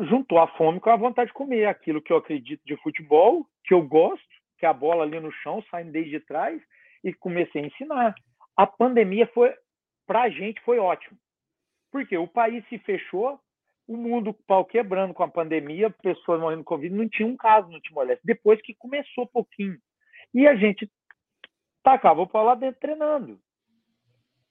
[0.10, 3.74] juntou a fome com a vontade de comer aquilo que eu acredito de futebol, que
[3.74, 4.26] eu gosto,
[4.58, 6.62] que é a bola ali no chão, saindo desde trás,
[7.04, 8.16] e comecei a ensinar.
[8.56, 9.54] A pandemia foi,
[10.08, 11.18] para a gente, foi ótimo.
[11.92, 13.40] Porque o país se fechou,
[13.88, 17.70] o mundo pau quebrando com a pandemia, pessoas morrendo de Covid, não tinha um caso
[17.70, 18.26] no Timor-Leste.
[18.26, 19.78] Depois que começou pouquinho.
[20.34, 20.90] E a gente
[21.84, 23.40] tacava o pau lá dentro treinando.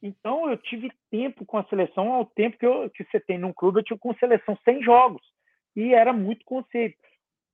[0.06, 3.52] Então, eu tive tempo com a seleção ao tempo que, eu, que você tem num
[3.52, 5.20] clube, eu tive com seleção sem jogos.
[5.74, 6.96] E era muito conceito.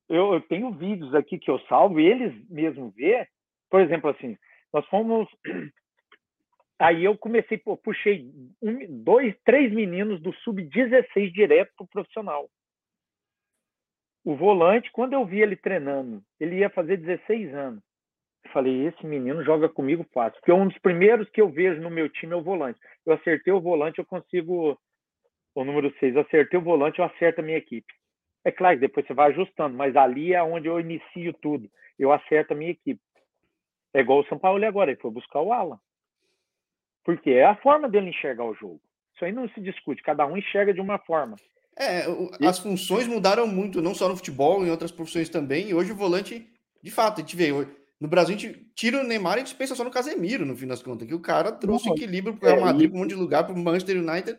[0.07, 3.27] Eu, eu tenho vídeos aqui que eu salvo, eles mesmo ver.
[3.71, 4.37] Por exemplo, assim,
[4.71, 5.27] nós fomos.
[6.77, 8.29] Aí eu comecei, puxei
[8.61, 12.49] um, dois, três meninos do sub-16 direto para o profissional.
[14.23, 17.83] O volante, quando eu vi ele treinando, ele ia fazer 16 anos
[18.51, 20.39] falei, esse menino joga comigo fácil.
[20.39, 22.79] Porque um dos primeiros que eu vejo no meu time é o volante.
[23.05, 24.77] Eu acertei o volante, eu consigo.
[25.55, 27.93] O número 6, eu acertei o volante, eu acerto a minha equipe.
[28.43, 31.69] É claro que depois você vai ajustando, mas ali é onde eu inicio tudo.
[31.97, 32.99] Eu acerto a minha equipe.
[33.93, 35.79] É igual o São Paulo agora, ele foi buscar o Alan.
[37.03, 38.81] Porque é a forma dele enxergar o jogo.
[39.13, 41.35] Isso aí não se discute, cada um enxerga de uma forma.
[41.77, 42.05] É,
[42.47, 45.69] as funções mudaram muito, não só no futebol, em outras profissões também.
[45.69, 46.47] E hoje o volante,
[46.81, 47.51] de fato, a gente vê,
[48.03, 50.57] no Brasil, a gente tira o Neymar e a gente pensa só no Casemiro, no
[50.57, 52.99] fim das contas, que o cara trouxe equilíbrio para o Real é, Madrid, para um
[52.99, 54.37] monte de lugar, para o Manchester United,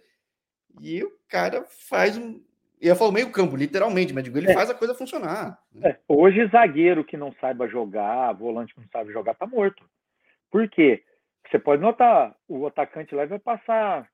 [0.83, 2.43] e o cara faz um.
[2.79, 4.53] Eu falo meio campo, literalmente, mas digo, ele é.
[4.53, 5.59] faz a coisa funcionar.
[5.73, 5.93] Né?
[5.93, 5.99] É.
[6.07, 9.83] Hoje, zagueiro que não saiba jogar, volante que não sabe jogar, tá morto.
[10.51, 11.03] Por quê?
[11.51, 14.07] Você pode notar, o atacante lá vai passar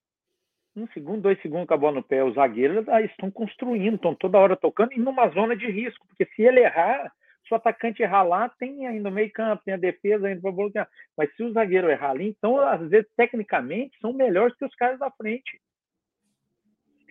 [0.77, 2.23] um segundo, dois segundos com a bola no pé.
[2.23, 6.25] Os zagueiros aí estão construindo, estão toda hora tocando e numa zona de risco, porque
[6.37, 7.13] se ele errar,
[7.51, 10.53] se o atacante errar lá, tem ainda o meio campo, tem a defesa ainda para
[10.53, 10.89] bloquear.
[11.17, 15.01] Mas se o zagueiro errar ali, então, às vezes, tecnicamente, são melhores que os caras
[15.01, 15.61] da frente.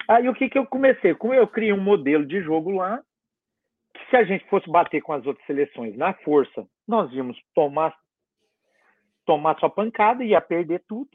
[0.07, 1.13] Aí o que, que eu comecei?
[1.13, 3.03] Como eu criei um modelo de jogo lá,
[3.93, 7.93] que se a gente fosse bater com as outras seleções na força, nós íamos tomar,
[9.25, 11.09] tomar sua pancada e ia perder tudo.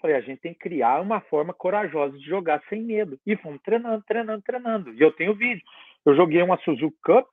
[0.00, 3.20] Falei, a gente tem que criar uma forma corajosa de jogar sem medo.
[3.26, 4.94] E fomos treinando, treinando, treinando.
[4.94, 5.62] E eu tenho vídeo.
[6.06, 7.26] Eu joguei uma Suzuki Cup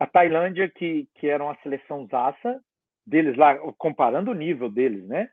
[0.00, 2.58] a Tailândia, que, que era uma seleção zaça,
[3.06, 5.28] deles lá, comparando o nível deles, né?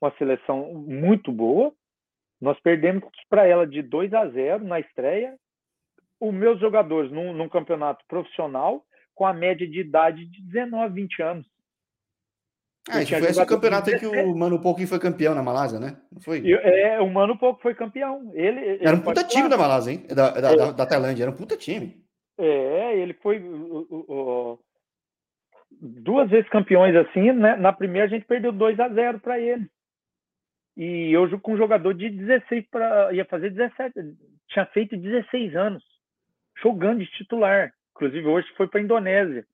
[0.00, 1.72] Uma seleção muito boa.
[2.40, 5.34] Nós perdemos para ela de 2 a 0 na estreia.
[6.20, 8.84] Os meus jogadores num, num, campeonato profissional
[9.14, 11.46] com a média de idade de 19, 20 anos.
[12.88, 15.80] Ah, isso foi esse o campeonato aí que o Mano Pouco foi campeão na Malásia,
[15.80, 15.96] né?
[16.12, 16.42] Não foi?
[16.52, 18.30] É, o Mano Pouco foi campeão.
[18.34, 20.06] Ele, ele era um puta time da Malásia, hein?
[20.08, 20.56] Da, da, é.
[20.56, 22.03] da, da Tailândia, era um puta time.
[22.38, 23.40] É, ele foi
[25.80, 27.56] duas vezes campeões assim, né?
[27.56, 29.68] Na primeira a gente perdeu 2 a 0 para ele.
[30.76, 33.94] E hoje com um jogador de 16 para ia fazer 17,
[34.48, 35.84] tinha feito 16 anos,
[36.60, 37.72] jogando de titular.
[37.92, 39.46] Inclusive hoje foi para a Indonésia.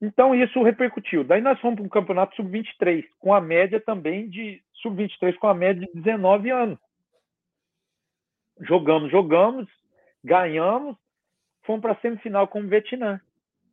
[0.00, 1.24] Então isso repercutiu.
[1.24, 5.54] Daí nós fomos para um campeonato sub-23, com a média também de sub-23 com a
[5.54, 6.78] média de 19 anos.
[8.60, 9.68] Jogamos, jogamos,
[10.24, 10.96] ganhamos,
[11.66, 13.20] fomos para a semifinal com o Vietnã.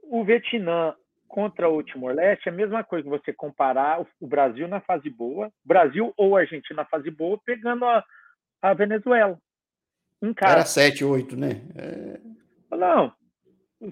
[0.03, 0.95] O Vietnã
[1.27, 5.51] contra o Timor-Leste é a mesma coisa que você comparar o Brasil na fase boa,
[5.63, 8.03] Brasil ou Argentina na fase boa, pegando a,
[8.61, 9.39] a Venezuela.
[10.21, 10.53] Em casa.
[10.53, 11.61] Era 7, 8, né?
[11.75, 12.19] É...
[12.75, 13.13] Não,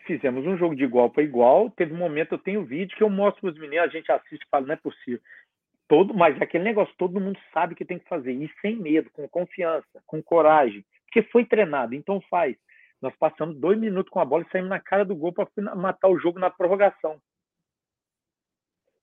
[0.06, 1.70] fizemos um jogo de igual para igual.
[1.72, 4.43] Teve um momento, eu tenho vídeo que eu mostro para os meninos, a gente assiste
[4.43, 5.20] e fala, não é possível.
[5.88, 9.28] Todo, mas aquele negócio, todo mundo sabe que tem que fazer, e sem medo, com
[9.28, 12.56] confiança, com coragem, porque foi treinado, então faz.
[13.02, 16.08] Nós passamos dois minutos com a bola e saímos na cara do gol para matar
[16.08, 17.20] o jogo na prorrogação.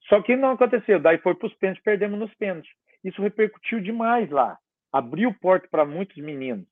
[0.09, 1.01] Só que não aconteceu.
[1.01, 2.71] Daí foi para os pênaltis, perdemos nos pênaltis.
[3.05, 4.59] Isso repercutiu demais lá.
[4.93, 6.67] abriu porta para muitos meninos.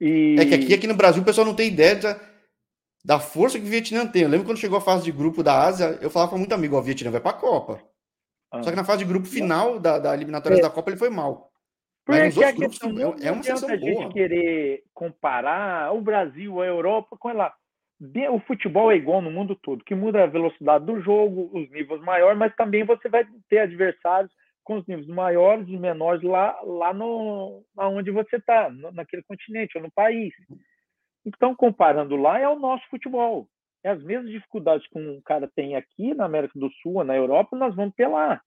[0.00, 0.36] E...
[0.38, 2.20] É que aqui, aqui no Brasil o pessoal não tem ideia da,
[3.04, 4.22] da força que o Vietnã tem.
[4.22, 6.76] Eu lembro quando chegou a fase de grupo da Ásia, eu falava para muito amigo,
[6.76, 7.80] ó, o Vietnã vai para a Copa.
[8.50, 8.62] Ah.
[8.62, 10.60] Só que na fase de grupo final da, da eliminatória é.
[10.60, 11.51] da Copa ele foi mal.
[12.04, 13.78] Porque Mas nos outros grupos são, é, é uma seleção boa.
[13.78, 17.52] a gente querer comparar o Brasil, a Europa com ela.
[18.32, 22.00] O futebol é igual no mundo todo, que muda a velocidade do jogo, os níveis
[22.00, 24.32] maiores, mas também você vai ter adversários
[24.64, 29.84] com os níveis maiores e menores lá, lá no, onde você está, naquele continente ou
[29.84, 30.32] no país.
[31.24, 33.46] Então, comparando lá, é o nosso futebol.
[33.84, 37.56] É as mesmas dificuldades que um cara tem aqui na América do Sul na Europa,
[37.56, 38.40] nós vamos ter lá.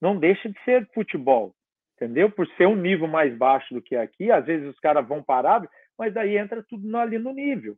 [0.00, 1.54] Não deixa de ser futebol,
[1.96, 2.30] entendeu?
[2.30, 5.68] Por ser um nível mais baixo do que aqui, às vezes os caras vão parar,
[5.98, 7.76] mas daí entra tudo ali no nível.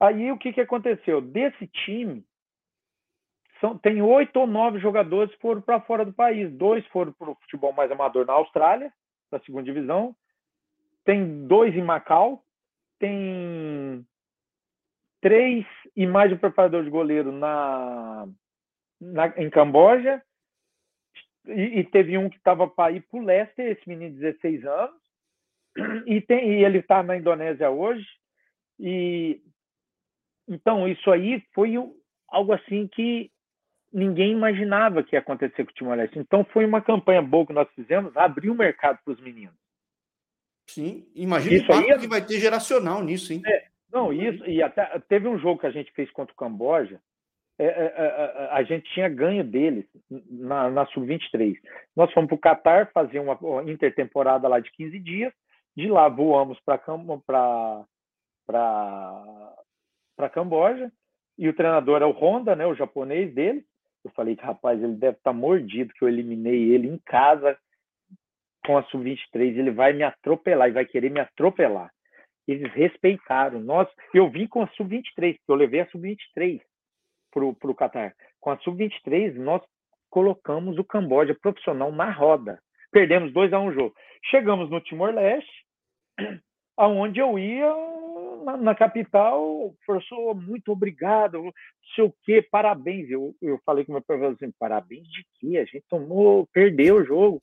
[0.00, 1.20] Aí o que, que aconteceu?
[1.20, 2.24] Desse time,
[3.60, 6.50] são, tem oito ou nove jogadores que foram para fora do país.
[6.52, 8.90] Dois foram para o futebol mais amador na Austrália,
[9.30, 10.16] da segunda divisão.
[11.04, 12.42] Tem dois em Macau.
[12.98, 14.04] Tem
[15.20, 18.26] três e mais um preparador de goleiro na,
[19.00, 20.22] na em Camboja.
[21.46, 24.64] E, e, teve um que estava para ir para o Leicester, esse menino de 16
[24.64, 25.00] anos.
[26.06, 28.06] E, tem, e ele está na Indonésia hoje.
[28.78, 29.40] E
[30.48, 31.74] então isso aí foi
[32.28, 33.30] algo assim que
[33.92, 36.18] ninguém imaginava que ia acontecer com o Timor-Leste.
[36.18, 39.54] Então foi uma campanha boa que nós fizemos, abriu o mercado para os meninos.
[40.68, 43.42] Sim, imagina isso o aí, é que vai ter geracional nisso, hein?
[43.44, 47.00] É, não, isso, e até teve um jogo que a gente fez contra o Camboja,
[47.64, 49.84] é, é, é, é a gente tinha ganho deles
[50.30, 51.56] na, na Sub-23.
[51.96, 53.38] Nós fomos para o Catar fazer uma
[53.70, 55.32] intertemporada lá de 15 dias,
[55.76, 56.78] de lá voamos para
[58.46, 60.90] para Camboja,
[61.38, 63.64] e o treinador é o Honda, né, o japonês dele,
[64.04, 67.56] eu falei que, rapaz, ele deve estar tá mordido, que eu eliminei ele em casa
[68.64, 69.58] com a Sub-23.
[69.58, 71.90] Ele vai me atropelar e vai querer me atropelar.
[72.48, 73.60] Eles respeitaram.
[73.60, 76.60] Nós, eu vim com a Sub-23, porque eu levei a Sub-23
[77.30, 78.14] para o Qatar.
[78.40, 79.62] Com a Sub-23, nós
[80.10, 82.60] colocamos o Camboja profissional na roda.
[82.90, 83.94] Perdemos 2 a 1 um jogo.
[84.24, 85.64] Chegamos no Timor-Leste,
[86.76, 87.72] aonde eu ia
[88.44, 91.52] na, na, capital, professor, muito obrigado, não
[91.94, 93.10] sei o quê, parabéns.
[93.10, 95.58] Eu, eu falei com meu professor assim, parabéns de quê?
[95.58, 97.42] A gente tomou, perdeu o jogo.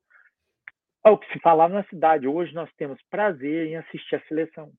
[1.06, 2.28] É o que se falava na cidade.
[2.28, 4.72] Hoje nós temos prazer em assistir a seleção.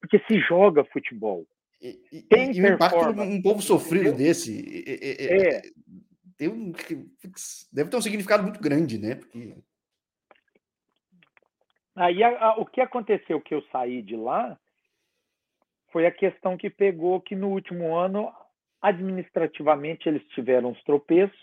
[0.00, 1.46] Porque se joga futebol.
[1.80, 5.62] E, e, tem e o impacto um povo sofrido desse é, é, é.
[6.36, 6.72] Tem um,
[7.72, 9.14] deve ter um significado muito grande, né?
[9.14, 9.54] Porque...
[11.94, 14.58] Aí a, a, o que aconteceu que eu saí de lá
[15.90, 18.30] foi a questão que pegou que no último ano,
[18.82, 21.38] administrativamente, eles tiveram os tropeços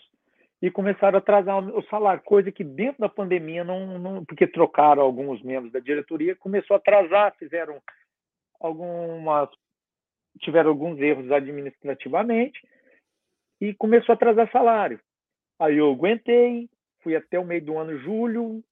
[0.62, 5.02] e começaram a atrasar o salário, coisa que dentro da pandemia, não, não porque trocaram
[5.02, 7.82] alguns membros da diretoria, começou a atrasar, fizeram
[8.60, 9.50] algumas
[10.40, 12.60] tiveram alguns erros administrativamente
[13.60, 15.00] e começou a atrasar salário.
[15.58, 16.68] Aí eu aguentei,
[17.02, 18.62] fui até o meio do ano, julho,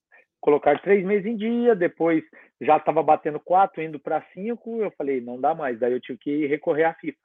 [0.40, 2.24] colocar três meses em dia, depois
[2.60, 6.18] já estava batendo quatro, indo para cinco, eu falei, não dá mais, daí eu tive
[6.18, 7.18] que recorrer à FIFA.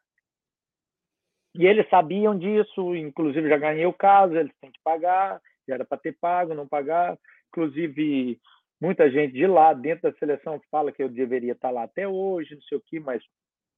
[1.56, 5.84] E eles sabiam disso, inclusive já ganhei o caso, eles têm que pagar, já era
[5.86, 7.18] para ter pago, não pagar.
[7.50, 8.40] Inclusive,
[8.80, 12.54] muita gente de lá, dentro da seleção, fala que eu deveria estar lá até hoje,
[12.54, 13.24] não sei o que, mas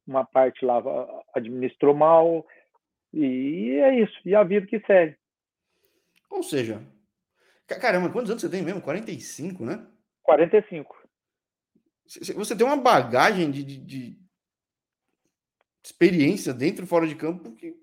[0.10, 0.82] uma parte lá
[1.36, 2.46] administrou mal,
[3.14, 5.16] e é isso, e a vida que segue.
[6.30, 6.82] Ou seja,
[7.78, 8.82] Caramba, quantos anos você tem mesmo?
[8.82, 9.86] 45, né?
[10.24, 10.98] 45.
[12.36, 14.18] Você tem uma bagagem de, de, de
[15.84, 17.76] experiência dentro e fora de campo que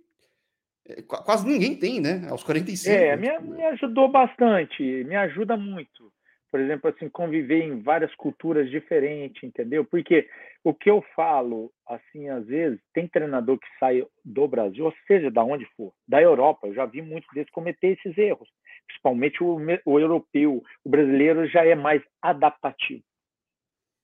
[0.89, 2.27] é, quase ninguém tem, né?
[2.29, 2.97] Aos 45.
[2.97, 6.13] É, me, me ajudou bastante, me ajuda muito
[6.57, 9.85] por exemplo, assim, conviver em várias culturas diferentes, entendeu?
[9.85, 10.27] Porque
[10.67, 15.31] o que eu falo, assim, às vezes, tem treinador que sai do Brasil, ou seja,
[15.31, 18.49] da onde for, da Europa, eu já vi muitos deles cometer esses erros,
[18.85, 23.05] principalmente o, o europeu, o brasileiro já é mais adaptativo,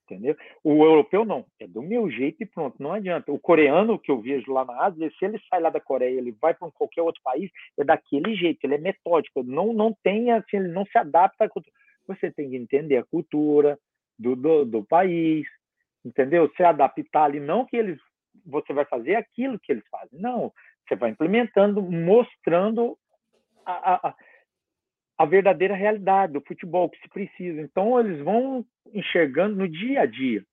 [0.05, 0.37] entendeu?
[0.63, 3.33] O europeu não, é do meu jeito e pronto, não adianta.
[3.33, 6.31] O coreano que eu vejo lá na Ásia, se ele sai lá da Coreia, ele
[6.41, 10.59] vai para qualquer outro país, é daquele jeito, ele é metódico, não não tem assim,
[10.59, 11.75] ele não se adapta à cultura
[12.07, 13.79] você tem que entender a cultura
[14.19, 15.47] do, do, do país,
[16.05, 16.51] entendeu?
[16.57, 17.99] Se adaptar ali, não que eles
[18.45, 20.53] você vai fazer aquilo que eles fazem, não.
[20.89, 22.99] Você vai implementando, mostrando
[23.65, 24.15] a, a,
[25.19, 27.61] a verdadeira realidade do futebol que se precisa.
[27.61, 30.45] Então, eles vão enxergando no dia a dia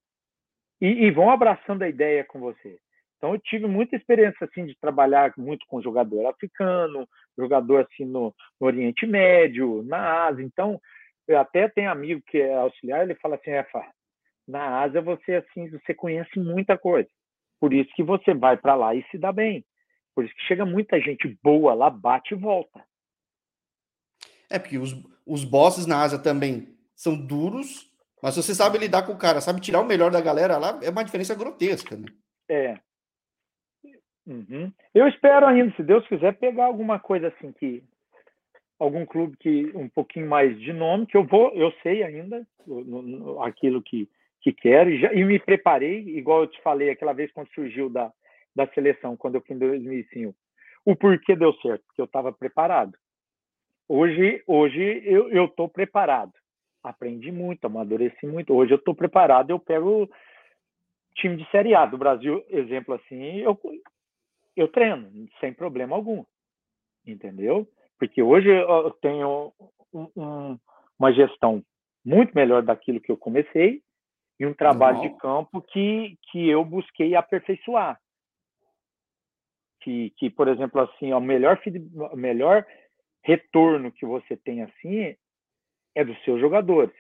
[0.80, 2.80] e, e vão abraçando a ideia com você.
[3.18, 7.06] Então eu tive muita experiência assim de trabalhar muito com jogador africano,
[7.38, 10.42] jogador assim no, no Oriente Médio, na Ásia.
[10.42, 10.80] Então
[11.28, 13.68] eu até tenho amigo que é auxiliar, ele fala assim, é,
[14.50, 17.10] na Ásia você assim você conhece muita coisa.
[17.60, 19.64] Por isso que você vai para lá e se dá bem.
[20.16, 22.84] Por isso que chega muita gente boa lá, bate e volta.
[24.50, 24.94] É porque os,
[25.26, 27.92] os bosses na Ásia também são duros,
[28.22, 30.80] mas se você sabe lidar com o cara, sabe tirar o melhor da galera lá,
[30.82, 32.08] é uma diferença grotesca, né?
[32.50, 32.80] É.
[34.26, 34.72] Uhum.
[34.94, 37.84] Eu espero ainda, se Deus quiser, pegar alguma coisa assim que
[38.80, 43.02] algum clube que um pouquinho mais de nome que eu vou, eu sei ainda no,
[43.02, 44.10] no, aquilo que
[44.42, 47.90] que quero e, já, e me preparei, igual eu te falei aquela vez quando surgiu
[47.90, 48.12] da
[48.56, 50.36] da seleção quando eu fui em 2005.
[50.86, 52.98] O porquê deu certo, porque eu estava preparado.
[53.88, 56.34] Hoje, hoje eu estou preparado.
[56.84, 58.54] Aprendi muito, amadureci muito.
[58.54, 59.50] Hoje eu estou preparado.
[59.50, 60.10] Eu pego
[61.16, 63.60] time de Série A do Brasil, exemplo assim, eu
[64.56, 65.10] eu treino
[65.40, 66.24] sem problema algum,
[67.06, 67.68] entendeu?
[67.98, 69.54] Porque hoje eu tenho
[69.94, 70.60] um, um,
[70.98, 71.64] uma gestão
[72.04, 73.82] muito melhor daquilo que eu comecei
[74.40, 75.14] e um trabalho Normal.
[75.14, 78.00] de campo que, que eu busquei aperfeiçoar.
[79.82, 81.60] Que, que por exemplo, assim, o melhor,
[82.16, 82.66] melhor
[83.24, 85.16] retorno que você tem assim
[85.96, 86.96] é dos seus jogadores.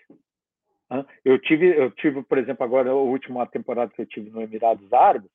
[1.23, 4.91] Eu tive, eu tive, por exemplo, agora a última temporada que eu tive no Emirados
[4.91, 5.29] Árabes,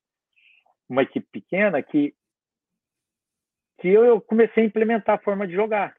[0.89, 2.15] uma equipe pequena que
[3.81, 5.95] que eu comecei a implementar a forma de jogar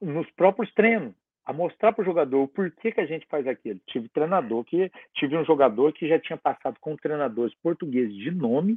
[0.00, 1.14] nos próprios treinos,
[1.46, 3.80] a mostrar para o jogador o porquê que a gente faz aquilo.
[3.86, 8.76] Tive treinador que tive um jogador que já tinha passado com treinadores portugueses de nome,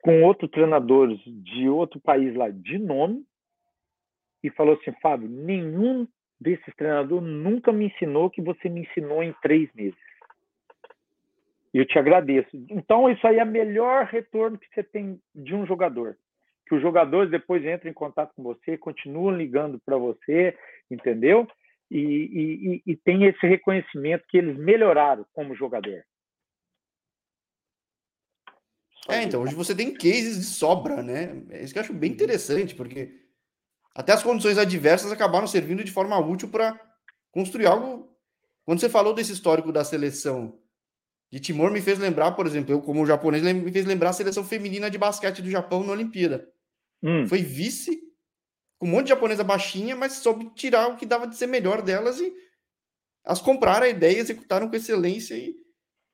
[0.00, 3.24] com outros treinadores de outro país lá de nome,
[4.42, 6.06] e falou assim, Fábio, nenhum
[6.40, 9.98] desses treinadores nunca me ensinou que você me ensinou em três meses.
[11.74, 12.50] Eu te agradeço.
[12.70, 16.16] Então, isso aí é o melhor retorno que você tem de um jogador.
[16.66, 20.56] Que os jogadores depois entram em contato com você, continuam ligando para você,
[20.92, 21.46] entendeu?
[21.90, 21.98] E,
[22.86, 26.02] e, e, tem esse reconhecimento que eles melhoraram como jogador.
[29.08, 31.42] É, então, hoje você tem cases de sobra, né?
[31.50, 32.14] É isso que eu acho bem uhum.
[32.14, 33.20] interessante, porque
[33.94, 36.80] até as condições adversas acabaram servindo de forma útil para
[37.30, 38.10] construir algo.
[38.64, 40.58] Quando você falou desse histórico da seleção
[41.32, 44.44] de Timor me fez lembrar, por exemplo, eu como japonês, me fez lembrar a seleção
[44.44, 46.46] feminina de basquete do Japão na Olimpíada.
[47.02, 47.26] Hum.
[47.26, 48.01] Foi vice,
[48.82, 51.82] com um monte de japonesa baixinha, mas soube tirar o que dava de ser melhor
[51.82, 52.34] delas e
[53.24, 55.54] as compraram a ideia, executaram com excelência e,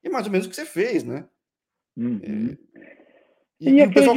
[0.03, 1.27] e mais ou menos o que você fez, né?
[1.97, 2.55] Uhum.
[2.75, 2.97] É,
[3.59, 4.15] e, e, o pessoal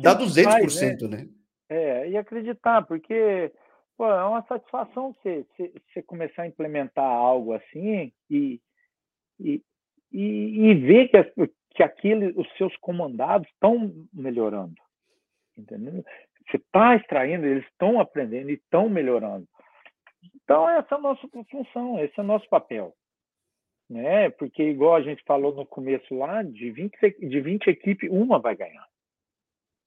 [0.00, 1.08] dá 200%, faz, né?
[1.08, 1.28] né?
[1.68, 3.52] É, e acreditar, porque
[3.96, 8.60] pô, é uma satisfação você, você, você começar a implementar algo assim e,
[9.40, 9.60] e,
[10.12, 14.76] e, e ver que, que aquele, os seus comandados estão melhorando.
[15.56, 16.04] Entendeu?
[16.48, 19.46] Você está extraindo, eles estão aprendendo e estão melhorando.
[20.42, 22.94] Então, essa é a nossa função, esse é o nosso papel.
[23.88, 24.30] Né?
[24.30, 28.56] Porque, igual a gente falou no começo lá, de 20, de 20 equipes, uma vai
[28.56, 28.86] ganhar.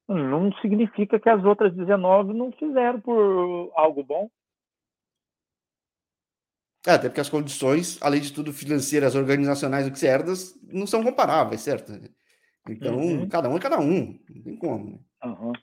[0.07, 4.29] Não significa que as outras 19 não fizeram por algo bom.
[6.85, 11.03] É, até porque as condições, além de tudo, financeiras, organizacionais que se herdas, não são
[11.03, 11.93] comparáveis, certo?
[12.67, 13.29] Então, uhum.
[13.29, 14.19] cada um é cada um.
[14.29, 14.91] Não tem como.
[14.91, 14.99] Né?
[15.23, 15.53] Uhum.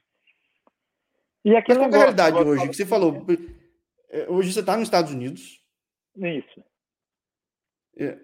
[1.49, 2.68] E Mas qual é a realidade hoje?
[2.68, 3.26] Que você falou.
[4.11, 5.62] É, hoje você está nos Estados Unidos.
[6.14, 6.62] Isso.
[7.96, 8.18] É,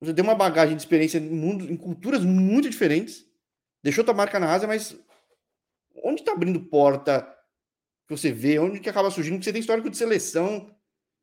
[0.00, 3.24] você tem uma bagagem de experiência em, mundo, em culturas muito diferentes.
[3.84, 4.98] Deixou tua marca na Ásia, mas
[6.02, 7.22] onde está abrindo porta
[8.08, 8.58] que você vê?
[8.58, 9.34] Onde que acaba surgindo?
[9.34, 10.74] Porque você tem histórico de seleção.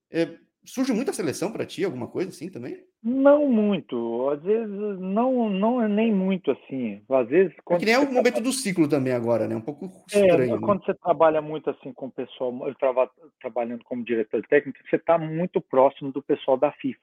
[0.10, 0.38] É,
[0.68, 2.84] surge muita seleção para ti, alguma coisa assim também?
[3.02, 7.02] Não muito, às vezes não, não é nem muito assim.
[7.10, 8.44] Às vezes quando é que nem é o momento trabalha...
[8.44, 9.56] do ciclo também agora, né?
[9.56, 10.56] Um pouco é, estranho.
[10.56, 10.86] É, quando né?
[10.86, 13.10] você trabalha muito assim com o pessoal, eu estava
[13.40, 17.00] trabalhando como diretor técnico, você está muito próximo do pessoal da FIFA.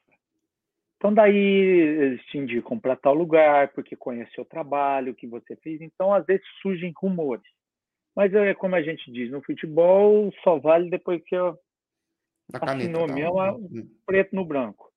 [0.98, 5.80] Então daí eles te indicam para tal lugar, porque conhece o trabalho que você fez.
[5.80, 7.44] Então às vezes surgem rumores.
[8.14, 11.34] Mas é como a gente diz, no futebol só vale depois que
[12.50, 13.90] da caneta, assinou tá, mesmo, hum.
[14.06, 14.92] preto no branco.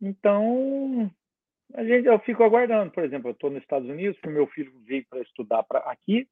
[0.00, 1.10] Então,
[1.74, 2.90] a gente, eu fico aguardando.
[2.90, 6.28] Por exemplo, eu estou nos Estados Unidos, que meu filho veio para estudar pra, aqui,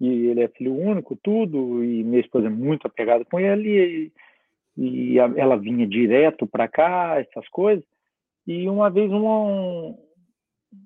[0.00, 4.12] e ele é filho único, tudo, e minha esposa é muito apegada com ele,
[4.76, 7.84] e, e a, ela vinha direto para cá, essas coisas.
[8.46, 9.94] E uma vez uma,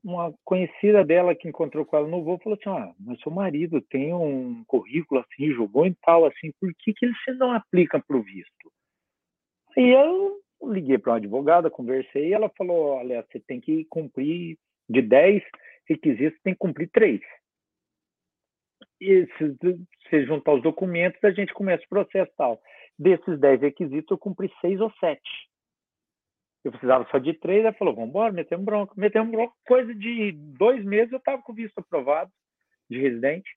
[0.05, 3.81] uma conhecida dela que encontrou com ela no voo falou assim: Ah, mas seu marido
[3.81, 8.01] tem um currículo assim, jogou em tal, assim, por que, que ele se não aplica
[8.01, 8.73] para o visto?
[9.77, 14.57] E eu liguei para uma advogada, conversei, e ela falou: Olha, você tem que cumprir
[14.89, 15.43] de 10
[15.89, 17.21] requisitos, tem que cumprir três.
[19.01, 19.57] E se
[20.09, 22.61] você juntar os documentos, a gente começa o processo tal.
[22.99, 25.29] Desses dez requisitos, eu cumpri seis ou sete.
[26.65, 28.93] Eu precisava só de três, ela falou, vamos embora, metemos bronca.
[28.97, 32.31] Metemos bronca, coisa de dois meses eu estava com visto aprovado
[32.89, 33.51] de residente.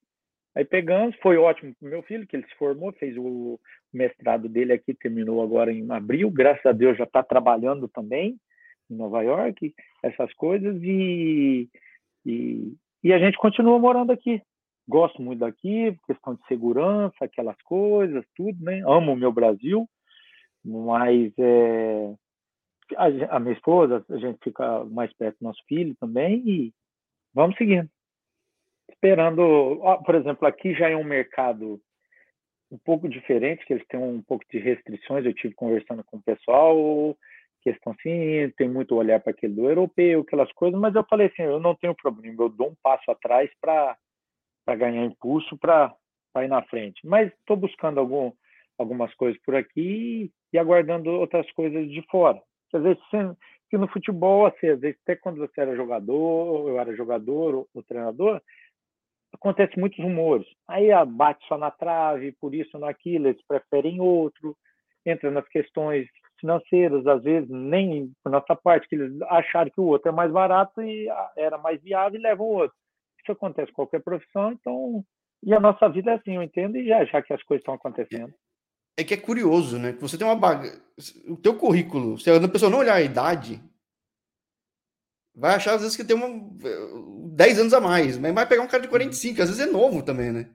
[0.56, 3.60] Aí pegamos, foi ótimo para meu filho, que ele se formou, fez o
[3.93, 8.38] mestrado dele aqui, terminou agora em abril, graças a Deus já está trabalhando também
[8.89, 11.70] em Nova York, essas coisas, e,
[12.26, 14.41] e, e a gente continua morando aqui.
[14.88, 18.82] Gosto muito daqui, questão de segurança, aquelas coisas, tudo, né?
[18.86, 19.89] Amo o meu Brasil,
[20.64, 22.14] mas é,
[22.95, 26.73] a, a, minha esposa, a gente fica mais perto do nosso filho também e
[27.33, 27.89] vamos seguindo.
[28.89, 29.41] Esperando,
[29.81, 31.81] ó, por exemplo, aqui já é um mercado
[32.71, 35.25] um pouco diferente, que eles têm um pouco de restrições.
[35.25, 37.17] Eu tive conversando com o pessoal,
[37.61, 41.41] questão assim, tem muito olhar para aquele do europeu, aquelas coisas, mas eu falei assim,
[41.41, 43.97] eu não tenho problema, eu dou um passo atrás para
[44.77, 45.95] ganhar impulso para
[46.38, 47.05] ir na frente.
[47.05, 48.31] Mas estou buscando algum,
[48.77, 52.39] algumas coisas por aqui e aguardando outras coisas de fora.
[52.78, 53.01] Às vezes,
[53.69, 57.67] que no futebol, assim, às vezes, até quando você era jogador, eu era jogador ou,
[57.73, 58.41] ou treinador,
[59.34, 60.47] acontece muitos rumores.
[60.67, 64.55] Aí ah, bate só na trave, por isso, naquilo, eles preferem outro,
[65.05, 66.07] entra nas questões
[66.39, 70.32] financeiras, às vezes nem por nossa parte, que eles acharam que o outro é mais
[70.32, 72.76] barato e ah, era mais viável e levam o outro.
[73.21, 75.03] Isso acontece com qualquer profissão, então.
[75.43, 77.73] E a nossa vida é assim, eu entendo, e já, já que as coisas estão
[77.73, 78.34] acontecendo.
[78.98, 79.93] É que é curioso, né?
[79.93, 80.80] Que você tem uma bagagem.
[81.28, 83.62] O teu currículo, se a pessoa não olhar a idade,
[85.36, 86.30] vai achar às vezes que tem uma
[87.36, 90.02] 10 anos a mais, mas vai pegar um cara de 45, às vezes é novo
[90.02, 90.50] também, né?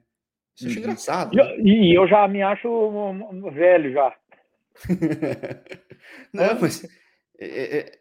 [0.55, 0.83] Isso uhum.
[0.83, 1.35] engraçado.
[1.35, 1.57] Né?
[1.59, 2.67] E eu já me acho
[3.53, 4.15] velho já.
[6.33, 6.83] não, mas.
[7.39, 7.91] É, é,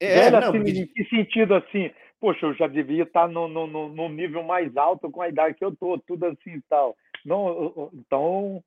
[0.00, 0.70] é, não, assim, porque...
[0.70, 1.90] Em que sentido assim?
[2.20, 5.64] Poxa, eu já devia estar no, no, no, nível mais alto com a idade que
[5.64, 6.96] eu tô, tudo assim e tal.
[7.24, 8.62] Não, então,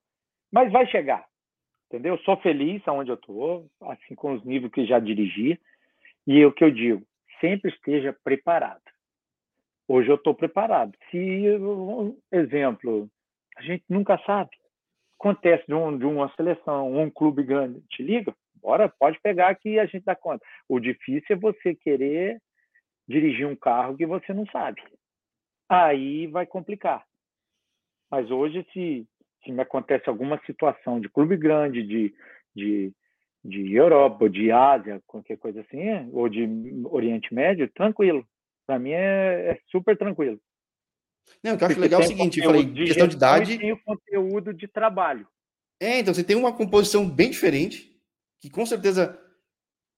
[0.51, 1.25] mas vai chegar,
[1.87, 2.17] entendeu?
[2.19, 5.59] Sou feliz aonde eu tô, assim com os níveis que já dirigi.
[6.27, 7.03] E o que eu digo,
[7.39, 8.81] sempre esteja preparado.
[9.87, 10.95] Hoje eu estou preparado.
[11.09, 11.45] Se,
[12.31, 13.09] exemplo,
[13.57, 14.51] a gente nunca sabe.
[15.19, 19.79] Acontece de, um, de uma seleção, um clube grande te liga, bora, pode pegar que
[19.79, 20.45] a gente dá conta.
[20.67, 22.41] O difícil é você querer
[23.07, 24.81] dirigir um carro que você não sabe.
[25.69, 27.05] Aí vai complicar.
[28.09, 29.07] Mas hoje, se,
[29.43, 32.13] se me acontece alguma situação de clube grande, de,
[32.55, 32.93] de
[33.43, 36.47] de Europa, de Ásia, qualquer coisa assim, ou de
[36.85, 38.25] Oriente Médio, tranquilo.
[38.67, 40.39] Para mim é, é, super tranquilo.
[41.43, 43.57] Não, o que eu acho legal é o seguinte, eu falei, de questão de idade.
[43.57, 45.27] Tem o conteúdo de trabalho.
[45.79, 47.99] É, então você tem uma composição bem diferente,
[48.39, 49.19] que com certeza.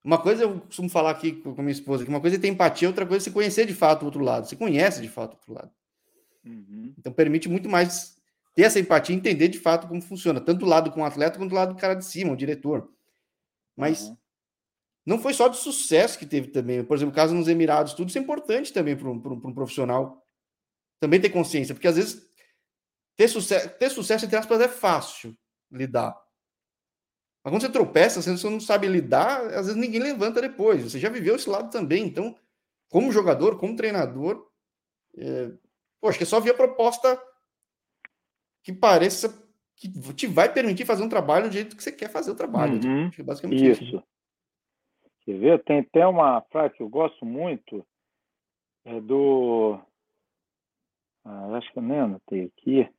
[0.04, 2.90] Uma coisa eu costumo falar aqui com minha esposa, que uma coisa é ter empatia,
[2.90, 4.46] outra coisa é você conhecer de fato o outro lado.
[4.46, 5.72] Você conhece de fato o outro lado.
[6.46, 6.94] Uhum.
[6.98, 8.18] Então permite muito mais
[8.56, 11.38] ter essa empatia e entender de fato como funciona, tanto o lado com o atleta
[11.38, 12.92] quanto o lado do cara de cima, o diretor.
[13.76, 14.18] Mas uhum.
[15.06, 16.84] não foi só de sucesso que teve também.
[16.84, 19.54] Por exemplo, o caso nos Emirados, tudo isso é importante também para um, um, um,
[19.54, 20.24] profissional
[21.00, 22.26] também ter consciência, porque às vezes
[23.18, 25.36] ter sucesso, ter sucesso, entre aspas, é fácil
[25.72, 26.16] lidar.
[27.44, 30.82] Mas quando você tropeça, você não sabe lidar, às vezes ninguém levanta depois.
[30.84, 32.06] Você já viveu esse lado também.
[32.06, 32.34] Então,
[32.90, 34.50] como jogador, como treinador,
[35.18, 35.52] é...
[36.00, 37.22] Poxa, que é só via proposta
[38.64, 39.30] que pareça
[39.76, 42.80] que te vai permitir fazer um trabalho do jeito que você quer fazer o trabalho.
[42.84, 43.12] Uhum.
[43.18, 43.84] É basicamente isso.
[43.84, 44.04] isso.
[45.26, 45.64] Quer ver?
[45.64, 47.86] Tem até uma frase que eu gosto muito,
[48.86, 49.80] é do.
[51.26, 52.90] Ah, acho que eu nem anotei aqui.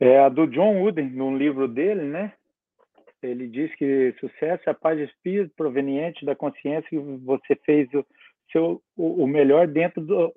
[0.00, 2.34] É a do John Wooden, num livro dele, né?
[3.22, 7.88] Ele diz que sucesso é a paz de espírito proveniente da consciência que você fez
[7.94, 8.04] o,
[8.50, 10.34] seu, o, o melhor dentro do.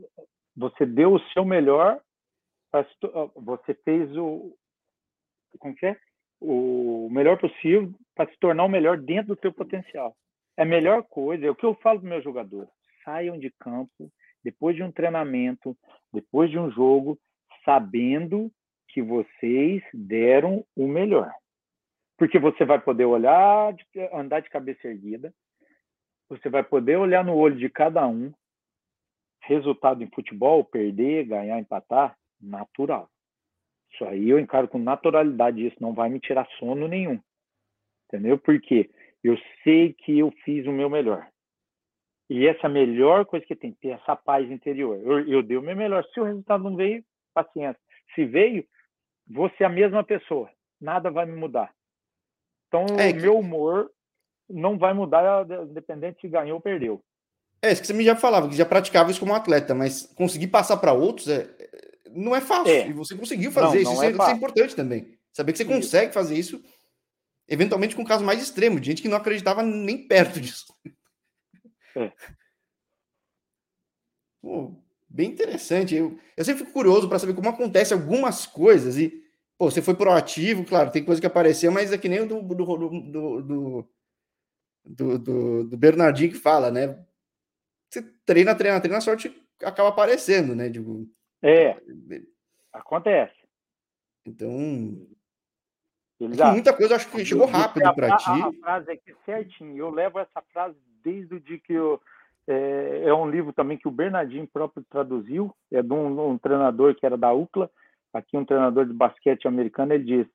[0.55, 1.99] Você deu o seu melhor
[3.35, 4.55] você fez o
[5.59, 5.97] como que é?
[6.41, 10.15] o melhor possível para se tornar o melhor dentro do seu potencial.
[10.57, 12.69] É a melhor coisa, é o que eu falo para meus jogadores.
[13.03, 14.11] Saiam de campo
[14.43, 15.75] depois de um treinamento,
[16.13, 17.17] depois de um jogo,
[17.63, 18.51] sabendo
[18.89, 21.31] que vocês deram o melhor.
[22.17, 23.75] Porque você vai poder olhar,
[24.13, 25.33] andar de cabeça erguida,
[26.29, 28.31] você vai poder olhar no olho de cada um.
[29.41, 33.09] Resultado em futebol, perder, ganhar, empatar, natural.
[33.93, 37.19] Isso aí eu encaro com naturalidade, isso não vai me tirar sono nenhum.
[38.07, 38.37] Entendeu?
[38.37, 38.89] Porque
[39.23, 41.27] eu sei que eu fiz o meu melhor.
[42.29, 44.97] E essa melhor coisa que tem, ter essa paz interior.
[44.97, 46.03] Eu, eu dei o meu melhor.
[46.13, 47.03] Se o resultado não veio,
[47.33, 47.79] paciência.
[48.13, 48.65] Se veio,
[49.27, 50.49] vou ser a mesma pessoa.
[50.81, 51.73] Nada vai me mudar.
[52.67, 53.21] Então, é o que...
[53.21, 53.91] meu humor
[54.49, 57.01] não vai mudar, independente se ganhou ou perdeu.
[57.61, 60.47] É, isso que você me já falava, que já praticava isso como atleta, mas conseguir
[60.47, 61.49] passar para outros é,
[62.15, 62.73] não é fácil.
[62.73, 62.87] É.
[62.87, 63.93] E você conseguiu fazer não, isso.
[63.93, 65.17] Não é isso, é, isso, é, importante também.
[65.33, 66.63] Saber que você consegue fazer isso,
[67.47, 70.73] eventualmente com um caso mais extremo, de gente que não acreditava nem perto disso.
[71.95, 72.11] É.
[74.41, 74.73] Pô,
[75.09, 75.95] bem interessante.
[75.95, 79.23] Eu, eu sempre fico curioso para saber como acontece algumas coisas e
[79.57, 82.41] pô, você foi proativo, claro, tem coisa que apareceu, mas é que nem o do,
[82.41, 83.89] do, do, do,
[84.85, 86.97] do, do, do Bernardinho que fala, né?
[87.89, 90.69] Você treina, treina, treina, a sorte acaba aparecendo, né?
[90.69, 91.09] Digo,
[91.41, 91.77] é,
[92.73, 93.35] acontece.
[94.25, 94.49] Então,
[96.19, 98.29] muita coisa acho que chegou rápido para ti.
[98.29, 99.77] A, a frase aqui certinho.
[99.77, 102.01] Eu levo essa frase desde o dia que eu
[102.47, 106.93] é, é, um livro também que o Bernardinho próprio traduziu, é de um, um, treinador
[106.95, 107.69] que era da UCLA,
[108.13, 110.27] aqui um treinador de basquete americano, ele diz: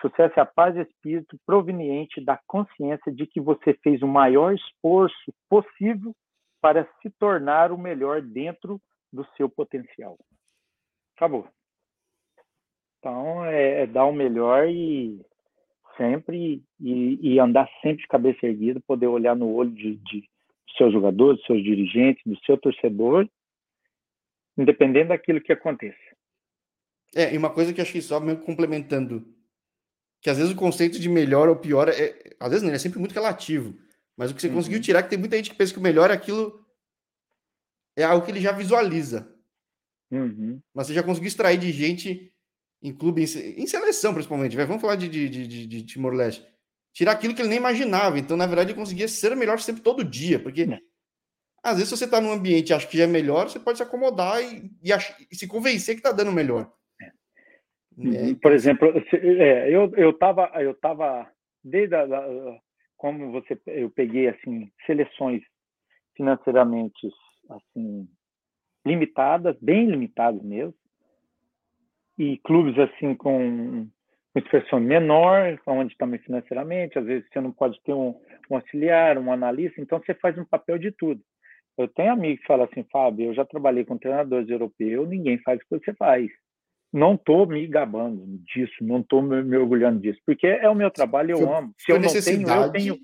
[0.00, 4.54] sucesso é a paz de espírito proveniente da consciência de que você fez o maior
[4.54, 6.14] esforço possível
[6.60, 8.80] para se tornar o melhor dentro
[9.12, 10.18] do seu potencial.
[11.16, 11.48] Acabou.
[12.98, 15.20] Então, é, é dar o melhor e
[15.96, 20.28] sempre e, e, andar sempre de cabeça erguida, poder olhar no olho de, de
[20.76, 23.28] seus jogadores, seus dirigentes, do seu torcedor,
[24.56, 25.98] independente daquilo que aconteça.
[27.14, 29.26] É, e uma coisa que acho que só meio complementando,
[30.20, 32.98] que às vezes o conceito de melhor ou pior, é, às vezes não, é sempre
[32.98, 33.74] muito relativo,
[34.16, 34.54] mas o que você uhum.
[34.54, 36.64] conseguiu tirar, é que tem muita gente que pensa que o melhor é aquilo,
[37.98, 39.34] é algo que ele já visualiza.
[40.10, 40.60] Uhum.
[40.74, 42.32] Mas você já conseguiu extrair de gente
[42.82, 46.46] em clube, em, seleção principalmente, vamos falar de, de, de, de Timor-Leste,
[46.92, 48.18] tirar aquilo que ele nem imaginava.
[48.18, 50.78] Então, na verdade, ele conseguia ser melhor sempre todo dia, porque é.
[51.62, 53.82] às vezes você está num ambiente e acha que já é melhor, você pode se
[53.82, 56.72] acomodar e, e, ach, e se convencer que está dando melhor.
[57.02, 58.30] É.
[58.30, 58.34] É.
[58.40, 61.28] Por exemplo, é, eu eu estava eu tava
[61.64, 62.06] desde a,
[62.96, 65.42] como você eu peguei assim seleções
[66.16, 67.08] financeiramente
[67.48, 68.08] assim
[68.84, 70.74] limitadas, bem limitadas mesmo,
[72.18, 73.86] e clubes assim com
[74.34, 78.14] uma expressão menor, onde também financeiramente, às vezes você não pode ter um,
[78.50, 81.20] um, auxiliar, um analista, então você faz um papel de tudo.
[81.76, 85.60] Eu tenho amigos que falam assim, Fábio, eu já trabalhei com treinadores europeus, ninguém faz
[85.60, 86.28] o que você faz.
[86.92, 90.90] Não estou me gabando disso, não estou me, me, orgulhando disso, porque é o meu
[90.90, 91.72] trabalho, eu amo.
[91.78, 92.98] Se eu não tenho, eu tenho.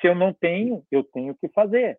[0.00, 1.98] Se eu não tenho, eu tenho que fazer.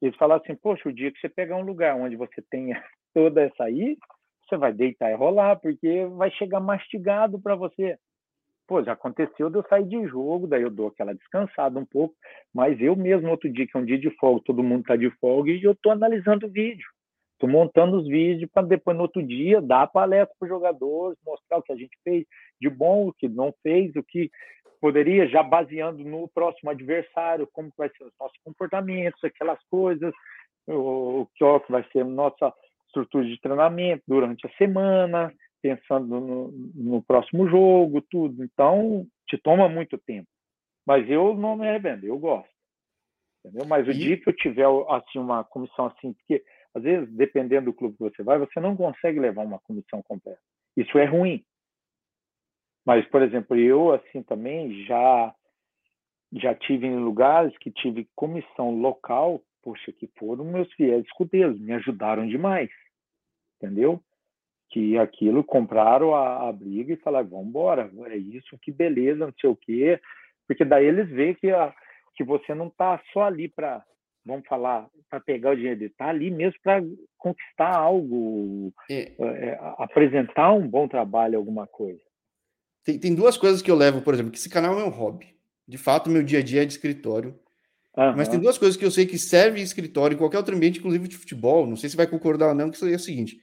[0.00, 2.82] Eles falam assim, poxa, o dia que você pegar um lugar onde você tenha
[3.14, 3.96] toda essa aí,
[4.44, 7.98] você vai deitar e rolar, porque vai chegar mastigado para você.
[8.66, 12.14] Pô, já aconteceu de eu sair de jogo, daí eu dou aquela descansada um pouco,
[12.52, 15.08] mas eu mesmo, outro dia, que é um dia de folga, todo mundo está de
[15.18, 16.86] folga, e eu estou analisando o vídeo.
[17.36, 21.58] Estou montando os vídeos para depois, no outro dia, dar palestra para os jogadores, mostrar
[21.58, 22.24] o que a gente fez
[22.58, 24.30] de bom, o que não fez, o que
[24.80, 30.14] poderia, já baseando no próximo adversário, como vai ser os nossos comportamentos, aquelas coisas,
[30.66, 32.54] o, que vai ser nossa
[32.86, 35.30] estrutura de treinamento durante a semana,
[35.60, 38.44] pensando no, no, próximo jogo, tudo.
[38.44, 40.28] Então, te toma muito tempo.
[40.86, 42.48] Mas eu não me arrependo, eu gosto.
[43.44, 43.66] Entendeu?
[43.66, 43.94] Mas o e...
[43.94, 46.42] dia que eu tiver assim uma comissão assim, porque
[46.76, 50.40] às vezes, dependendo do clube que você vai, você não consegue levar uma comissão completa.
[50.76, 51.44] Isso é ruim.
[52.84, 55.34] Mas, por exemplo, eu assim também já
[56.32, 61.72] já tive em lugares que tive comissão local, poxa, que foram meus fiéis escudeiros, me
[61.72, 62.70] ajudaram demais
[63.56, 64.00] entendeu?
[64.70, 69.34] Que aquilo compraram a, a briga e falaram, vamos embora, é isso, que beleza, não
[69.40, 70.00] sei o quê,
[70.46, 71.74] porque daí eles veem que, a,
[72.14, 73.84] que você não está só ali para,
[74.26, 76.82] vamos falar, para pegar o dinheiro, está ali mesmo para
[77.16, 79.12] conquistar algo, é.
[79.18, 82.00] É, apresentar um bom trabalho, alguma coisa.
[82.84, 85.34] Tem, tem duas coisas que eu levo, por exemplo, que esse canal é um hobby.
[85.66, 87.38] De fato, meu dia a dia é de escritório.
[87.96, 88.14] Uhum.
[88.16, 90.78] Mas tem duas coisas que eu sei que servem em escritório, em qualquer outro ambiente,
[90.78, 91.66] inclusive de futebol.
[91.66, 93.40] Não sei se vai concordar ou não, que é o seguinte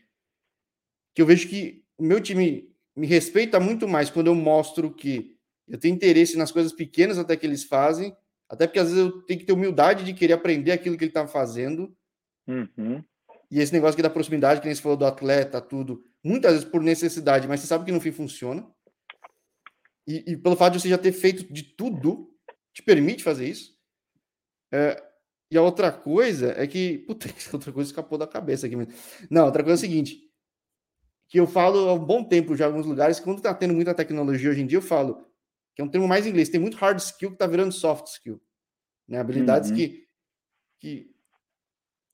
[1.14, 5.38] que eu vejo que o meu time me respeita muito mais quando eu mostro que
[5.68, 8.16] eu tenho interesse nas coisas pequenas até que eles fazem,
[8.50, 11.10] até porque às vezes eu tenho que ter humildade de querer aprender aquilo que ele
[11.12, 11.96] está fazendo.
[12.48, 13.04] Uhum.
[13.50, 16.68] E esse negócio aqui da proximidade, que nem você falou do atleta, tudo, muitas vezes
[16.68, 18.68] por necessidade, mas você sabe que no fim funciona.
[20.08, 22.36] E, e pelo fato de você já ter feito de tudo,
[22.74, 23.74] te permite fazer isso.
[24.72, 25.02] É,
[25.52, 27.00] e a outra coisa é que.
[27.08, 28.76] Puta, outra coisa escapou da cabeça aqui.
[28.76, 28.88] Mas...
[29.30, 30.20] Não, outra coisa é o seguinte:
[31.30, 33.94] que eu falo há um bom tempo já em alguns lugares, quando está tendo muita
[33.94, 35.26] tecnologia hoje em dia, eu falo,
[35.76, 38.42] que é um termo mais inglês, tem muito hard skill que está virando soft skill.
[39.08, 39.20] Né?
[39.20, 39.76] Habilidades uhum.
[39.76, 40.08] que,
[40.80, 41.14] que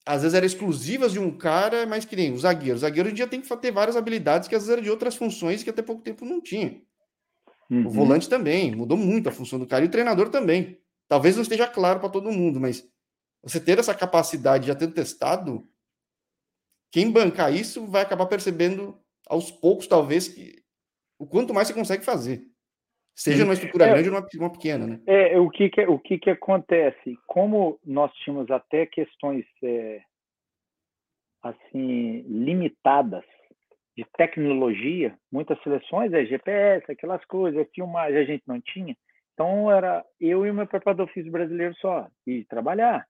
[0.06, 2.76] às vezes eram exclusivas de um cara, mas que nem o zagueiro.
[2.76, 4.90] O zagueiro hoje em dia tem que ter várias habilidades que às vezes eram de
[4.90, 6.82] outras funções que até pouco tempo não tinha.
[7.70, 7.86] Uhum.
[7.86, 10.82] O volante também, mudou muito a função do cara, e o treinador também.
[11.08, 12.88] Talvez não esteja claro para todo mundo, mas
[13.44, 15.68] você ter essa capacidade já tendo testado,
[16.92, 20.64] quem bancar isso vai acabar percebendo aos poucos, talvez, que
[21.20, 22.49] o quanto mais você consegue fazer.
[23.20, 25.02] Seja numa estrutura é, grande ou numa, pequena, né?
[25.06, 27.20] É, o que que, o que que acontece?
[27.28, 30.02] Como nós tínhamos até questões é,
[31.44, 33.26] assim limitadas
[33.98, 38.96] de tecnologia, muitas seleções é GPS, aquelas coisas, filmagem a gente não tinha.
[39.34, 43.06] Então era eu e o meu preparador físico brasileiro só e trabalhar,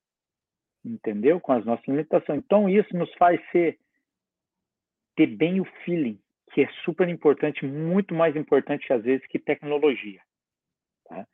[0.83, 1.39] entendeu?
[1.39, 2.41] Com as nossas limitações.
[2.43, 3.77] Então isso nos faz ser
[5.15, 6.19] ter bem o feeling,
[6.53, 10.19] que é super importante, muito mais importante às vezes que tecnologia,
[11.07, 11.25] tá?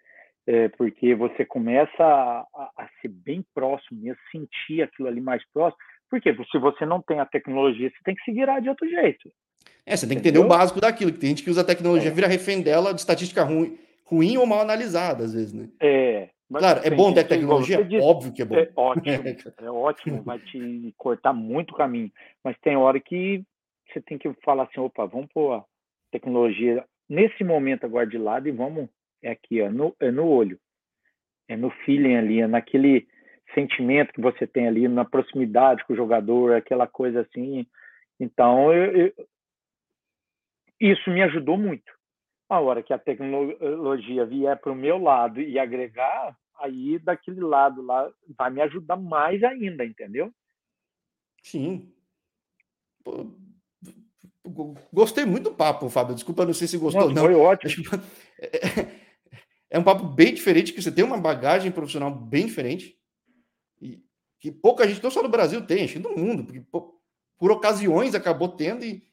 [0.47, 5.43] É, porque você começa a, a, a, ser bem próximo, mesmo sentir aquilo ali mais
[5.51, 5.81] próximo.
[6.07, 9.31] Porque se você não tem a tecnologia, você tem que se virar de outro jeito.
[9.83, 12.11] É, você tem que entender o básico daquilo, que tem gente que usa a tecnologia,
[12.11, 12.13] é.
[12.13, 15.67] vira refém dela de estatística ruim, ruim ou mal analisada, às vezes, né?
[15.79, 16.29] É.
[16.51, 17.83] claro, é bom ter tecnologia?
[17.83, 18.55] Disse, Óbvio que é bom.
[18.55, 19.23] É ótimo,
[19.61, 22.11] é ótimo, vai te cortar muito caminho.
[22.43, 23.43] Mas tem hora que
[23.91, 25.65] você tem que falar assim, opa, vamos pôr a
[26.11, 28.89] tecnologia nesse momento agora de lado e vamos,
[29.21, 30.59] é aqui, ó, no, é no olho,
[31.47, 33.07] é no feeling ali, é naquele
[33.53, 37.65] sentimento que você tem ali, na proximidade com o jogador, aquela coisa assim.
[38.19, 39.13] Então, eu, eu,
[40.79, 41.93] isso me ajudou muito.
[42.49, 47.81] A hora que a tecnologia vier para o meu lado e agregar, aí daquele lado
[47.81, 50.31] lá vai me ajudar mais ainda, entendeu?
[51.41, 51.91] Sim.
[54.91, 56.15] Gostei muito do papo, Fábio.
[56.15, 57.09] Desculpa, não sei se gostou.
[57.09, 57.23] Não.
[57.23, 57.85] Foi ótimo.
[59.69, 62.95] É um papo bem diferente, que você tem uma bagagem profissional bem diferente.
[63.81, 63.99] E
[64.39, 66.63] que pouca gente, não só no Brasil, tem, acho que no mundo, porque
[67.37, 69.03] por ocasiões acabou tendo e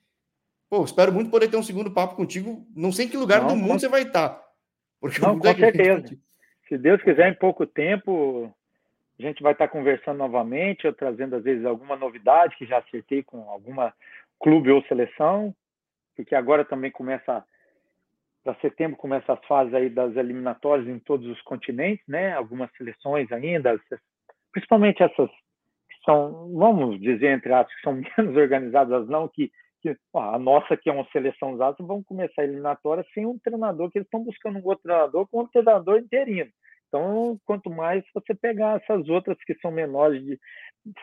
[0.72, 2.66] Pô, espero muito poder ter um segundo papo contigo.
[2.74, 4.42] Não sei em que lugar não, do mundo você vai estar.
[4.98, 6.18] Porque não, com certeza.
[6.66, 8.50] Se Deus quiser, em pouco tempo,
[9.18, 13.22] a gente vai estar conversando novamente, eu trazendo, às vezes, alguma novidade que já acertei
[13.22, 13.92] com alguma
[14.42, 15.54] clube ou seleção,
[16.16, 17.44] porque agora também começa,
[18.44, 22.34] para setembro, começa as fases aí das eliminatórias em todos os continentes, né?
[22.34, 23.80] Algumas seleções ainda,
[24.52, 29.50] principalmente essas que são, vamos dizer, entre aspas, que são menos organizadas, não, que
[29.82, 33.90] que a nossa, que é uma seleção usada, vão começar a eliminatória sem um treinador,
[33.90, 36.50] que eles estão buscando um outro treinador com um treinador interino.
[36.92, 40.38] Então, quanto mais você pegar essas outras que são menores, de,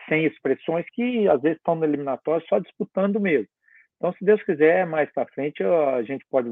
[0.08, 3.48] sem expressões, que às vezes estão no eliminatório só disputando mesmo.
[3.96, 6.48] Então, se Deus quiser, mais para frente, a gente pode,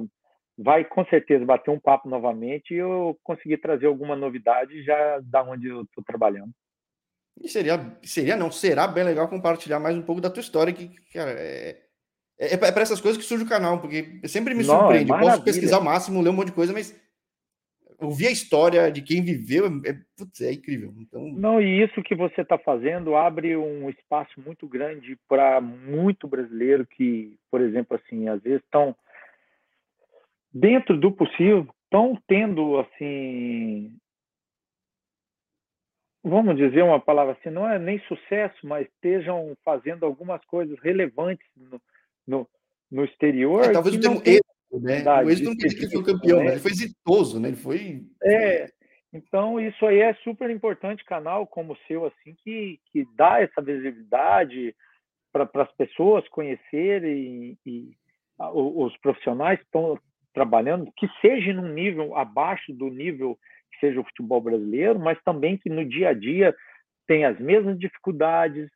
[0.59, 5.45] vai com certeza bater um papo novamente e eu conseguir trazer alguma novidade já da
[5.45, 6.51] onde eu estou trabalhando.
[7.41, 10.91] E seria, seria não, será bem legal compartilhar mais um pouco da tua história, que,
[11.13, 11.81] cara, é,
[12.41, 15.13] é, é para essas coisas que surge o canal, porque sempre me Não, surpreende.
[15.13, 16.93] É posso pesquisar o máximo, ler um monte de coisa, mas
[17.99, 20.93] ouvir a história de quem viveu é, é, putz, é incrível.
[20.99, 21.21] Então...
[21.33, 26.87] Não, e isso que você está fazendo abre um espaço muito grande para muito brasileiro
[26.87, 28.95] que, por exemplo, assim, às vezes estão
[30.53, 33.93] dentro do possível, estão tendo assim
[36.23, 41.47] vamos dizer uma palavra assim, não é nem sucesso, mas estejam fazendo algumas coisas relevantes
[41.57, 41.81] no,
[42.27, 42.49] no,
[42.91, 43.65] no exterior.
[43.65, 45.03] É, talvez o termo êxito, né?
[45.25, 46.53] O êxito não quer dizer que ele foi campeão, né?
[46.53, 47.49] ele foi exitoso, né?
[47.49, 48.03] Ele foi.
[48.23, 48.67] É,
[49.13, 53.63] então isso aí é super importante, canal como o seu, assim, que, que dá essa
[53.63, 54.75] visibilidade
[55.33, 57.97] para as pessoas conhecerem e, e
[58.39, 59.99] a, os profissionais estão
[60.35, 63.39] trabalhando, que seja num nível abaixo do nível
[63.73, 66.55] que seja o futebol brasileiro, mas também que no dia a dia
[67.07, 68.69] tem as mesmas dificuldades,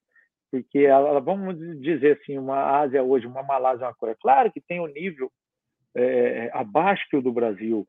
[0.50, 4.80] porque ela, vamos dizer assim, uma Ásia hoje, uma Malásia, uma Coreia, claro que tem
[4.80, 5.30] o um nível
[5.94, 7.86] é, abaixo que o do Brasil,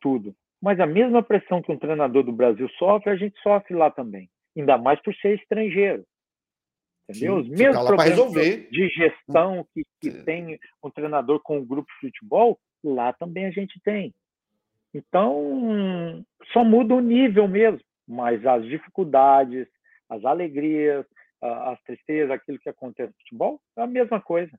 [0.00, 3.90] tudo, mas a mesma pressão que um treinador do Brasil sofre, a gente sofre lá
[3.90, 6.04] também, ainda mais por ser estrangeiro.
[7.08, 7.36] Entendeu?
[7.36, 8.32] Os mesmos problemas
[8.70, 10.22] de gestão que, que é.
[10.22, 14.14] tem um treinador com um grupo de futebol, lá também a gente tem.
[14.94, 19.66] Então, só muda o nível mesmo, mas as dificuldades,
[20.08, 21.04] as alegrias,
[21.42, 24.52] as tristezas, aquilo que acontece no futebol, é a mesma coisa.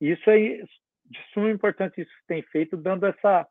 [0.00, 0.62] Isso é
[1.10, 3.46] de suma importância, isso tem feito, dando essa,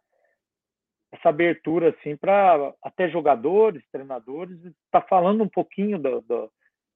[1.11, 4.59] essa abertura assim para até jogadores, treinadores,
[4.91, 6.51] tá falando um pouquinho do, do,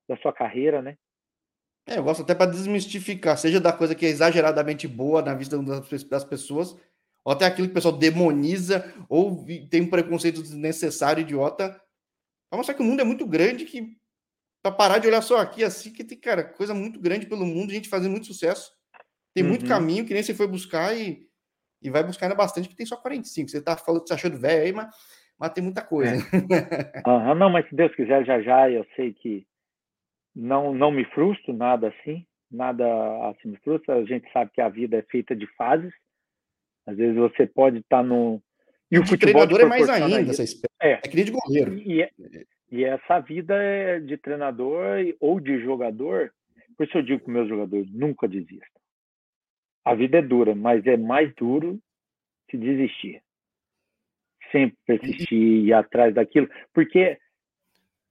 [0.07, 0.97] da sua carreira, né?
[1.87, 5.57] É, eu gosto até para desmistificar, seja da coisa que é exageradamente boa na vista
[6.09, 6.77] das pessoas,
[7.23, 11.69] ou até aquilo que o pessoal demoniza, ou tem um preconceito desnecessário, idiota,
[12.49, 13.97] para mostrar que o mundo é muito grande, que
[14.61, 17.71] para parar de olhar só aqui, assim, que tem, cara, coisa muito grande pelo mundo,
[17.71, 18.71] gente fazendo muito sucesso.
[19.33, 19.49] Tem uhum.
[19.49, 21.27] muito caminho que nem você foi buscar e,
[21.81, 23.49] e vai buscar ainda bastante, que tem só 45.
[23.49, 24.93] Você tá falando, você achando velho aí, mas
[25.39, 26.15] mas tem muita coisa.
[26.15, 27.09] É.
[27.09, 29.47] Uhum, não, mas se Deus quiser, já já eu sei que
[30.35, 32.85] não, não me frustro nada assim, nada
[33.29, 33.95] assim me frustra.
[33.95, 35.93] A gente sabe que a vida é feita de fases.
[36.85, 38.41] Às vezes você pode estar tá no.
[38.91, 40.73] E o de futebol treinador é mais ainda, essa espécie.
[40.81, 40.91] É.
[40.93, 41.73] é que nem de goleiro.
[41.77, 42.09] E, é,
[42.71, 46.33] e essa vida é de treinador ou de jogador.
[46.75, 48.78] Por isso eu digo para meus jogadores: nunca desistam.
[49.85, 51.79] A vida é dura, mas é mais duro
[52.49, 53.21] se desistir.
[54.51, 57.17] Sempre persistir, ir atrás daquilo, porque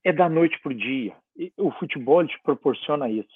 [0.03, 1.15] é da noite para o dia
[1.57, 3.29] o futebol te proporciona isso.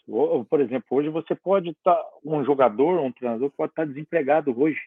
[0.49, 4.59] Por exemplo, hoje você pode estar, tá, um jogador, um treinador pode estar tá desempregado
[4.59, 4.79] hoje.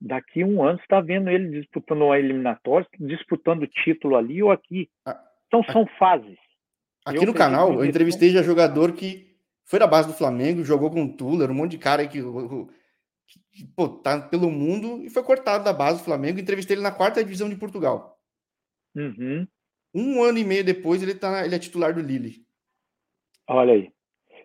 [0.00, 4.50] Daqui a um ano você está vendo ele disputando uma eliminatória, disputando título ali ou
[4.50, 4.90] aqui.
[5.46, 6.38] Então são fases.
[7.06, 9.33] Aqui eu no canal eu entrevistei já jogador que
[9.64, 12.20] foi da base do Flamengo, jogou com o Tuller, um monte de cara que,
[13.52, 16.38] que pô, tá pelo mundo e foi cortado da base do Flamengo.
[16.38, 18.18] Entrevistei ele na quarta divisão de Portugal.
[18.94, 19.46] Uhum.
[19.94, 22.44] Um ano e meio depois, ele, tá, ele é titular do Lille.
[23.48, 23.92] Olha aí.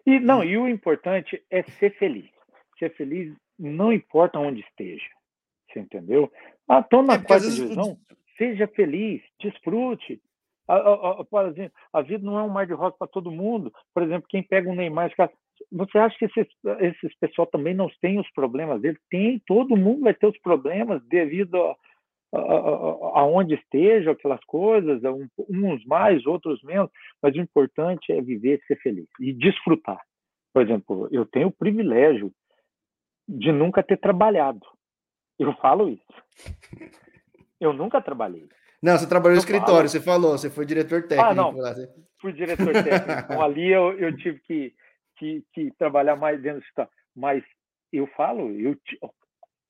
[0.06, 2.30] E, não, e o importante é ser feliz.
[2.78, 5.06] Ser feliz não importa onde esteja.
[5.70, 6.32] Você entendeu?
[6.68, 8.00] Ah, tô na é, quarta divisão.
[8.38, 10.22] Seja feliz, desfrute.
[10.70, 13.74] A, a, a, exemplo, a vida não é um mar de rosa para todo mundo.
[13.94, 15.12] Por exemplo, quem pega um Neymar,
[15.72, 16.48] você acha que esses,
[16.80, 18.98] esses pessoal também não têm os problemas dele?
[19.10, 21.76] Tem, todo mundo vai ter os problemas devido a,
[22.32, 25.02] aonde estejam aquelas coisas,
[25.50, 26.92] uns mais, outros menos,
[27.22, 30.00] mas o importante é viver, ser feliz e desfrutar.
[30.54, 32.32] Por exemplo, eu tenho o privilégio
[33.28, 34.66] de nunca ter trabalhado.
[35.38, 36.94] Eu falo isso.
[37.60, 38.48] Eu nunca trabalhei.
[38.82, 39.90] Não, você trabalhou no escritório, falo.
[39.90, 41.32] você falou, você foi diretor técnico.
[41.32, 41.76] Ah, não, lá.
[42.22, 43.22] fui diretor técnico.
[43.26, 44.74] então, ali eu, eu tive que,
[45.18, 46.92] que, que, trabalhar mais dentro do escritório.
[47.16, 47.44] Mas
[47.92, 48.78] eu falo, eu,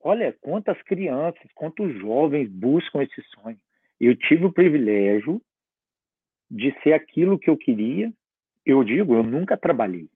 [0.01, 3.59] Olha quantas crianças, quantos jovens buscam esse sonho.
[3.99, 5.41] Eu tive o privilégio
[6.49, 8.11] de ser aquilo que eu queria.
[8.65, 10.09] Eu digo, eu nunca trabalhei.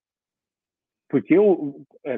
[1.13, 2.17] Porque eu, é,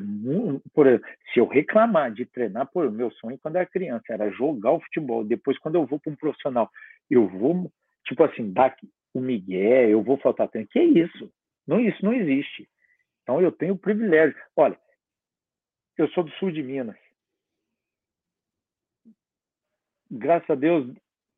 [0.74, 0.88] por
[1.34, 5.26] se eu reclamar de treinar, por meu sonho quando era criança era jogar o futebol.
[5.26, 6.72] Depois, quando eu vou para um profissional,
[7.12, 7.70] eu vou,
[8.06, 8.74] tipo assim, dar
[9.14, 10.70] o Miguel, eu vou faltar treino.
[10.70, 11.30] Que é isso?
[11.68, 12.70] Não, isso não existe.
[13.22, 14.34] Então, eu tenho o privilégio.
[14.56, 14.80] Olha,
[15.98, 16.96] eu sou do sul de Minas
[20.10, 20.88] graças a Deus,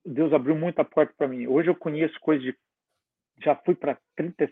[0.05, 1.47] Deus abriu muita porta para mim.
[1.47, 2.55] Hoje eu conheço coisas de.
[3.39, 4.49] Já fui para 30.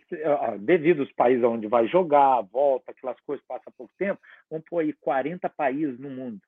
[0.59, 4.93] Devido aos países onde vai jogar, volta, aquelas coisas, passa pouco tempo, vamos pôr aí
[4.93, 6.39] 40 países no mundo.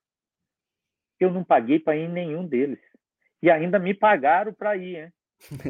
[1.19, 2.80] Eu não paguei para ir em nenhum deles.
[3.41, 5.11] E ainda me pagaram para ir,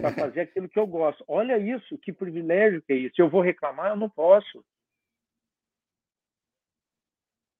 [0.01, 1.23] para fazer aquilo que eu gosto.
[1.27, 3.15] Olha isso, que privilégio que é isso.
[3.17, 4.63] Eu vou reclamar, eu não posso.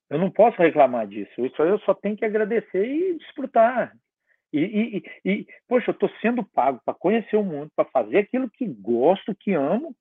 [0.10, 1.46] Eu não posso reclamar disso.
[1.46, 3.94] Isso eu só tenho que agradecer e desfrutar.
[4.54, 8.50] E, e, e, poxa, eu estou sendo pago para conhecer o mundo, para fazer aquilo
[8.50, 9.96] que gosto, que amo,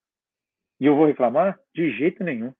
[0.81, 1.59] e eu vou reclamar?
[1.75, 2.53] De jeito nenhum.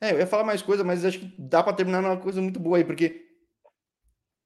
[0.00, 2.60] É, eu ia falar mais coisa, mas acho que dá para terminar numa coisa muito
[2.60, 3.26] boa aí, porque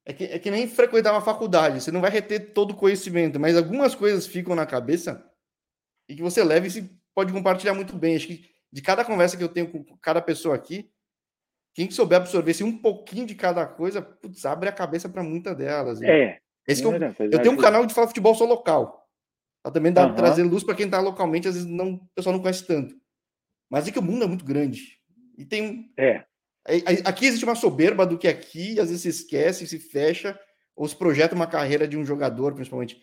[0.07, 3.39] é que, é que nem frequentar uma faculdade, você não vai reter todo o conhecimento,
[3.39, 5.29] mas algumas coisas ficam na cabeça
[6.09, 8.17] e que você leva e se pode compartilhar muito bem.
[8.17, 10.91] Acho que de cada conversa que eu tenho com cada pessoa aqui,
[11.75, 15.55] quem souber absorver se um pouquinho de cada coisa, putz, abre a cabeça para muita
[15.55, 16.03] delas.
[16.03, 16.39] É.
[16.67, 19.09] Esse eu, eu tenho um canal de falar futebol só local.
[19.63, 20.15] Pra também dá, uhum.
[20.15, 22.95] trazer luz para quem está localmente, às vezes não, o pessoal não conhece tanto.
[23.71, 24.99] Mas é que o mundo é muito grande.
[25.37, 25.93] E tem.
[25.97, 26.25] É.
[27.05, 30.39] Aqui existe uma soberba do que aqui, às vezes se esquece, se fecha,
[30.77, 33.01] ou se projeta uma carreira de um jogador, principalmente.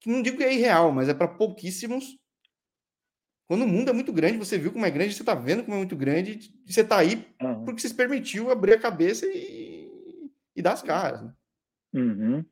[0.00, 2.18] Que não digo que é irreal, mas é para pouquíssimos
[3.52, 5.74] quando o mundo é muito grande, você viu como é grande, você está vendo como
[5.74, 7.66] é muito grande, você está aí uhum.
[7.66, 9.90] porque você se permitiu abrir a cabeça e,
[10.56, 11.22] e dar as caras.
[11.22, 11.34] Né?
[11.92, 12.44] Uhum.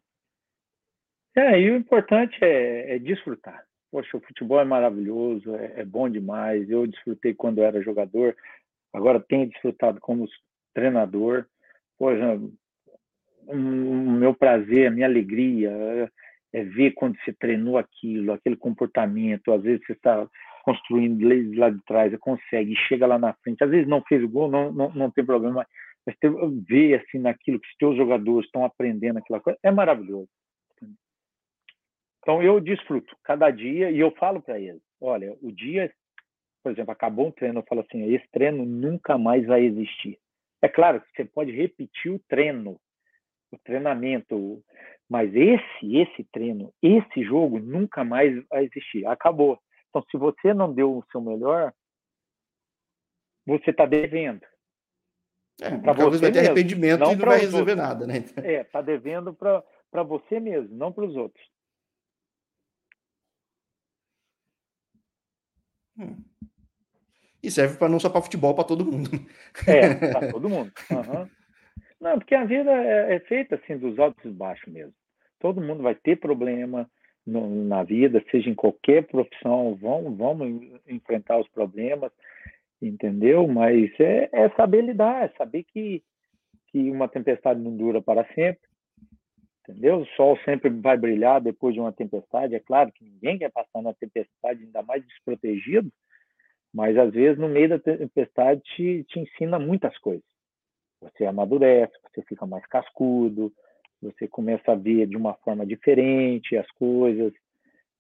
[1.35, 3.65] É, e o importante é, é, desfrutar.
[3.91, 6.69] Poxa, o futebol é maravilhoso, é, é, bom demais.
[6.69, 8.37] Eu desfrutei quando era jogador,
[8.93, 10.29] agora tenho desfrutado como
[10.75, 11.47] treinador.
[11.99, 12.37] Poxa,
[13.47, 18.57] o um, meu prazer, a minha alegria é, é ver quando você treinou aquilo, aquele
[18.57, 19.51] comportamento.
[19.51, 20.29] Às vezes você está
[20.63, 23.63] construindo desde lá de trás, consegue, chega lá na frente.
[23.63, 25.67] Às vezes não fez o gol, não, não, não tem problema,
[26.07, 26.17] mas
[26.67, 30.29] ver assim naquilo que os teus jogadores estão aprendendo aquela coisa, é maravilhoso.
[32.21, 35.93] Então eu desfruto cada dia e eu falo para eles, olha, o dia,
[36.63, 40.19] por exemplo, acabou um treino, eu falo assim, esse treino nunca mais vai existir.
[40.63, 42.79] É claro que você pode repetir o treino,
[43.51, 44.63] o treinamento,
[45.09, 49.07] mas esse, esse treino, esse jogo nunca mais vai existir.
[49.07, 49.59] Acabou.
[49.91, 51.75] Então, se você não deu o seu melhor,
[53.45, 54.47] você está devendo.
[55.61, 57.89] É, para você vai ter mesmo, arrependimento e não vai resolver outros.
[57.89, 58.25] nada, né?
[58.37, 61.45] É, tá devendo para você mesmo, não para os outros.
[65.99, 66.25] Hum.
[67.43, 69.11] E serve para não só para futebol, para todo mundo.
[69.67, 70.73] É, para todo mundo.
[70.91, 71.29] Uhum.
[72.01, 74.95] Não, porque a vida é, é, feita assim dos altos e baixos mesmo.
[75.39, 76.91] Todo mundo vai ter problema
[77.27, 82.13] no, na vida, seja em qualquer profissão, vamos, vamos enfrentar os problemas,
[82.81, 83.47] entendeu?
[83.47, 86.03] Mas é, é saber lidar, é saber que,
[86.69, 88.69] que uma tempestade não dura para sempre,
[89.63, 90.01] entendeu?
[90.01, 92.55] O sol sempre vai brilhar depois de uma tempestade.
[92.55, 95.91] É claro que ninguém quer passar na tempestade, ainda mais desprotegido,
[96.73, 100.25] mas às vezes no meio da tempestade te, te ensina muitas coisas.
[101.01, 103.53] Você amadurece, você fica mais cascudo,
[104.01, 107.33] você começa a ver de uma forma diferente as coisas.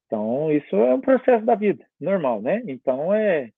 [0.06, 2.62] Então, isso é um processo da vida, normal, né?
[2.66, 3.50] Então, é,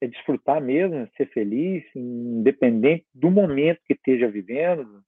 [0.00, 5.02] é desfrutar mesmo, ser feliz, independente do momento que esteja vivendo,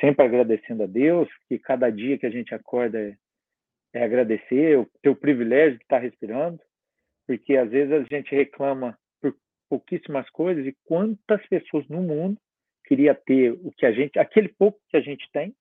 [0.00, 3.16] sempre agradecendo a Deus, que cada dia que a gente acorda é,
[3.92, 6.60] é agradecer, o privilégio de estar respirando,
[7.26, 8.98] porque às vezes a gente reclama
[9.68, 12.36] pouquíssimas coisas e quantas pessoas no mundo
[12.90, 15.54] queria ter o que a gente, aquele pouco que a gente tem,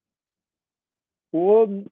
[1.31, 1.85] ou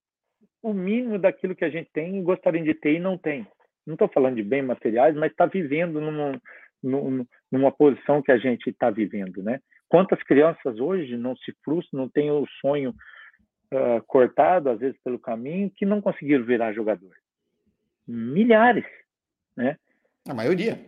[0.63, 3.47] o mínimo daquilo que a gente tem e gostariam de ter e não tem.
[3.85, 6.41] Não estou falando de bens materiais, mas está vivendo numa,
[6.81, 9.61] numa, numa posição que a gente está vivendo, né?
[9.87, 12.89] Quantas crianças hoje não se frustram, não têm o sonho
[13.71, 17.15] uh, cortado, às vezes, pelo caminho, que não conseguiram virar jogador?
[18.07, 18.85] Milhares,
[19.55, 19.77] né?
[20.27, 20.83] A maioria.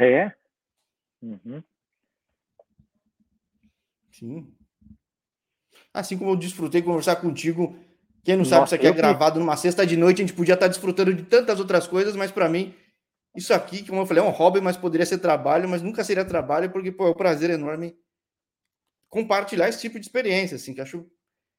[0.00, 0.32] É.
[1.22, 1.62] Uhum.
[4.18, 4.52] Sim.
[5.92, 7.78] Assim como eu desfrutei conversar contigo.
[8.24, 10.54] Quem não sabe, Nossa, isso aqui é gravado numa sexta de noite, a gente podia
[10.54, 12.74] estar desfrutando de tantas outras coisas, mas para mim,
[13.34, 16.24] isso aqui, como eu falei, é um hobby, mas poderia ser trabalho, mas nunca seria
[16.24, 17.96] trabalho, porque pô, é um prazer enorme
[19.08, 21.10] compartilhar esse tipo de experiência, assim, que acho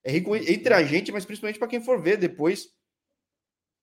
[0.03, 2.69] é rico entre a gente, mas principalmente para quem for ver depois,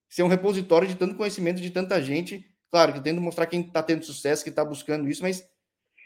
[0.08, 3.82] ser um repositório de tanto conhecimento de tanta gente Claro que tendo mostrar quem está
[3.82, 5.46] tendo sucesso, que está buscando isso, mas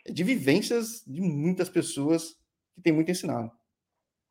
[0.06, 2.36] é de vivências de muitas pessoas
[2.80, 3.50] que tem muito a ensinar.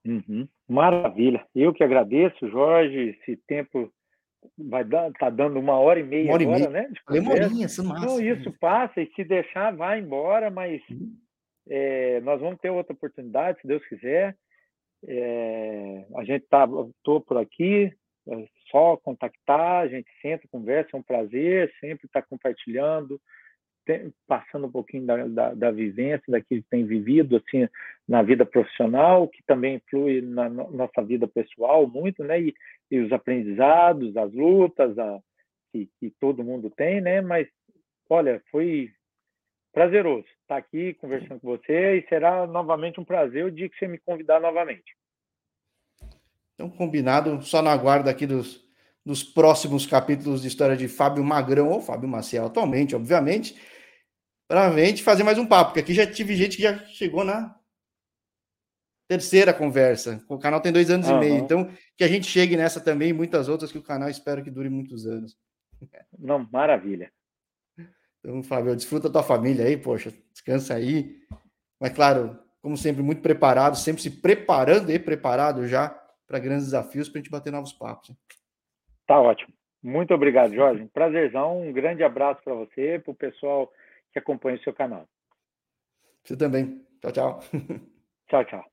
[0.06, 0.48] Uhum.
[0.68, 1.46] Maravilha.
[1.56, 3.18] Eu que agradeço, Jorge.
[3.22, 3.92] Esse tempo
[4.58, 6.88] vai dar, tá dando uma hora e meia uma hora agora, e meia.
[6.88, 6.94] né?
[7.10, 8.06] Demorinha, isso massa.
[8.06, 11.16] Então, isso passa e se deixar, vai embora, mas uhum.
[11.68, 14.36] é, nós vamos ter outra oportunidade, se Deus quiser.
[15.08, 16.68] É, a gente tá,
[17.04, 17.94] tô por aqui,
[18.28, 23.20] é só contactar, a gente senta, conversa, é um prazer sempre estar compartilhando,
[24.28, 27.68] passando um pouquinho da, da, da, vivência, daquilo que tem vivido assim
[28.08, 32.42] na vida profissional, que também influi na no, nossa vida pessoal muito, né?
[32.42, 32.54] E,
[32.92, 35.20] e os aprendizados, as lutas a,
[35.72, 37.22] que, que todo mundo tem, né?
[37.22, 37.48] Mas,
[38.10, 38.92] olha, foi
[39.72, 43.88] prazeroso estar aqui conversando com você e será novamente um prazer o dia que você
[43.88, 44.96] me convidar novamente.
[46.56, 48.68] Então, combinado, só na guarda aqui dos,
[49.06, 53.56] dos próximos capítulos de história de Fábio Magrão ou Fábio Maciel atualmente, obviamente,
[54.50, 57.24] para a gente fazer mais um papo, porque aqui já tive gente que já chegou
[57.24, 57.56] na
[59.08, 60.26] terceira conversa.
[60.28, 61.18] O canal tem dois anos uhum.
[61.18, 64.10] e meio, então que a gente chegue nessa também e muitas outras que o canal
[64.10, 65.38] espero que dure muitos anos.
[66.18, 67.12] Não, maravilha.
[68.20, 71.16] Então, Fábio, desfruta da tua família aí, poxa, descansa aí.
[71.80, 75.90] Mas, claro, como sempre, muito preparado, sempre se preparando e preparado já
[76.28, 78.12] para grandes desafios para a gente bater novos papos.
[79.06, 79.54] Tá ótimo.
[79.82, 80.90] Muito obrigado, Jorge.
[80.92, 81.62] Prazerzão.
[81.62, 83.72] Um grande abraço para você, para o pessoal
[84.12, 85.08] que acompanha o seu canal.
[86.24, 86.86] Você também.
[87.02, 87.40] Tchau, tchau.
[88.30, 88.64] Tchau, tchau.